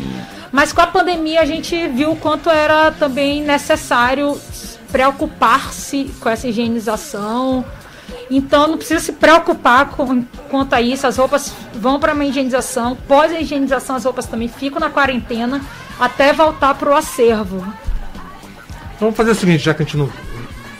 Mas 0.51 0.71
com 0.71 0.79
a 0.81 0.87
pandemia, 0.87 1.41
a 1.41 1.45
gente 1.45 1.87
viu 1.89 2.11
o 2.11 2.15
quanto 2.15 2.49
era 2.49 2.89
também 2.91 3.43
necessário 3.43 4.39
preocupar-se 4.91 6.11
com 6.19 6.29
essa 6.29 6.47
higienização. 6.47 7.63
Então 8.29 8.67
não 8.67 8.77
precisa 8.77 8.99
se 8.99 9.13
preocupar 9.13 9.89
com, 9.89 10.23
quanto 10.49 10.73
a 10.73 10.81
isso. 10.81 11.07
As 11.07 11.17
roupas 11.17 11.53
vão 11.73 11.99
para 11.99 12.13
uma 12.13 12.25
higienização. 12.25 12.97
Pós 13.07 13.31
a 13.31 13.39
higienização, 13.39 13.95
as 13.95 14.05
roupas 14.05 14.25
também 14.25 14.47
ficam 14.47 14.79
na 14.79 14.89
quarentena 14.89 15.61
até 15.99 16.33
voltar 16.33 16.75
para 16.75 16.89
o 16.89 16.95
acervo. 16.95 17.65
Vamos 18.99 19.15
fazer 19.15 19.31
o 19.31 19.35
seguinte, 19.35 19.63
já 19.63 19.73
que 19.73 19.83
a 19.83 19.85
gente 19.85 19.97
não. 19.97 20.09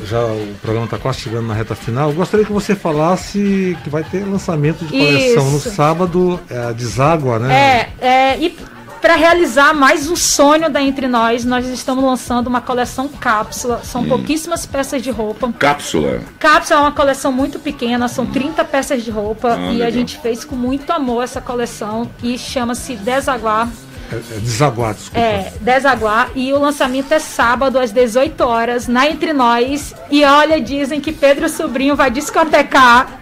Já 0.03 0.23
o 0.23 0.55
programa 0.61 0.85
está 0.85 0.99
quase 0.99 1.21
chegando 1.21 1.47
na 1.47 1.55
reta 1.55 1.73
final, 1.73 2.09
eu 2.09 2.15
gostaria 2.15 2.45
que 2.45 2.51
você 2.51 2.75
falasse 2.75 3.75
que 3.83 3.89
vai 3.89 4.03
ter 4.03 4.23
lançamento 4.25 4.85
de 4.85 4.91
coleção 4.91 5.49
no 5.49 5.57
Isso. 5.57 5.71
sábado, 5.71 6.39
é, 6.51 6.57
a 6.65 6.71
Deságua, 6.71 7.39
né? 7.39 7.89
É, 7.99 8.07
é, 8.07 8.37
e 8.37 8.55
para 9.01 9.15
realizar 9.15 9.73
mais 9.73 10.09
um 10.09 10.15
sonho 10.15 10.69
da 10.69 10.81
Entre 10.81 11.07
Nós, 11.07 11.45
nós 11.45 11.65
estamos 11.67 12.03
lançando 12.03 12.47
uma 12.47 12.61
coleção 12.61 13.07
cápsula. 13.07 13.81
São 13.83 14.01
Hum. 14.01 14.07
pouquíssimas 14.09 14.65
peças 14.65 15.01
de 15.01 15.11
roupa. 15.11 15.51
Cápsula. 15.57 16.21
Cápsula 16.39 16.79
é 16.79 16.83
uma 16.83 16.91
coleção 16.91 17.31
muito 17.31 17.59
pequena, 17.59 18.07
são 18.07 18.25
30 18.25 18.63
peças 18.65 19.03
de 19.03 19.11
roupa 19.11 19.53
Ah, 19.53 19.57
e 19.71 19.81
a 19.81 19.85
legal. 19.85 19.91
gente 19.91 20.17
fez 20.19 20.43
com 20.43 20.55
muito 20.55 20.91
amor 20.91 21.23
essa 21.23 21.39
coleção 21.41 22.09
e 22.23 22.37
chama-se 22.37 22.95
Desaguar. 22.95 23.69
É, 24.11 24.15
é 24.15 24.39
Desaguar, 24.39 24.93
desculpa. 24.93 25.19
É, 25.19 25.53
Desaguar 25.61 26.29
e 26.35 26.51
o 26.53 26.59
lançamento 26.59 27.11
é 27.11 27.19
sábado 27.19 27.77
às 27.77 27.91
18 27.91 28.41
horas 28.41 28.87
na 28.87 29.07
Entre 29.07 29.33
Nós. 29.33 29.93
E 30.09 30.23
olha, 30.23 30.59
dizem 30.61 30.99
que 31.01 31.11
Pedro 31.11 31.47
Sobrinho 31.49 31.95
vai 31.95 32.09
discotecar. 32.09 33.19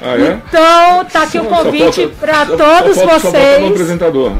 Ah, 0.00 0.16
é? 0.16 0.40
Então, 0.48 1.04
tá 1.06 1.22
aqui 1.22 1.38
o 1.40 1.44
Só- 1.44 1.48
só 1.50 1.64
convite 1.64 2.06
para 2.20 2.46
só- 2.46 2.56
todos 2.56 2.96
só 2.96 3.08
Só 3.18 3.30
vocês. 3.30 3.66
apresentador. 3.70 4.32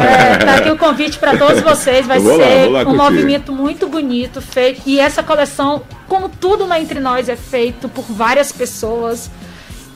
É, 0.00 0.36
tá 0.44 0.54
aqui 0.56 0.70
o 0.70 0.76
convite 0.78 1.18
para 1.18 1.36
todos 1.36 1.60
vocês. 1.60 2.06
Vai 2.06 2.18
vou 2.20 2.36
lá, 2.36 2.44
ser 2.44 2.62
vou 2.64 2.70
lá 2.70 2.80
um 2.80 2.84
curtir. 2.84 2.98
movimento 3.02 3.52
muito 3.52 3.88
bonito 3.88 4.40
feito. 4.40 4.82
E 4.86 5.00
essa 5.00 5.22
coleção, 5.22 5.82
como 6.08 6.28
tudo 6.28 6.66
na 6.66 6.80
Entre 6.80 7.00
Nós, 7.00 7.28
é 7.28 7.36
feito 7.36 7.88
por 7.88 8.04
várias 8.08 8.52
pessoas. 8.52 9.28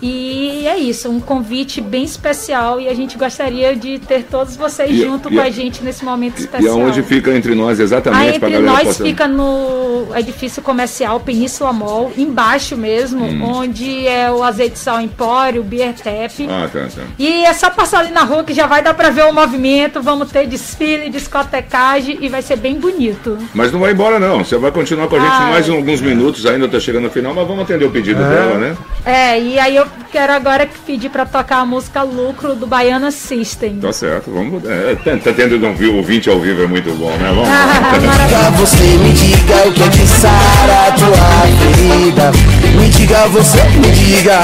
E 0.03 0.66
é 0.66 0.79
isso, 0.79 1.11
um 1.11 1.20
convite 1.20 1.79
bem 1.81 2.05
especial. 2.05 2.81
E 2.81 2.88
a 2.88 2.94
gente 2.94 3.18
gostaria 3.18 3.76
de 3.76 3.98
ter 3.98 4.22
todos 4.24 4.57
vocês 4.57 4.90
E- 4.90 5.03
junto 5.03 5.31
e- 5.31 5.35
com 5.37 5.40
a 5.42 5.50
gente 5.50 5.85
nesse 5.85 6.03
momento 6.07 6.38
E 6.38 6.40
especial. 6.40 6.81
aonde 6.81 7.03
fica 7.03 7.31
entre 7.37 7.55
nós 7.55 7.79
A 7.79 7.83
exatamente 7.83 8.38
pra 8.38 8.48
Entre 8.48 8.62
Nós 8.62 8.83
possa- 8.85 9.05
fica 9.05 9.29
no 9.29 9.89
edifício 10.17 10.63
comercial 10.63 11.21
Península 11.21 11.73
Mall, 11.73 12.13
embaixo 12.17 12.77
mesmo, 12.77 13.25
Hum. 13.25 13.43
onde 13.59 14.07
é 14.07 14.31
o 14.31 14.42
Azeite 14.42 14.79
Sal 14.79 15.01
Empório, 15.01 15.61
o 15.61 15.65
Beer 15.65 15.94
Tap. 15.94 16.31
Ah, 16.48 16.69
tá, 16.73 16.81
tá. 16.94 17.03
E 17.19 17.44
é 17.44 17.53
só 17.53 17.71
passar 17.71 18.01
ali 18.01 18.11
na 18.13 18.23
rua 18.25 18.44
que 18.44 18.53
já 18.55 18.67
vai 18.67 18.83
dar 18.83 18.94
pra 18.94 19.11
ver 19.11 19.25
o 19.25 19.33
movimento. 19.33 20.03
Vamos 20.03 20.31
ter 20.31 20.46
desfile, 20.46 21.11
discotecagem 21.11 22.19
e 22.21 22.29
vai 22.29 22.42
ser 22.42 22.57
bem 22.57 22.77
bonito. 22.79 23.38
Mas 23.55 23.73
não 23.73 23.81
vai 23.81 23.92
embora 23.92 24.19
não, 24.19 24.44
você 24.44 24.57
vai 24.57 24.71
continuar 24.71 25.09
com 25.09 25.17
a 25.17 25.21
gente 25.21 25.31
Ah, 25.33 25.48
mais 25.51 25.69
é. 25.69 25.73
alguns 25.73 26.01
minutos, 26.01 26.44
ainda 26.46 26.69
tá 26.69 26.79
chegando 26.81 27.05
no 27.05 27.11
final, 27.11 27.35
mas 27.35 27.46
vamos 27.46 27.63
atender 27.65 27.85
o 27.85 27.90
pedido 27.90 28.23
É. 28.23 28.29
dela, 28.29 28.59
né? 28.59 28.77
É, 29.05 29.40
e 29.40 29.59
aí 29.59 29.77
eu 29.77 29.87
quero 30.13 30.33
agora 30.33 30.69
pedir 30.87 31.09
pra 31.11 31.25
tocar 31.25 31.59
a 31.59 31.67
música 31.67 32.03
Lucro 32.03 32.55
do 32.55 32.67
Baiana 32.67 33.11
System. 33.11 33.79
Tá 33.81 33.92
certo, 33.92 34.31
vamos. 34.31 34.63
É, 34.65 34.94
tá, 34.96 35.17
tá 35.17 35.33
tendo 35.33 35.57
um 35.67 35.75
vi- 35.75 35.88
ouvinte 35.88 36.29
ao 36.29 36.38
vivo, 36.40 36.63
é 36.63 36.67
muito 36.67 36.90
bom, 36.94 37.11
né? 37.11 37.29
Vamos 37.35 37.48
Ah, 37.48 37.81
maravilha. 38.07 38.51
Você 38.59 38.83
me 38.83 39.13
diga 39.13 39.69
o 39.69 39.73
que 39.73 39.83
é 39.83 39.88
pode 39.91 40.07
sarar 40.07 40.95
tua 40.95 41.17
ferida. 41.59 42.31
Me 42.79 42.88
diga, 42.88 43.27
você 43.29 43.63
me 43.63 43.91
diga. 43.91 44.41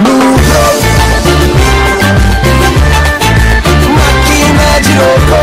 Lucro 0.00 0.82
Máquina 3.94 4.80
de 4.80 4.92
louco 4.94 5.42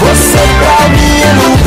Você 0.00 0.42
pra 0.58 0.78
mim 0.88 1.16
é 1.20 1.32
lucro 1.34 1.59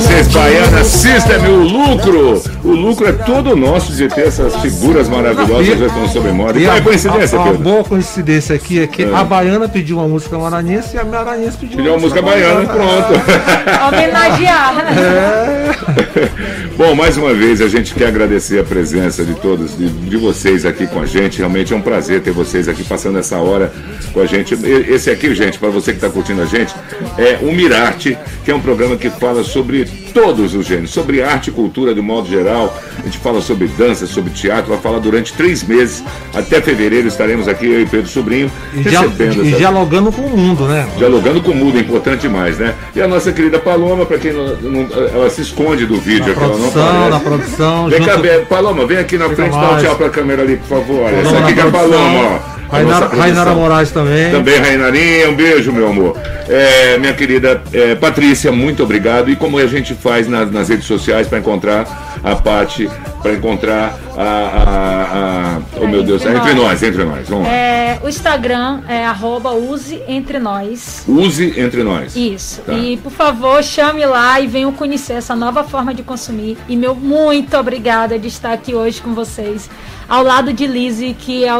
vocês, 0.00 0.28
Baiana 0.28 0.82
System, 0.82 1.36
o 1.48 1.56
lucro. 1.62 2.42
O 2.64 2.68
lucro 2.72 3.06
é 3.08 3.12
todo 3.12 3.54
nosso 3.54 3.92
de 3.92 4.08
ter 4.08 4.28
essas 4.28 4.56
figuras 4.56 5.08
maravilhosas 5.08 5.78
já 5.78 5.86
estão 5.86 6.08
sob 6.08 6.30
moda. 6.32 6.58
E 6.58 6.62
E 6.62 6.66
qual 6.66 6.76
é 6.76 6.78
a, 6.78 6.82
coincidência, 6.82 7.38
a, 7.38 7.42
a 7.42 7.44
Pedro? 7.44 7.58
boa 7.62 7.84
coincidência 7.84 8.56
aqui 8.56 8.80
é 8.82 8.86
que 8.86 9.02
É. 9.04 9.14
a 9.14 9.22
baiana 9.24 9.68
pediu 9.68 9.98
uma 9.98 10.08
música 10.08 10.38
maranhense 10.38 10.96
e 10.96 10.98
a 10.98 11.04
maranhense 11.04 11.56
pediu, 11.58 11.76
Pediu 11.76 11.92
uma 11.92 11.98
música 12.00 12.22
baiana, 12.22 12.66
pronto. 12.66 13.12
Homenagear. 13.88 14.74
Bom, 16.76 16.94
mais 16.94 17.16
uma 17.16 17.34
vez 17.34 17.60
a 17.60 17.68
gente 17.68 17.94
quer 17.94 18.06
agradecer 18.06 18.58
a 18.58 18.64
presença 18.64 19.24
de 19.24 19.34
todos, 19.34 19.76
de, 19.76 19.88
de 19.88 20.16
vocês 20.16 20.64
aqui 20.64 20.86
com 20.86 21.00
a 21.00 21.06
gente. 21.06 21.38
Realmente 21.38 21.72
é 21.72 21.76
um 21.76 21.80
prazer 21.80 22.22
ter 22.22 22.30
vocês 22.30 22.68
aqui 22.68 22.84
passando 22.84 23.18
essa 23.18 23.38
hora 23.38 23.72
com 24.12 24.20
a 24.20 24.26
gente. 24.26 24.54
Esse 24.88 25.10
aqui, 25.10 25.34
gente, 25.34 25.58
para 25.58 25.68
você 25.68 25.92
que 25.92 25.98
está 25.98 26.08
curtindo 26.08 26.42
a 26.42 26.46
gente, 26.46 26.74
é 27.18 27.38
o 27.42 27.52
Mirarte, 27.52 28.16
que 28.44 28.50
é 28.50 28.54
um 28.54 28.60
programa 28.60 28.96
que 28.96 29.10
fala 29.10 29.42
sobre 29.42 29.86
todos 30.12 30.54
os 30.54 30.66
gêneros, 30.66 30.90
sobre 30.90 31.22
arte 31.22 31.48
e 31.48 31.52
cultura 31.52 31.94
de 31.94 32.00
modo 32.00 32.28
geral. 32.28 32.76
A 32.98 33.02
gente 33.02 33.18
fala 33.18 33.40
sobre 33.40 33.68
dança, 33.68 34.06
sobre 34.06 34.30
teatro, 34.32 34.70
vai 34.70 34.78
falar 34.80 34.98
durante 34.98 35.32
três 35.32 35.62
meses. 35.62 36.02
Até 36.34 36.60
fevereiro 36.60 37.08
estaremos 37.08 37.48
aqui, 37.48 37.66
eu 37.66 37.80
e 37.80 37.86
Pedro 37.86 38.08
Sobrinho, 38.08 38.50
E, 38.74 38.80
recebendo 38.82 39.44
e 39.44 39.52
dialogando 39.52 40.12
com 40.12 40.22
o 40.22 40.36
mundo, 40.36 40.64
né? 40.66 40.86
Dialogando 40.98 41.40
com 41.42 41.52
o 41.52 41.54
mundo, 41.54 41.78
é 41.78 41.80
importante 41.80 42.22
demais, 42.22 42.58
né? 42.58 42.74
E 42.94 43.00
a 43.00 43.08
nossa 43.08 43.32
querida 43.32 43.58
Paloma, 43.58 44.04
para 44.06 44.18
quem 44.18 44.32
não, 44.32 44.54
não- 44.56 44.88
ela 45.14 45.30
se 45.30 45.40
esconde 45.42 45.86
do 45.86 45.96
vídeo, 45.96 46.26
Na 46.26 46.32
aqui, 46.32 46.40
ela 46.44 46.48
não 46.58 46.70
produção, 46.70 47.10
na 47.10 47.20
produção, 47.20 47.88
Vem 47.88 48.02
cá, 48.02 48.12
junto- 48.16 48.22
Be- 48.22 48.46
Paloma, 48.46 48.86
vem 48.86 48.98
aqui 48.98 49.16
na 49.16 49.24
Fica 49.28 49.36
frente, 49.36 49.52
dá 49.52 49.58
um 49.58 49.72
mais. 49.72 49.82
tchau 49.82 49.96
pra 49.96 50.10
câmera 50.10 50.42
ali, 50.42 50.56
por 50.56 50.66
favor. 50.68 51.02
Olha, 51.04 51.16
Paloma 51.22 51.28
essa 51.38 51.44
aqui 51.46 51.54
que 51.54 51.60
é 51.60 51.62
a. 51.62 51.70
Paloma, 51.70 52.40
ó. 52.56 52.59
Rainara, 52.70 53.54
Moraes 53.54 53.90
também. 53.90 54.30
Também, 54.30 54.58
Rainarinha, 54.60 55.30
um 55.30 55.34
beijo, 55.34 55.72
meu 55.72 55.88
amor. 55.88 56.16
É, 56.48 56.96
minha 56.98 57.12
querida 57.12 57.62
é, 57.72 57.94
Patrícia, 57.94 58.50
muito 58.52 58.82
obrigado. 58.82 59.30
E 59.30 59.36
como 59.36 59.58
a 59.58 59.66
gente 59.66 59.94
faz 59.94 60.28
na- 60.28 60.46
nas 60.46 60.68
redes 60.68 60.86
sociais 60.86 61.26
para 61.28 61.38
encontrar 61.38 62.20
a 62.22 62.34
Pati, 62.36 62.88
para 63.22 63.32
encontrar 63.32 63.98
a, 64.16 64.22
a, 64.22 65.56
a- 65.56 65.60
Oh 65.80 65.86
meu 65.86 66.02
Deus, 66.02 66.24
é 66.24 66.34
entre 66.36 66.54
nós, 66.54 66.82
entre 66.82 67.04
nós. 67.04 67.28
Vamos 67.28 67.46
lá. 67.46 67.52
É, 67.52 67.98
o 68.02 68.08
Instagram 68.08 68.80
é 68.88 69.04
arroba 69.04 69.50
use 69.52 70.00
entre 70.08 70.38
nós. 70.38 71.04
Use 71.08 71.54
entre 71.60 71.82
nós. 71.82 72.14
Isso. 72.16 72.60
Tá. 72.62 72.72
E 72.74 72.96
por 72.98 73.10
favor, 73.12 73.62
chame 73.62 74.04
lá 74.06 74.40
e 74.40 74.46
venham 74.46 74.72
conhecer 74.72 75.14
essa 75.14 75.34
nova 75.36 75.64
forma 75.64 75.92
de 75.94 76.02
consumir. 76.02 76.56
E 76.68 76.76
meu 76.76 76.94
muito 76.94 77.56
obrigada 77.56 78.18
de 78.18 78.28
estar 78.28 78.52
aqui 78.52 78.74
hoje 78.74 79.00
com 79.00 79.14
vocês, 79.14 79.68
ao 80.08 80.22
lado 80.22 80.52
de 80.52 80.66
Lizzie, 80.66 81.14
que 81.14 81.44
é 81.44 81.52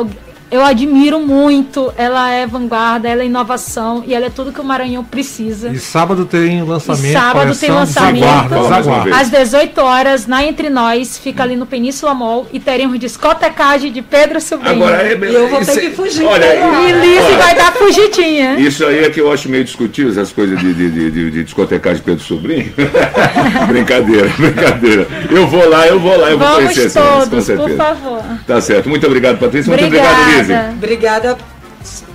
eu 0.50 0.62
admiro 0.64 1.20
muito. 1.20 1.92
Ela 1.96 2.30
é 2.30 2.46
vanguarda, 2.46 3.08
ela 3.08 3.22
é 3.22 3.26
inovação 3.26 4.02
e 4.06 4.14
ela 4.14 4.26
é 4.26 4.30
tudo 4.30 4.52
que 4.52 4.60
o 4.60 4.64
Maranhão 4.64 5.04
precisa. 5.04 5.68
E 5.70 5.78
sábado 5.78 6.24
tem 6.24 6.62
lançamento. 6.62 7.04
E 7.06 7.12
sábado 7.12 7.54
tem 7.56 7.70
lançamento. 7.70 8.24
Zaguarda, 8.24 8.82
Zaguarda. 8.82 9.16
Às 9.16 9.30
18 9.30 9.78
horas, 9.80 10.26
na 10.26 10.44
Entre 10.44 10.68
Nós, 10.70 11.18
fica 11.18 11.42
ali 11.42 11.56
no 11.56 11.66
Península 11.66 12.14
Mall 12.14 12.46
e 12.52 12.58
teremos 12.60 12.98
discotecagem 12.98 13.92
de 13.92 14.02
Pedro 14.02 14.40
Sobrinho. 14.40 14.74
Agora 14.76 15.02
é 15.02 15.16
E 15.16 15.34
eu 15.34 15.48
vou 15.48 15.60
isso 15.60 15.72
ter 15.72 15.78
é- 15.78 15.90
que 15.90 15.96
fugir. 15.96 16.24
Olha, 16.24 16.46
E 16.46 17.36
vai 17.36 17.54
dar 17.54 17.72
fugidinha. 17.72 18.54
Isso 18.58 18.84
aí 18.84 19.04
é 19.04 19.10
que 19.10 19.20
eu 19.20 19.32
acho 19.32 19.48
meio 19.48 19.64
discutível, 19.64 20.10
essas 20.10 20.32
coisas 20.32 20.58
de, 20.58 20.72
de, 20.74 20.90
de, 20.90 21.10
de, 21.10 21.30
de 21.30 21.44
discotecagem 21.44 21.98
de 21.98 22.02
Pedro 22.02 22.24
Sobrinho. 22.24 22.72
brincadeira, 23.68 24.28
brincadeira. 24.36 25.06
Eu 25.30 25.46
vou 25.46 25.68
lá, 25.68 25.86
eu 25.86 25.98
vou 26.00 26.16
lá, 26.18 26.30
eu 26.30 26.38
vou 26.38 26.46
Vamos 26.46 26.64
conhecer 26.64 26.86
essa 26.86 27.00
com 27.00 27.20
todos, 27.28 27.44
certeza. 27.44 27.68
por 27.68 27.76
favor. 27.76 28.22
Tá 28.46 28.60
certo. 28.60 28.88
Muito 28.88 29.06
obrigado, 29.06 29.38
Patrícia. 29.38 29.70
Muito 29.70 29.84
obrigado, 29.86 30.26
Lizzie. 30.26 30.39
Obrigada. 30.40 30.72
Obrigada 30.76 31.38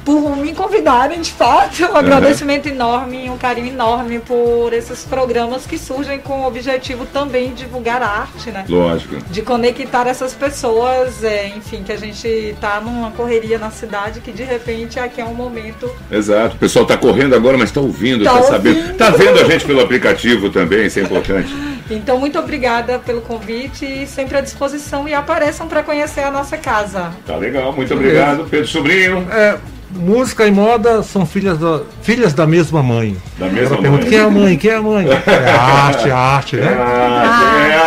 por 0.06 0.38
me 0.38 0.54
convidarem, 0.54 1.20
de 1.20 1.32
fato. 1.32 1.84
Um 1.84 1.96
agradecimento 1.98 2.68
enorme, 2.68 3.28
um 3.30 3.38
carinho 3.38 3.68
enorme 3.70 4.20
por 4.20 4.72
esses 4.72 5.04
programas 5.04 5.66
que 5.66 5.78
surgem 5.80 6.20
com 6.20 6.42
o 6.42 6.48
objetivo 6.48 7.06
também 7.08 7.50
de 7.54 7.66
divulgar 7.66 8.02
a 8.04 8.08
arte, 8.08 8.52
né? 8.52 8.64
Lógico. 8.70 9.16
De 9.32 9.42
conectar 9.42 10.06
essas 10.08 10.34
pessoas, 10.34 11.24
é, 11.24 11.48
enfim, 11.48 11.82
que 11.84 11.92
a 11.92 11.98
gente 11.98 12.56
tá 12.62 12.80
numa 12.80 13.10
correria 13.12 13.58
na 13.58 13.72
cidade 13.72 14.22
que 14.22 14.32
de 14.32 14.44
repente 14.44 15.00
aqui 15.00 15.20
é 15.20 15.26
um 15.26 15.34
momento. 15.34 15.90
Exato. 16.12 16.56
O 16.56 16.60
pessoal 16.60 16.86
tá 16.86 16.96
correndo 16.96 17.34
agora, 17.36 17.58
mas 17.58 17.72
tá 17.72 17.82
ouvindo, 17.82 18.24
tá, 18.24 18.34
Tá 18.34 18.44
sabendo. 18.44 18.78
ouvindo. 18.78 18.98
Tá 18.98 19.10
vendo 19.10 19.40
a 19.40 19.44
gente 19.46 19.66
pelo 19.66 19.82
aplicativo 19.82 20.50
também, 20.52 20.86
isso 20.86 21.00
é 21.00 21.02
importante. 21.02 21.50
Então, 21.90 22.20
muito 22.20 22.38
obrigada 22.38 23.00
pelo 23.00 23.22
convite 23.22 23.86
e 23.86 24.06
sempre 24.08 24.38
à 24.38 24.42
disposição 24.42 25.08
e 25.08 25.14
apareçam 25.14 25.68
para 25.68 25.82
conhecer 25.84 26.22
a 26.22 26.32
nossa 26.32 26.58
casa. 26.58 27.12
Tá 27.26 27.36
legal, 27.38 27.74
muito 27.74 27.94
obrigado. 27.94 28.46
Pedro 28.50 28.68
Sobrinho. 28.68 29.28
É, 29.32 29.58
música 29.96 30.46
e 30.46 30.52
moda 30.52 31.02
são 31.04 31.26
filhas 31.26 31.58
da, 31.58 31.82
filhas 32.02 32.34
da 32.34 32.46
mesma 32.46 32.84
mãe. 32.84 33.16
Da 33.40 33.48
mesma 33.48 33.76
Ela 33.76 33.82
pergunta, 33.82 34.02
mãe. 34.04 34.10
quem 34.10 34.18
é 34.18 34.22
a 34.22 34.30
mãe? 34.30 34.58
Quem 34.58 34.72
é 34.72 34.76
a 34.76 34.82
mãe? 34.82 35.08
É 35.08 35.50
a 35.50 35.62
arte, 35.62 36.12
a 36.12 36.18
arte, 36.18 36.58
É 36.58 36.62
né? 36.62 36.68
arte, 36.78 37.72
é 37.72 37.78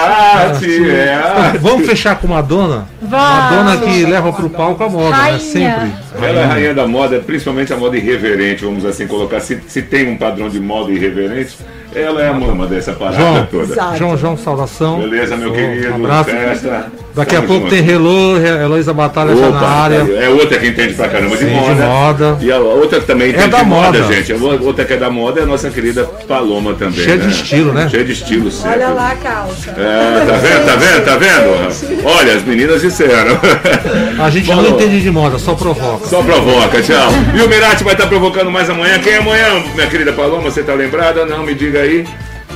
arte, 0.45 0.91
é 0.91 1.15
arte. 1.15 1.59
Vamos 1.59 1.87
fechar 1.87 2.17
com 2.19 2.29
Madonna? 2.29 2.87
Vamos. 3.01 3.27
Madonna 3.27 3.77
que 3.79 4.05
leva 4.05 4.33
pro 4.33 4.51
palco 4.51 4.83
a 4.85 4.89
moda, 4.89 5.15
Rainha. 5.17 5.33
né? 5.35 5.39
Sempre. 5.39 5.93
Ela 6.29 6.41
é 6.41 6.45
a 6.45 6.47
rainha 6.49 6.75
da 6.75 6.87
moda, 6.87 7.19
principalmente 7.21 7.73
a 7.73 7.77
moda 7.77 7.97
irreverente, 7.97 8.65
vamos 8.65 8.85
assim 8.85 9.07
colocar. 9.07 9.41
Se, 9.41 9.61
se 9.69 9.83
tem 9.83 10.09
um 10.09 10.17
padrão 10.17 10.49
de 10.49 10.59
moda 10.61 10.91
irreverente, 10.91 11.57
ela 11.95 12.23
é 12.23 12.29
a 12.29 12.33
mama 12.33 12.67
dessa 12.67 12.93
parada 12.93 13.17
João, 13.19 13.47
toda. 13.47 13.73
Exato. 13.73 13.97
João, 13.97 14.17
João, 14.17 14.37
saudação. 14.37 14.99
Beleza, 15.01 15.37
meu 15.37 15.51
Um 15.51 15.55
querido. 15.55 15.95
abraço. 15.95 16.31
Festa. 16.31 16.93
Daqui 17.19 17.35
a 17.35 17.39
Tamo 17.39 17.49
pouco 17.49 17.63
junto. 17.65 17.75
tem 17.75 17.83
Relô, 17.83 18.37
Heloísa 18.37 18.93
Batalha 18.95 19.35
já 19.35 19.49
Opa, 19.49 19.61
na 19.61 19.67
área. 19.67 19.97
É 20.21 20.29
outra 20.29 20.57
que 20.57 20.69
entende 20.69 20.95
pra 20.95 21.09
caramba 21.09 21.37
de 21.37 21.43
Sim, 21.43 21.49
de 21.49 21.55
moda. 21.55 21.85
moda. 21.87 22.39
E 22.41 22.53
a 22.53 22.59
outra 22.59 23.01
que 23.01 23.07
também 23.07 23.31
entende 23.31 23.49
da 23.49 23.59
de 23.59 23.65
moda, 23.65 23.99
moda. 23.99 24.15
gente. 24.15 24.33
A 24.33 24.37
outra 24.37 24.85
que 24.85 24.93
é 24.93 24.97
da 24.97 25.11
moda 25.11 25.41
é 25.41 25.43
a 25.43 25.47
nossa 25.47 25.69
querida 25.69 26.05
Paloma 26.29 26.75
também. 26.75 27.05
Cheia 27.05 27.19
de 27.19 27.25
né? 27.27 27.31
estilo, 27.33 27.73
né? 27.73 27.89
Cheia 27.91 28.05
de 28.05 28.13
estilo, 28.13 28.51
sempre. 28.53 28.71
Olha 28.71 28.89
lá 28.91 29.11
a 29.11 29.17
calça. 29.17 29.71
É, 29.71 30.27
tá 30.27 30.37
vendo, 30.37 30.65
tá 30.67 30.77
vendo, 30.77 31.05
tá 31.05 31.17
vendo? 31.17 32.07
Olha, 32.07 32.35
as 32.35 32.45
meninas 32.45 32.83
disseram. 32.83 33.37
A 34.23 34.31
gente 34.31 34.47
Falou. 34.47 34.63
não 34.63 34.71
entende 34.71 35.01
de 35.01 35.11
moda, 35.11 35.39
só 35.41 35.55
provoca. 35.55 36.07
Só 36.07 36.23
provoca, 36.23 36.81
tchau. 36.83 37.11
E 37.37 37.43
o 37.43 37.49
Mirati 37.49 37.83
vai 37.83 37.95
estar 37.95 38.07
provocando 38.07 38.49
mais 38.49 38.71
amanhã. 38.71 38.97
Quem 39.01 39.15
é 39.15 39.17
amanhã, 39.19 39.61
minha 39.75 39.89
querida 39.89 40.13
Paloma? 40.13 40.43
Você 40.51 40.63
tá 40.63 40.73
lembrada? 40.73 41.27
Não, 41.27 41.43
me 41.43 41.53
diga 41.55 41.81
aí. 41.81 42.07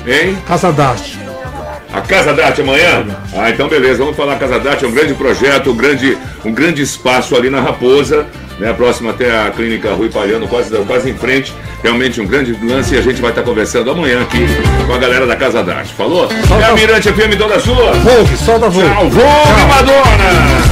Hein? 0.06 0.36
Casa 0.46 0.72
d'Arte. 0.72 1.18
A 1.93 2.01
Casa 2.01 2.32
da 2.32 2.47
Arte 2.47 2.62
amanhã? 2.62 3.05
Ah, 3.36 3.51
então 3.51 3.68
beleza, 3.68 3.99
vamos 3.99 4.16
falar 4.16 4.36
Casa 4.38 4.59
da 4.59 4.70
Arte, 4.70 4.84
é 4.84 4.88
um 4.88 4.93
grande 4.93 5.14
projeto, 5.14 5.70
um 5.70 5.76
grande, 5.76 6.16
um 6.45 6.53
grande 6.53 6.82
espaço 6.82 7.36
ali 7.36 7.51
na 7.51 7.61
Raposa, 7.61 8.26
né? 8.59 8.72
Próximo 8.72 9.11
até 9.11 9.30
a 9.47 9.51
clínica 9.51 9.93
Rui 9.93 10.09
Palhano, 10.09 10.49
quase, 10.49 10.74
quase 10.84 11.11
em 11.11 11.14
frente. 11.14 11.53
Realmente 11.82 12.20
um 12.20 12.26
grande 12.26 12.57
lance 12.64 12.95
e 12.95 12.99
a 12.99 13.03
gente 13.03 13.20
vai 13.20 13.30
estar 13.30 13.43
conversando 13.43 13.90
amanhã 13.90 14.22
aqui 14.22 14.47
com 14.86 14.95
a 14.95 14.99
galera 14.99 15.26
da 15.26 15.36
Casa 15.36 15.62
da 15.62 15.76
Arte. 15.76 15.93
Falou? 15.95 16.28
É 16.61 16.64
a 16.64 16.72
Mirante 16.72 17.12
FM 17.12 17.36
Dona 17.36 17.59
Sua. 17.59 17.93
Vogue, 17.93 18.36
solta 18.36 18.68
Vogue. 18.68 18.88
Tchau, 18.88 19.11
Vogue 19.11 19.66
Madonna! 19.68 20.71